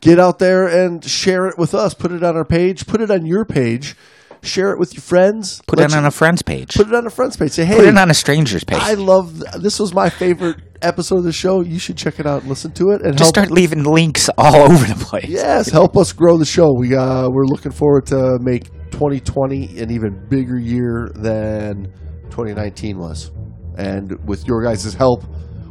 Get 0.00 0.18
out 0.18 0.40
there 0.40 0.66
and 0.66 1.04
share 1.04 1.46
it 1.46 1.56
with 1.56 1.74
us. 1.74 1.94
Put 1.94 2.10
it 2.10 2.24
on 2.24 2.34
our 2.36 2.44
page. 2.44 2.86
Put 2.88 3.00
it 3.00 3.10
on 3.12 3.24
your 3.26 3.44
page. 3.44 3.94
Share 4.42 4.72
it 4.72 4.78
with 4.78 4.92
your 4.94 5.02
friends. 5.02 5.62
put 5.68 5.78
Let 5.78 5.90
it 5.90 5.92
you- 5.92 5.98
on 5.98 6.04
a 6.04 6.10
friend's 6.10 6.42
page. 6.42 6.74
Put 6.74 6.88
it 6.88 6.94
on 6.94 7.06
a 7.06 7.10
friend's 7.10 7.36
page. 7.36 7.52
Say, 7.52 7.64
hey, 7.64 7.76
Put 7.76 7.84
it 7.86 7.96
on 7.96 8.10
a 8.10 8.14
stranger's 8.14 8.64
page. 8.64 8.80
I 8.80 8.94
love 8.94 9.38
th- 9.40 9.62
this. 9.62 9.78
Was 9.78 9.94
my 9.94 10.08
favorite 10.10 10.56
episode 10.82 11.18
of 11.18 11.24
the 11.24 11.32
show. 11.32 11.60
You 11.62 11.78
should 11.78 11.96
check 11.96 12.18
it 12.18 12.26
out 12.26 12.40
and 12.40 12.48
listen 12.48 12.72
to 12.72 12.90
it 12.90 13.02
and 13.02 13.16
Just 13.16 13.30
start 13.30 13.52
leaving 13.52 13.84
links 13.84 14.28
all 14.36 14.56
over 14.72 14.84
the 14.84 14.96
place. 15.04 15.26
Yes, 15.28 15.68
help 15.70 15.96
us 15.96 16.12
grow 16.12 16.38
the 16.38 16.44
show. 16.44 16.72
We 16.76 16.94
uh, 16.96 17.28
we're 17.30 17.46
looking 17.46 17.70
forward 17.72 18.06
to 18.06 18.38
make 18.40 18.64
2020 18.90 19.78
an 19.78 19.90
even 19.92 20.26
bigger 20.28 20.58
year 20.58 21.10
than 21.14 21.92
2019 22.30 22.98
was, 22.98 23.30
and 23.78 24.12
with 24.26 24.44
your 24.48 24.62
guys' 24.64 24.92
help, 24.94 25.24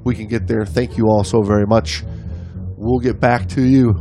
we 0.05 0.15
can 0.15 0.27
get 0.27 0.47
there. 0.47 0.65
Thank 0.65 0.97
you 0.97 1.07
all 1.07 1.23
so 1.25 1.41
very 1.41 1.65
much. 1.65 2.03
We'll 2.77 2.99
get 2.99 3.19
back 3.19 3.47
to 3.49 3.61
you 3.61 3.93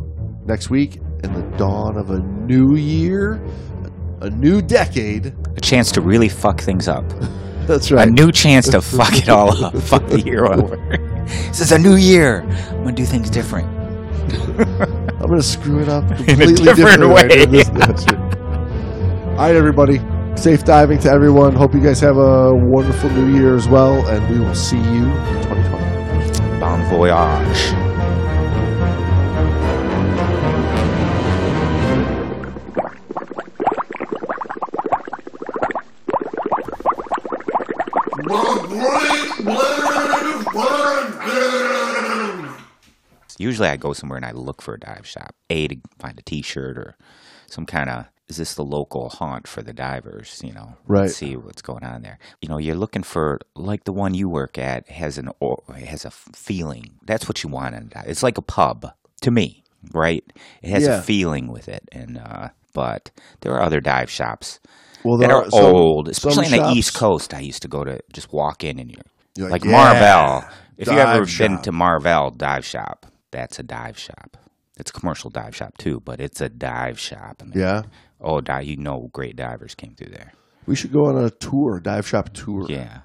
next 0.46 0.70
week 0.70 0.96
in 1.24 1.32
the 1.34 1.42
dawn 1.58 1.98
of 1.98 2.10
a 2.10 2.18
new 2.20 2.76
year, 2.76 3.44
a 4.20 4.30
new 4.30 4.60
decade. 4.60 5.34
A 5.56 5.60
chance 5.60 5.90
to 5.92 6.00
really 6.00 6.28
fuck 6.28 6.60
things 6.60 6.88
up. 6.88 7.04
That's 7.66 7.90
right. 7.90 8.08
A 8.08 8.10
new 8.10 8.32
chance 8.32 8.68
to 8.70 8.80
fuck 8.80 9.14
it 9.16 9.28
all 9.28 9.64
up. 9.64 9.74
fuck 9.82 10.06
the 10.08 10.20
year 10.20 10.46
over. 10.46 10.76
this 11.26 11.60
is 11.60 11.72
a 11.72 11.78
new 11.78 11.94
year. 11.96 12.42
I'm 12.42 12.82
going 12.82 12.94
to 12.96 13.02
do 13.02 13.04
things 13.06 13.30
different. 13.30 13.68
I'm 14.58 15.26
going 15.26 15.36
to 15.36 15.42
screw 15.42 15.80
it 15.80 15.88
up 15.88 16.06
completely 16.16 16.54
different 16.64 17.08
way. 17.08 17.46
This- 17.46 17.68
that's. 17.70 18.06
All 18.10 19.46
right, 19.46 19.54
everybody. 19.54 20.00
Safe 20.36 20.64
diving 20.64 20.98
to 21.00 21.10
everyone. 21.10 21.54
Hope 21.54 21.74
you 21.74 21.80
guys 21.80 22.00
have 22.00 22.16
a 22.16 22.54
wonderful 22.54 23.10
new 23.10 23.34
year 23.36 23.56
as 23.56 23.68
well, 23.68 24.06
and 24.08 24.28
we 24.30 24.40
will 24.44 24.54
see 24.54 24.76
you 24.78 25.04
in 25.04 25.42
2020. 25.42 26.60
Bon 26.60 26.82
voyage. 26.88 27.89
Usually 43.38 43.68
I 43.68 43.76
go 43.78 43.94
somewhere 43.94 44.18
and 44.18 44.26
I 44.26 44.32
look 44.32 44.60
for 44.60 44.74
a 44.74 44.78
dive 44.80 45.06
shop. 45.06 45.34
A 45.48 45.66
to 45.68 45.76
find 45.98 46.18
a 46.18 46.22
T-shirt 46.22 46.76
or 46.76 46.96
some 47.46 47.64
kind 47.64 47.88
of 47.88 48.04
is 48.28 48.36
this 48.36 48.54
the 48.54 48.64
local 48.64 49.08
haunt 49.08 49.48
for 49.48 49.62
the 49.62 49.72
divers? 49.72 50.40
You 50.44 50.52
know, 50.52 50.76
Right. 50.86 51.10
See 51.10 51.36
what's 51.36 51.62
going 51.62 51.82
on 51.82 52.02
there. 52.02 52.18
You 52.42 52.48
know, 52.48 52.58
you're 52.58 52.76
looking 52.76 53.02
for 53.02 53.40
like 53.56 53.84
the 53.84 53.92
one 53.92 54.14
you 54.14 54.28
work 54.28 54.58
at 54.58 54.88
has 54.90 55.16
an 55.18 55.30
or 55.40 55.62
has 55.74 56.04
a 56.04 56.10
feeling. 56.10 56.98
That's 57.06 57.26
what 57.28 57.42
you 57.42 57.48
want 57.50 57.74
in 57.74 57.82
a 57.84 57.86
dive. 57.86 58.04
It's 58.06 58.22
like 58.22 58.36
a 58.38 58.42
pub 58.42 58.92
to 59.22 59.30
me, 59.30 59.64
right? 59.92 60.22
It 60.62 60.70
has 60.70 60.84
Yeah. 60.84 60.98
a 60.98 61.02
feeling 61.02 61.48
with 61.48 61.66
it, 61.68 61.88
and 61.90 62.18
uh, 62.18 62.50
but 62.74 63.10
there 63.40 63.52
are 63.54 63.62
other 63.62 63.80
dive 63.80 64.10
shops 64.10 64.60
Well, 65.04 65.22
are, 65.24 65.46
old, 65.52 66.08
especially 66.08 66.46
in 66.46 66.62
the 66.62 66.72
East 66.72 66.94
Coast. 66.94 67.32
I 67.34 67.40
used 67.40 67.62
to 67.62 67.68
go 67.68 67.84
to 67.84 68.00
just 68.12 68.32
walk 68.32 68.64
in 68.64 68.78
and 68.78 68.90
you're, 68.90 69.02
You're 69.36 69.50
like, 69.50 69.64
like, 69.64 69.70
"Yeah, 69.70 69.76
Marvell. 69.76 70.50
If 70.76 70.88
you've 70.88 70.96
ever 70.98 71.24
dive 71.24 71.38
been 71.38 71.58
to 71.62 71.72
Marvell 71.72 72.30
Dive 72.30 72.64
Shop, 72.64 73.06
that's 73.30 73.58
a 73.58 73.62
dive 73.62 73.98
shop. 73.98 74.36
It's 74.78 74.90
a 74.90 74.94
commercial 74.94 75.28
dive 75.30 75.54
shop 75.54 75.76
too, 75.76 76.00
but 76.04 76.20
it's 76.20 76.40
a 76.40 76.48
dive 76.48 76.98
shop. 76.98 77.42
Yeah. 77.54 77.82
Oh, 78.20 78.40
di- 78.40 78.62
you 78.62 78.76
know, 78.76 79.08
great 79.12 79.36
divers 79.36 79.74
came 79.74 79.94
through 79.94 80.12
there. 80.12 80.32
We 80.66 80.74
should 80.74 80.92
go 80.92 81.06
on 81.06 81.22
a 81.22 81.30
tour, 81.30 81.80
dive 81.80 82.06
shop 82.06 82.32
tour. 82.32 82.66
Yeah. 82.68 83.00